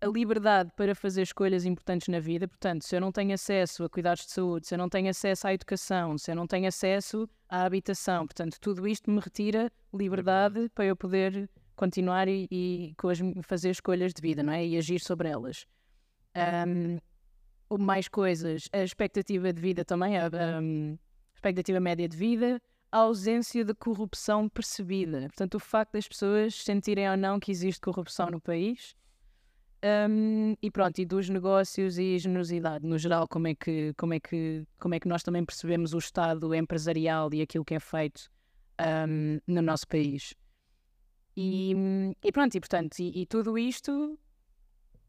a 0.00 0.06
liberdade 0.06 0.70
para 0.76 0.94
fazer 0.94 1.22
escolhas 1.22 1.64
importantes 1.64 2.08
na 2.08 2.20
vida. 2.20 2.48
Portanto, 2.48 2.84
se 2.84 2.96
eu 2.96 3.00
não 3.00 3.12
tenho 3.12 3.34
acesso 3.34 3.84
a 3.84 3.88
cuidados 3.88 4.24
de 4.24 4.32
saúde, 4.32 4.66
se 4.66 4.74
eu 4.74 4.78
não 4.78 4.88
tenho 4.88 5.10
acesso 5.10 5.46
à 5.46 5.52
educação, 5.52 6.16
se 6.16 6.30
eu 6.30 6.36
não 6.36 6.46
tenho 6.46 6.66
acesso 6.66 7.28
à 7.48 7.64
habitação, 7.64 8.26
portanto, 8.26 8.58
tudo 8.60 8.86
isto 8.88 9.10
me 9.10 9.20
retira 9.20 9.70
liberdade 9.92 10.70
para 10.74 10.86
eu 10.86 10.96
poder 10.96 11.48
continuar 11.76 12.28
e, 12.28 12.46
e 12.50 12.94
fazer 13.42 13.70
escolhas 13.70 14.12
de 14.12 14.22
vida, 14.22 14.42
não 14.42 14.52
é? 14.52 14.66
E 14.66 14.76
agir 14.76 15.00
sobre 15.00 15.28
elas. 15.28 15.66
Um, 16.66 16.98
mais 17.78 18.08
coisas, 18.08 18.68
a 18.72 18.82
expectativa 18.82 19.52
de 19.52 19.60
vida 19.60 19.84
também, 19.84 20.18
a 20.18 20.28
um, 20.60 20.98
expectativa 21.34 21.78
média 21.80 22.08
de 22.08 22.16
vida, 22.16 22.60
a 22.92 22.98
ausência 22.98 23.64
de 23.64 23.74
corrupção 23.74 24.48
percebida. 24.48 25.22
Portanto, 25.22 25.54
o 25.54 25.60
facto 25.60 25.92
das 25.92 26.08
pessoas 26.08 26.54
sentirem 26.54 27.08
ou 27.08 27.16
não 27.16 27.38
que 27.38 27.50
existe 27.50 27.80
corrupção 27.80 28.30
no 28.30 28.40
país. 28.40 28.94
Um, 29.82 30.54
e 30.60 30.70
pronto, 30.70 30.98
e 30.98 31.06
dos 31.06 31.30
negócios 31.30 31.96
e 31.96 32.18
generosidade 32.18 32.86
no 32.86 32.98
geral, 32.98 33.26
como 33.26 33.48
é, 33.48 33.54
que, 33.54 33.94
como, 33.96 34.12
é 34.12 34.20
que, 34.20 34.66
como 34.78 34.94
é 34.94 35.00
que 35.00 35.08
nós 35.08 35.22
também 35.22 35.42
percebemos 35.42 35.94
o 35.94 35.98
estado 35.98 36.54
empresarial 36.54 37.32
e 37.32 37.40
aquilo 37.40 37.64
que 37.64 37.74
é 37.74 37.80
feito 37.80 38.30
um, 39.08 39.40
no 39.46 39.62
nosso 39.62 39.88
país. 39.88 40.34
E, 41.34 41.74
e 42.22 42.32
pronto, 42.32 42.54
e 42.54 42.60
portanto, 42.60 42.98
e, 42.98 43.22
e, 43.22 43.26
tudo 43.26 43.56
isto 43.56 44.18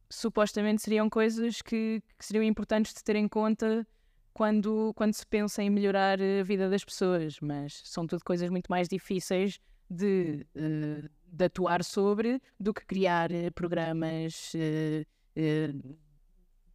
supostamente 0.10 0.82
seriam 0.82 1.10
coisas 1.10 1.62
que, 1.62 2.02
que, 2.18 2.26
seriam 2.26 2.44
importantes 2.44 2.94
de 2.94 3.04
ter 3.04 3.16
em 3.18 3.28
conta 3.28 3.86
quando, 4.34 4.94
quando 4.96 5.14
se 5.14 5.26
pensa 5.26 5.62
em 5.62 5.70
melhorar 5.70 6.20
a 6.22 6.44
vida 6.44 6.70
das 6.70 6.84
pessoas, 6.84 7.40
mas 7.42 7.82
são 7.86 8.08
tudo 8.08 8.24
coisas 8.24 8.50
muito 8.50 8.68
mais 8.70 8.88
difíceis 8.88 9.60
de, 9.90 10.46
uh, 10.56 11.10
de 11.28 11.46
atuar 11.46 11.84
sobre 11.84 12.42
do 12.60 12.74
que 12.74 12.86
criar 12.86 13.32
uh, 13.32 13.52
programas 13.54 14.54
uh, 14.56 15.06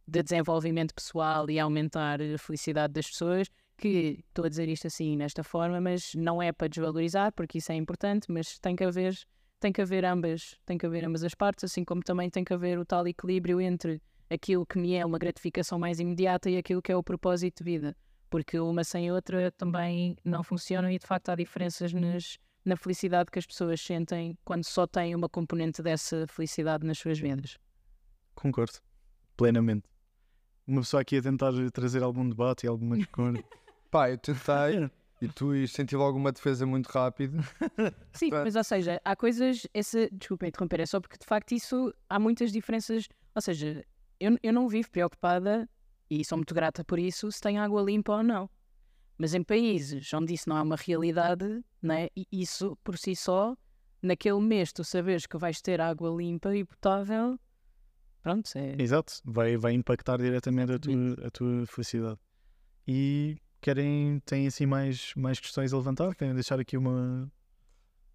de 0.07 0.23
desenvolvimento 0.23 0.93
pessoal 0.93 1.49
e 1.49 1.59
aumentar 1.59 2.21
a 2.21 2.37
felicidade 2.37 2.93
das 2.93 3.07
pessoas. 3.09 3.47
Que 3.79 4.23
estou 4.27 4.45
a 4.45 4.49
dizer 4.49 4.67
isto 4.69 4.87
assim, 4.87 5.15
nesta 5.15 5.43
forma, 5.43 5.79
mas 5.79 6.15
não 6.15 6.41
é 6.41 6.51
para 6.51 6.67
desvalorizar, 6.67 7.31
porque 7.33 7.59
isso 7.59 7.71
é 7.71 7.75
importante, 7.75 8.31
mas 8.31 8.57
tem 8.57 8.75
que 8.75 8.83
haver 8.83 9.15
tem 9.59 9.71
que 9.71 9.81
haver 9.81 10.05
ambas, 10.05 10.55
tem 10.65 10.77
que 10.77 10.85
haver 10.85 11.03
ambas 11.03 11.23
as 11.23 11.33
partes, 11.33 11.63
assim 11.63 11.83
como 11.83 12.01
também 12.01 12.29
tem 12.29 12.43
que 12.43 12.53
haver 12.53 12.77
o 12.77 12.85
tal 12.85 13.07
equilíbrio 13.07 13.59
entre 13.59 14.01
aquilo 14.29 14.65
que 14.65 14.77
me 14.77 14.93
é 14.93 15.05
uma 15.05 15.17
gratificação 15.17 15.79
mais 15.79 15.99
imediata 15.99 16.49
e 16.49 16.57
aquilo 16.57 16.81
que 16.81 16.91
é 16.91 16.95
o 16.95 17.03
propósito 17.03 17.63
de 17.63 17.71
vida, 17.71 17.95
porque 18.29 18.59
uma 18.59 18.83
sem 18.83 19.11
outra 19.11 19.51
também 19.51 20.15
não 20.23 20.43
funcionam 20.43 20.89
e 20.89 20.99
de 20.99 21.05
facto 21.05 21.29
há 21.29 21.35
diferenças 21.35 21.93
nas, 21.93 22.37
na 22.65 22.75
felicidade 22.75 23.31
que 23.31 23.39
as 23.39 23.45
pessoas 23.45 23.81
sentem 23.81 24.37
quando 24.43 24.63
só 24.63 24.85
têm 24.85 25.15
uma 25.15 25.29
componente 25.29 25.81
dessa 25.81 26.25
felicidade 26.27 26.85
nas 26.85 26.97
suas 26.97 27.19
vidas. 27.19 27.57
Concordo, 28.35 28.79
plenamente. 29.35 29.87
Uma 30.67 30.81
pessoa 30.81 31.01
aqui 31.01 31.17
a 31.17 31.21
tentar 31.21 31.51
trazer 31.73 32.03
algum 32.03 32.27
debate 32.27 32.65
e 32.65 32.67
alguma 32.67 32.97
discórdia. 32.97 33.43
Pá, 33.89 34.09
eu 34.09 34.17
tentei 34.17 34.89
e 35.21 35.27
tu 35.27 35.67
sentiu 35.67 36.01
alguma 36.01 36.31
defesa 36.31 36.65
muito 36.65 36.87
rápida. 36.87 37.39
Sim, 38.13 38.29
mas 38.31 38.55
ou 38.55 38.63
seja, 38.63 39.01
há 39.03 39.15
coisas, 39.15 39.65
essa, 39.73 40.09
desculpa 40.11 40.45
interromper, 40.45 40.81
é 40.81 40.85
só 40.85 40.99
porque 40.99 41.17
de 41.17 41.25
facto 41.25 41.53
isso 41.53 41.93
há 42.09 42.19
muitas 42.19 42.51
diferenças, 42.51 43.07
ou 43.33 43.41
seja, 43.41 43.83
eu, 44.19 44.37
eu 44.41 44.53
não 44.53 44.67
vivo 44.67 44.89
preocupada, 44.91 45.69
e 46.09 46.23
sou 46.23 46.37
muito 46.37 46.53
grata 46.53 46.83
por 46.83 46.99
isso, 46.99 47.31
se 47.31 47.41
tem 47.41 47.57
água 47.57 47.81
limpa 47.81 48.17
ou 48.17 48.23
não. 48.23 48.49
Mas 49.17 49.33
em 49.33 49.43
países 49.43 50.13
onde 50.13 50.33
isso 50.33 50.47
não 50.47 50.57
é 50.57 50.61
uma 50.61 50.75
realidade, 50.75 51.63
né, 51.81 52.07
e 52.15 52.25
isso 52.31 52.77
por 52.83 52.97
si 52.97 53.15
só, 53.15 53.55
naquele 54.01 54.39
mês 54.39 54.71
tu 54.71 54.83
sabes 54.83 55.25
que 55.25 55.37
vais 55.37 55.61
ter 55.61 55.81
água 55.81 56.09
limpa 56.09 56.55
e 56.55 56.63
potável, 56.63 57.39
pronto. 58.21 58.49
É... 58.55 58.75
Exato, 58.81 59.13
vai, 59.25 59.57
vai 59.57 59.73
impactar 59.73 60.17
diretamente 60.17 60.71
a 60.71 60.79
tua, 60.79 61.27
a 61.27 61.31
tua 61.31 61.65
felicidade. 61.65 62.19
E 62.87 63.37
querem, 63.59 64.19
têm 64.25 64.47
assim 64.47 64.65
mais, 64.65 65.13
mais 65.15 65.39
questões 65.39 65.73
a 65.73 65.77
levantar? 65.77 66.15
Querem 66.15 66.33
deixar 66.33 66.59
aqui 66.59 66.77
uma. 66.77 67.29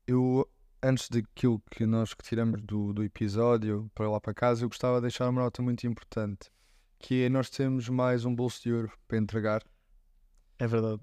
Eu 0.06 0.48
antes 0.82 1.08
daquilo 1.08 1.62
que 1.70 1.86
nós 1.86 2.10
retiramos 2.10 2.60
do, 2.62 2.92
do 2.92 3.04
episódio 3.04 3.90
para 3.94 4.10
lá 4.10 4.20
para 4.20 4.34
casa, 4.34 4.64
eu 4.64 4.68
gostava 4.68 4.96
de 4.96 5.02
deixar 5.02 5.28
uma 5.28 5.42
nota 5.42 5.62
muito 5.62 5.86
importante, 5.86 6.50
que 6.98 7.22
é 7.22 7.28
nós 7.28 7.48
temos 7.48 7.88
mais 7.88 8.24
um 8.24 8.34
bolso 8.34 8.62
de 8.62 8.72
ouro 8.72 8.92
para 9.06 9.18
entregar. 9.18 9.62
É 10.58 10.66
verdade. 10.66 11.00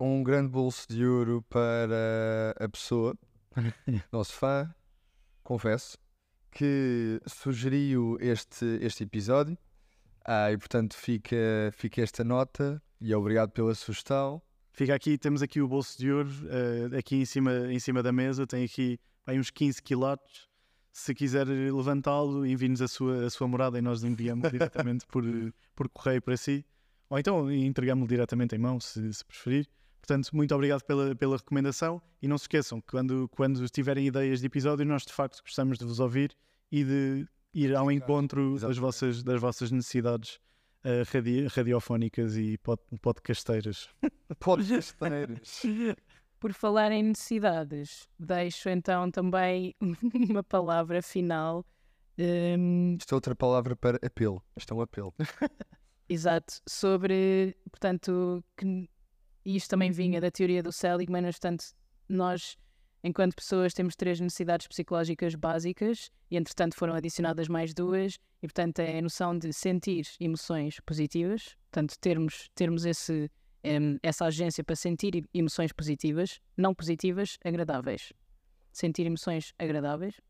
Um 0.00 0.22
grande 0.22 0.48
bolso 0.48 0.88
de 0.88 1.04
ouro 1.04 1.44
para 1.48 2.54
a 2.58 2.68
pessoa, 2.68 3.14
nosso 4.10 4.32
fã, 4.32 4.74
confesso, 5.42 5.98
que 6.50 7.20
sugeriu 7.26 8.16
este, 8.20 8.64
este 8.80 9.04
episódio. 9.04 9.58
Ah, 10.24 10.50
e 10.50 10.56
portanto 10.56 10.94
fica, 10.94 11.36
fica 11.72 12.02
esta 12.02 12.24
nota 12.24 12.82
e 13.00 13.14
obrigado 13.14 13.50
pela 13.50 13.74
sugestão. 13.74 14.40
Fica 14.72 14.94
aqui, 14.94 15.18
temos 15.18 15.42
aqui 15.42 15.60
o 15.60 15.68
bolso 15.68 15.98
de 15.98 16.10
ouro, 16.10 16.30
uh, 16.30 16.96
aqui 16.96 17.16
em 17.16 17.24
cima, 17.24 17.72
em 17.72 17.78
cima 17.78 18.02
da 18.02 18.12
mesa, 18.12 18.46
tem 18.46 18.64
aqui 18.64 18.98
vai 19.30 19.38
uns 19.38 19.50
15 19.50 19.82
quilates. 19.82 20.48
Se 20.92 21.14
quiser 21.14 21.46
levantá-lo, 21.46 22.44
envie-nos 22.44 22.82
a 22.82 22.88
sua, 22.88 23.26
a 23.26 23.30
sua 23.30 23.46
morada 23.46 23.78
e 23.78 23.82
nós 23.82 24.02
enviamos 24.02 24.50
diretamente 24.50 25.06
por, 25.06 25.24
por 25.74 25.88
correio 25.88 26.20
para 26.20 26.36
si. 26.36 26.64
Ou 27.08 27.18
então 27.18 27.50
entregamos-lo 27.50 28.08
diretamente 28.08 28.56
em 28.56 28.58
mão, 28.58 28.80
se, 28.80 29.12
se, 29.12 29.24
preferir. 29.24 29.68
Portanto, 30.00 30.30
muito 30.32 30.52
obrigado 30.54 30.82
pela, 30.82 31.14
pela 31.14 31.36
recomendação 31.36 32.02
e 32.20 32.26
não 32.26 32.36
se 32.36 32.44
esqueçam 32.44 32.80
que 32.80 32.88
quando, 32.88 33.28
quando 33.28 33.68
tiverem 33.68 34.06
ideias 34.06 34.40
de 34.40 34.46
episódio, 34.46 34.84
nós 34.84 35.04
de 35.04 35.12
facto 35.12 35.42
gostamos 35.42 35.78
de 35.78 35.84
vos 35.84 36.00
ouvir 36.00 36.36
e 36.72 36.82
de 36.82 37.26
ir 37.54 37.74
ao 37.76 37.90
encontro 37.90 38.58
das 38.58 38.78
vossas, 38.78 39.22
das 39.22 39.40
vossas 39.40 39.70
necessidades 39.70 40.40
uh, 40.84 41.04
radi 41.12 41.46
radiofónicas 41.46 42.36
e 42.36 42.58
pod 42.58 42.80
podcasteiras. 43.00 43.88
podcasteiras. 44.40 45.62
Por 46.40 46.54
falar 46.54 46.90
em 46.90 47.02
necessidades, 47.02 48.08
deixo 48.18 48.70
então 48.70 49.10
também 49.10 49.74
uma 50.30 50.42
palavra 50.42 51.02
final. 51.02 51.66
Um... 52.18 52.96
Isto 52.98 53.12
é 53.12 53.14
outra 53.14 53.36
palavra 53.36 53.76
para 53.76 53.98
apelo. 54.02 54.42
Isto 54.56 54.72
é 54.72 54.76
um 54.78 54.80
apelo. 54.80 55.14
Exato. 56.08 56.54
Sobre, 56.66 57.54
portanto, 57.70 58.42
que 58.56 58.88
isto 59.44 59.68
também 59.68 59.90
vinha 59.90 60.18
da 60.18 60.30
teoria 60.30 60.62
do 60.62 60.72
Seligman, 60.72 61.24
portanto, 61.24 61.64
nós, 62.08 62.56
enquanto 63.04 63.36
pessoas, 63.36 63.74
temos 63.74 63.94
três 63.94 64.18
necessidades 64.18 64.66
psicológicas 64.66 65.34
básicas 65.34 66.10
e, 66.30 66.38
entretanto, 66.38 66.74
foram 66.74 66.94
adicionadas 66.94 67.48
mais 67.48 67.74
duas, 67.74 68.14
e, 68.42 68.46
portanto, 68.46 68.80
é 68.80 68.98
a 68.98 69.02
noção 69.02 69.38
de 69.38 69.52
sentir 69.52 70.06
emoções 70.18 70.80
positivas, 70.80 71.54
portanto, 71.70 71.98
termos, 72.00 72.48
termos 72.54 72.86
esse 72.86 73.30
um, 73.64 73.98
essa 74.02 74.26
agência 74.26 74.64
para 74.64 74.76
sentir 74.76 75.28
emoções 75.32 75.72
positivas, 75.72 76.40
não 76.56 76.74
positivas, 76.74 77.38
agradáveis. 77.44 78.12
Sentir 78.72 79.06
emoções 79.06 79.52
agradáveis, 79.58 80.20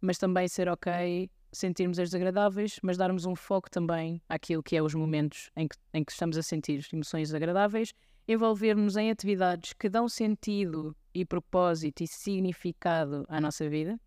mas 0.00 0.18
também 0.18 0.46
ser 0.48 0.68
ok 0.68 1.30
sentirmos 1.54 1.98
as 1.98 2.10
desagradáveis, 2.10 2.78
mas 2.82 2.96
darmos 2.96 3.24
um 3.24 3.34
foco 3.34 3.70
também 3.70 4.20
àquilo 4.28 4.62
que 4.62 4.76
é 4.76 4.82
os 4.82 4.94
momentos 4.94 5.50
em 5.56 5.68
que, 5.68 5.76
em 5.94 6.04
que 6.04 6.12
estamos 6.12 6.36
a 6.36 6.42
sentir 6.42 6.86
emoções 6.92 7.32
agradáveis, 7.32 7.94
envolvermos 8.26 8.96
em 8.96 9.10
atividades 9.10 9.72
que 9.72 9.88
dão 9.88 10.08
sentido 10.08 10.96
e 11.14 11.24
propósito 11.24 12.02
e 12.02 12.06
significado 12.06 13.24
à 13.28 13.40
nossa 13.40 13.68
vida, 13.68 13.98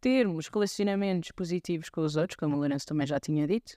termos 0.00 0.48
relacionamentos 0.48 1.30
positivos 1.32 1.90
com 1.90 2.00
os 2.00 2.16
outros, 2.16 2.36
como 2.36 2.56
o 2.56 2.58
Lourenço 2.58 2.86
também 2.86 3.06
já 3.06 3.20
tinha 3.20 3.46
dito, 3.46 3.76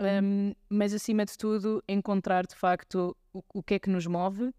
um, 0.00 0.54
mas 0.68 0.94
acima 0.94 1.24
de 1.24 1.36
tudo, 1.36 1.82
encontrar 1.88 2.46
de 2.46 2.54
facto 2.54 3.16
o, 3.32 3.44
o, 3.52 3.62
que 3.62 3.74
é 3.74 3.78
que 3.78 3.90
nos 3.90 4.06
move, 4.06 4.52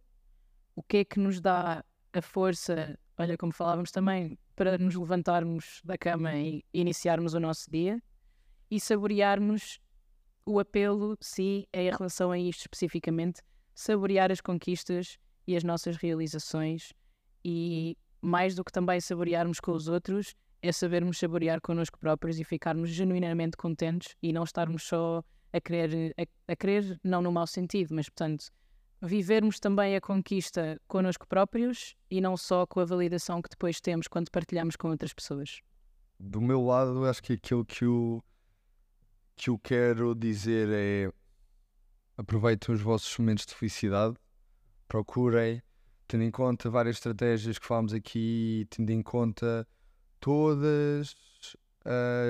o 0.76 0.84
que 0.84 0.98
é 0.98 1.06
que 1.06 1.20
nos 1.20 1.42
dá 1.42 1.84
a 2.14 2.22
força, 2.22 2.98
olha, 3.18 3.38
como 3.38 3.52
falávamos 3.52 3.92
também, 3.92 4.38
para 4.56 4.78
nos 4.78 4.96
levantarmos 4.96 5.82
da 5.84 5.98
cama 5.98 6.36
e 6.36 6.64
iniciarmos 6.74 7.34
o 7.34 7.40
nosso 7.40 7.70
dia 7.72 8.02
e 8.70 8.80
saborearmos 8.80 9.80
o 10.46 10.60
apelo, 10.60 11.18
sim, 11.20 11.66
é 11.74 11.84
em 11.84 11.92
relação 11.92 12.32
a 12.32 12.38
isto 12.38 12.62
especificamente, 12.62 13.42
saborear 13.74 14.32
as 14.32 14.42
conquistas 14.42 15.18
e 15.48 15.56
as 15.56 15.64
nossas 15.64 15.98
realizações 15.98 16.94
e 17.44 17.98
mais 18.22 18.54
do 18.54 18.64
que 18.64 18.72
também 18.72 19.00
saborearmos 19.00 19.60
com 19.60 19.72
os 19.72 19.88
outros, 19.88 20.36
é 20.62 20.72
sabermos 20.72 21.18
saborear 21.18 21.60
connosco 21.62 21.98
próprios 22.00 22.40
e 22.40 22.44
ficarmos 22.44 22.90
genuinamente 22.90 23.58
contentes 23.58 24.16
e 24.22 24.32
não 24.32 24.44
estarmos 24.44 24.84
só 24.84 25.24
a 25.52 25.60
querer, 25.60 26.14
a, 26.18 26.52
a 26.52 26.56
querer, 26.56 27.00
não 27.04 27.22
no 27.22 27.32
mau 27.32 27.48
sentido, 27.48 27.94
mas 27.94 28.08
portanto, 28.08 28.46
vivermos 29.02 29.60
também 29.60 29.96
a 29.96 30.02
conquista 30.02 30.80
connosco 30.88 31.28
próprios 31.28 31.96
e 32.10 32.22
não 32.22 32.38
só 32.38 32.66
com 32.68 32.80
a 32.80 32.86
validação 32.86 33.42
que 33.42 33.50
depois 33.50 33.82
temos 33.82 34.08
quando 34.08 34.30
partilhamos 34.30 34.76
com 34.76 34.90
outras 34.90 35.14
pessoas. 35.14 35.62
Do 36.20 36.40
meu 36.40 36.64
lado, 36.64 37.06
acho 37.06 37.24
que 37.24 37.34
aquilo 37.34 37.66
que 37.66 37.84
eu, 37.84 38.24
que 39.36 39.50
eu 39.50 39.58
quero 39.58 40.14
dizer 40.14 40.70
é 40.72 41.12
aproveitem 42.16 42.76
os 42.76 42.82
vossos 42.82 43.18
momentos 43.18 43.48
de 43.48 43.56
felicidade, 43.56 44.16
procurem, 44.88 45.64
tendo 46.08 46.24
em 46.24 46.30
conta 46.30 46.70
várias 46.70 46.98
estratégias 46.98 47.58
que 47.58 47.66
falámos 47.66 47.94
aqui, 47.94 48.68
tendo 48.70 48.92
em 48.92 49.02
conta 49.02 49.68
todas 50.22 51.16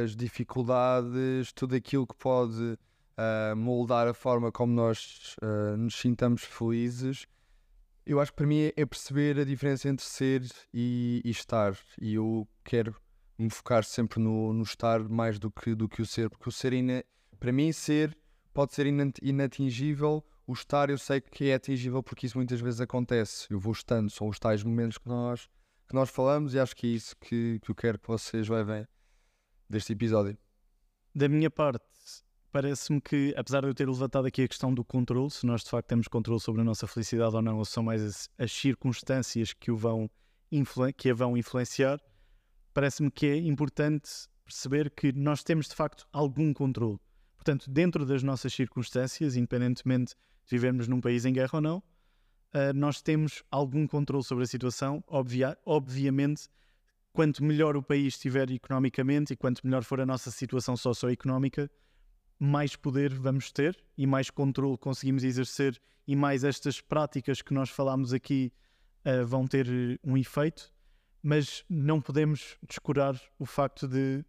as 0.03 0.15
dificuldades, 0.15 1.51
tudo 1.51 1.75
aquilo 1.75 2.07
que 2.07 2.15
pode 2.15 2.77
uh, 3.17 3.55
moldar 3.55 4.07
a 4.07 4.13
forma 4.13 4.51
como 4.51 4.73
nós 4.73 5.35
uh, 5.43 5.77
nos 5.77 5.95
sintamos 5.95 6.43
felizes. 6.43 7.27
Eu 8.05 8.19
acho 8.19 8.31
que 8.31 8.37
para 8.37 8.47
mim 8.47 8.71
é 8.75 8.85
perceber 8.85 9.39
a 9.39 9.45
diferença 9.45 9.87
entre 9.87 10.05
ser 10.05 10.43
e, 10.73 11.21
e 11.23 11.29
estar. 11.29 11.77
E 12.01 12.15
eu 12.15 12.47
quero 12.63 12.95
me 13.37 13.49
focar 13.49 13.83
sempre 13.83 14.19
no, 14.19 14.53
no, 14.53 14.63
estar 14.63 15.07
mais 15.07 15.37
do 15.37 15.51
que, 15.51 15.75
do 15.75 15.87
que 15.87 16.01
o 16.01 16.05
ser, 16.05 16.29
porque 16.29 16.49
o 16.49 16.51
ser 16.51 16.73
ainda, 16.73 17.03
Para 17.39 17.51
mim, 17.51 17.71
ser 17.71 18.17
pode 18.53 18.73
ser 18.73 18.87
inat- 18.87 19.19
inatingível. 19.21 20.23
O 20.47 20.53
estar, 20.53 20.89
eu 20.89 20.97
sei 20.97 21.21
que 21.21 21.49
é 21.49 21.53
atingível 21.53 22.01
porque 22.01 22.25
isso 22.25 22.37
muitas 22.37 22.59
vezes 22.59 22.81
acontece. 22.81 23.47
Eu 23.49 23.59
vou 23.59 23.71
estando, 23.71 24.09
são 24.09 24.27
os 24.27 24.39
tais 24.39 24.63
momentos 24.63 24.97
que 24.97 25.07
nós, 25.07 25.47
que 25.91 25.95
nós 25.95 26.09
falamos 26.09 26.53
e 26.53 26.59
acho 26.59 26.73
que 26.73 26.87
é 26.87 26.89
isso 26.91 27.13
que, 27.17 27.59
que 27.59 27.69
eu 27.69 27.75
quero 27.75 27.99
que 27.99 28.07
vocês 28.07 28.47
levem 28.47 28.87
deste 29.69 29.91
episódio. 29.91 30.37
Da 31.13 31.27
minha 31.27 31.51
parte, 31.51 31.83
parece-me 32.49 33.01
que, 33.01 33.33
apesar 33.35 33.59
de 33.59 33.67
eu 33.67 33.73
ter 33.73 33.89
levantado 33.89 34.25
aqui 34.25 34.43
a 34.43 34.47
questão 34.47 34.73
do 34.73 34.85
controle, 34.85 35.29
se 35.29 35.45
nós 35.45 35.65
de 35.65 35.69
facto 35.69 35.89
temos 35.89 36.07
controle 36.07 36.39
sobre 36.39 36.61
a 36.61 36.63
nossa 36.63 36.87
felicidade 36.87 37.35
ou 37.35 37.41
não, 37.41 37.57
ou 37.57 37.65
são 37.65 37.83
mais 37.83 38.01
as, 38.01 38.29
as 38.37 38.53
circunstâncias 38.53 39.51
que, 39.51 39.69
o 39.69 39.75
vão 39.75 40.09
que 40.95 41.09
a 41.09 41.13
vão 41.13 41.35
influenciar, 41.35 41.99
parece-me 42.73 43.11
que 43.11 43.25
é 43.25 43.35
importante 43.35 44.09
perceber 44.45 44.91
que 44.91 45.11
nós 45.11 45.43
temos 45.43 45.67
de 45.67 45.75
facto 45.75 46.07
algum 46.13 46.53
controle. 46.53 46.99
Portanto, 47.35 47.69
dentro 47.69 48.05
das 48.05 48.23
nossas 48.23 48.53
circunstâncias, 48.53 49.35
independentemente 49.35 50.15
de 50.45 50.51
vivermos 50.51 50.87
num 50.87 51.01
país 51.01 51.25
em 51.25 51.33
guerra 51.33 51.55
ou 51.55 51.61
não, 51.61 51.83
ah, 52.53 52.73
nós 52.73 53.01
temos 53.01 53.43
algum 53.49 53.87
controle 53.87 54.23
sobre 54.23 54.43
a 54.43 54.47
situação. 54.47 55.03
Obvia- 55.07 55.57
obviamente, 55.65 56.47
quanto 57.13 57.43
melhor 57.43 57.75
o 57.75 57.83
país 57.83 58.13
estiver 58.13 58.49
economicamente 58.51 59.33
e 59.33 59.35
quanto 59.35 59.65
melhor 59.65 59.83
for 59.83 59.99
a 60.01 60.05
nossa 60.05 60.31
situação 60.31 60.75
socioeconómica, 60.75 61.69
mais 62.39 62.75
poder 62.75 63.13
vamos 63.13 63.51
ter 63.51 63.77
e 63.97 64.07
mais 64.07 64.29
controle 64.29 64.77
conseguimos 64.77 65.23
exercer 65.23 65.79
e 66.07 66.15
mais 66.15 66.43
estas 66.43 66.81
práticas 66.81 67.41
que 67.41 67.53
nós 67.53 67.69
falámos 67.69 68.13
aqui 68.13 68.51
ah, 69.05 69.23
vão 69.23 69.47
ter 69.47 69.67
eh, 69.67 69.97
um 70.03 70.17
efeito, 70.17 70.71
mas 71.23 71.63
não 71.69 72.01
podemos 72.01 72.57
descurar 72.67 73.19
o 73.37 73.45
facto 73.45 73.87
de 73.87 74.25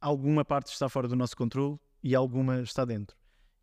alguma 0.00 0.44
parte 0.44 0.72
está 0.72 0.88
fora 0.88 1.06
do 1.08 1.16
nosso 1.16 1.36
controle 1.36 1.78
e 2.02 2.14
alguma 2.14 2.60
está 2.60 2.84
dentro. 2.84 3.16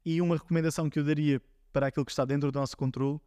E 0.04 0.22
uma 0.22 0.36
recomendação 0.36 0.90
que 0.90 1.00
eu 1.00 1.04
daria 1.04 1.42
para 1.72 1.88
aquilo 1.88 2.06
que 2.06 2.12
está 2.12 2.26
dentro 2.26 2.52
do 2.52 2.60
nosso 2.60 2.76
controle 2.76 3.20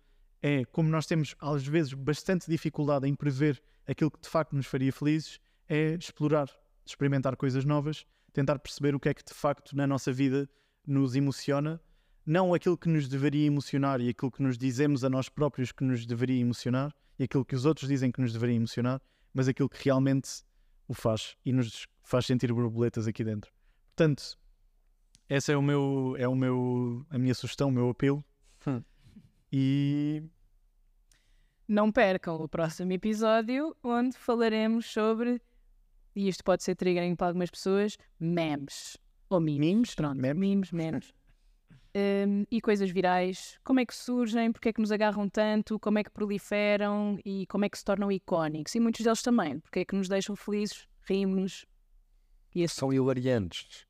é, 0.45 0.63
como 0.67 0.91
nós 0.91 1.07
temos 1.07 1.35
às 1.41 1.67
vezes 1.67 1.95
bastante 1.95 2.51
dificuldade 2.51 3.09
em 3.09 3.15
prever 3.15 3.63
aquilo 3.89 4.11
que 4.11 4.21
de 4.21 4.29
facto 4.29 4.55
nos 4.55 4.67
faria 4.67 4.93
felizes, 4.93 5.41
é 5.67 5.95
explorar, 5.95 6.51
experimentar 6.85 7.35
coisas 7.35 7.65
novas, 7.65 8.05
tentar 8.31 8.59
perceber 8.59 8.95
o 8.95 9.01
que 9.01 9.09
é 9.09 9.15
que 9.15 9.25
de 9.25 9.33
facto 9.33 9.75
na 9.75 9.87
nossa 9.87 10.13
vida 10.13 10.47
nos 10.87 11.17
emociona, 11.17 11.81
não 12.27 12.53
aquilo 12.53 12.77
que 12.77 12.91
nos 12.91 13.09
deveria 13.09 13.47
emocionar 13.47 14.03
e 14.03 14.11
aquilo 14.11 14.31
que 14.31 14.43
nos 14.43 14.59
dizemos 14.59 15.03
a 15.03 15.09
nós 15.09 15.31
próprios 15.31 15.73
que 15.73 15.83
nos 15.83 16.05
deveria 16.05 16.43
emocionar 16.43 16.95
e 17.19 17.25
aquilo 17.25 17.43
que 17.43 17.55
os 17.55 17.65
outros 17.65 17.89
dizem 17.89 18.13
que 18.13 18.21
nos 18.21 18.35
deveria 18.35 18.57
emocionar, 18.57 19.01
mas 19.33 19.49
aquilo 19.49 19.71
que 19.71 19.83
realmente 19.83 20.43
o 20.87 20.93
faz 20.93 21.39
e 21.43 21.55
nos 21.55 21.87
faz 22.03 22.27
sentir 22.27 22.53
borboletas 22.53 23.07
aqui 23.07 23.25
dentro. 23.25 23.51
Portanto, 23.97 24.39
essa 25.27 25.53
é 25.53 25.57
o 25.57 25.63
meu, 25.63 26.17
é 26.19 26.29
o 26.29 26.35
meu, 26.35 27.07
a 27.09 27.17
minha 27.17 27.35
sugestão, 27.35 27.71
o 27.71 27.73
meu 27.73 27.89
apelo. 27.89 28.23
E 29.57 30.21
Não 31.69 31.93
percam 31.93 32.35
o 32.43 32.49
próximo 32.49 32.91
episódio, 32.93 33.77
onde 33.85 34.17
falaremos 34.19 34.85
sobre, 34.85 35.41
e 36.13 36.27
isto 36.27 36.43
pode 36.43 36.65
ser 36.65 36.75
triggering 36.75 37.15
para 37.15 37.29
algumas 37.29 37.51
pessoas, 37.53 37.97
memes. 38.19 38.97
Ou 39.31 39.39
memes. 39.41 39.61
Memes? 39.61 39.95
Pronto, 39.95 40.21
Memes? 40.21 40.39
memes, 40.39 40.73
memes. 40.73 41.15
Hum, 41.97 42.45
e 42.51 42.61
coisas 42.61 42.91
virais, 42.91 43.57
como 43.63 43.79
é 43.79 43.87
que 43.87 43.95
surgem, 43.95 44.51
porque 44.51 44.71
é 44.71 44.73
que 44.73 44.81
nos 44.81 44.91
agarram 44.91 45.29
tanto, 45.29 45.79
como 45.79 45.97
é 45.97 46.03
que 46.03 46.11
proliferam 46.11 47.21
e 47.25 47.47
como 47.47 47.65
é 47.65 47.69
que 47.69 47.79
se 47.79 47.85
tornam 47.85 48.11
icónicos. 48.11 48.75
E 48.75 48.81
muitos 48.81 49.05
deles 49.05 49.23
também, 49.23 49.61
porque 49.61 49.79
é 49.79 49.85
que 49.85 49.95
nos 49.95 50.09
deixam 50.09 50.35
felizes, 50.35 50.89
rimos. 51.09 51.65
E 52.53 52.63
esse 52.65 52.75
São 52.75 52.93
hilariantes. 52.93 53.87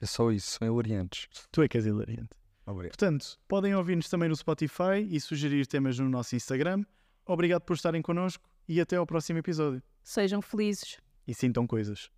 É 0.00 0.06
só 0.06 0.30
isso, 0.30 0.52
são 0.52 0.68
hilariantes. 0.68 1.26
tu 1.50 1.60
é 1.60 1.66
que 1.66 1.76
és 1.78 1.84
hilariante. 1.86 2.30
Obrigado. 2.68 2.90
Portanto, 2.98 3.38
podem 3.48 3.74
ouvir-nos 3.74 4.10
também 4.10 4.28
no 4.28 4.36
Spotify 4.36 5.06
e 5.08 5.18
sugerir 5.18 5.66
temas 5.66 5.98
no 5.98 6.08
nosso 6.08 6.36
Instagram. 6.36 6.84
Obrigado 7.24 7.62
por 7.62 7.74
estarem 7.74 8.02
connosco 8.02 8.44
e 8.68 8.78
até 8.78 8.96
ao 8.96 9.06
próximo 9.06 9.38
episódio. 9.38 9.82
sejam 10.02 10.42
felizes. 10.42 10.98
E 11.26 11.34
sintam 11.34 11.66
coisas. 11.66 12.10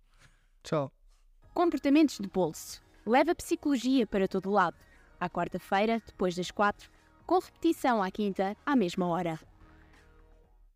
Tchau. 0.61 0.91
Comportamentos 1.53 2.17
de 2.19 2.27
bolso. 2.27 2.81
Leva 3.05 3.33
psicologia 3.33 4.05
para 4.05 4.27
todo 4.27 4.51
lado. 4.51 4.77
À 5.19 5.29
quarta-feira, 5.29 6.01
depois 6.05 6.35
das 6.35 6.51
quatro, 6.51 6.89
com 7.25 7.39
repetição 7.39 8.03
à 8.03 8.11
quinta, 8.11 8.55
à 8.65 8.75
mesma 8.75 9.07
hora. 9.07 9.39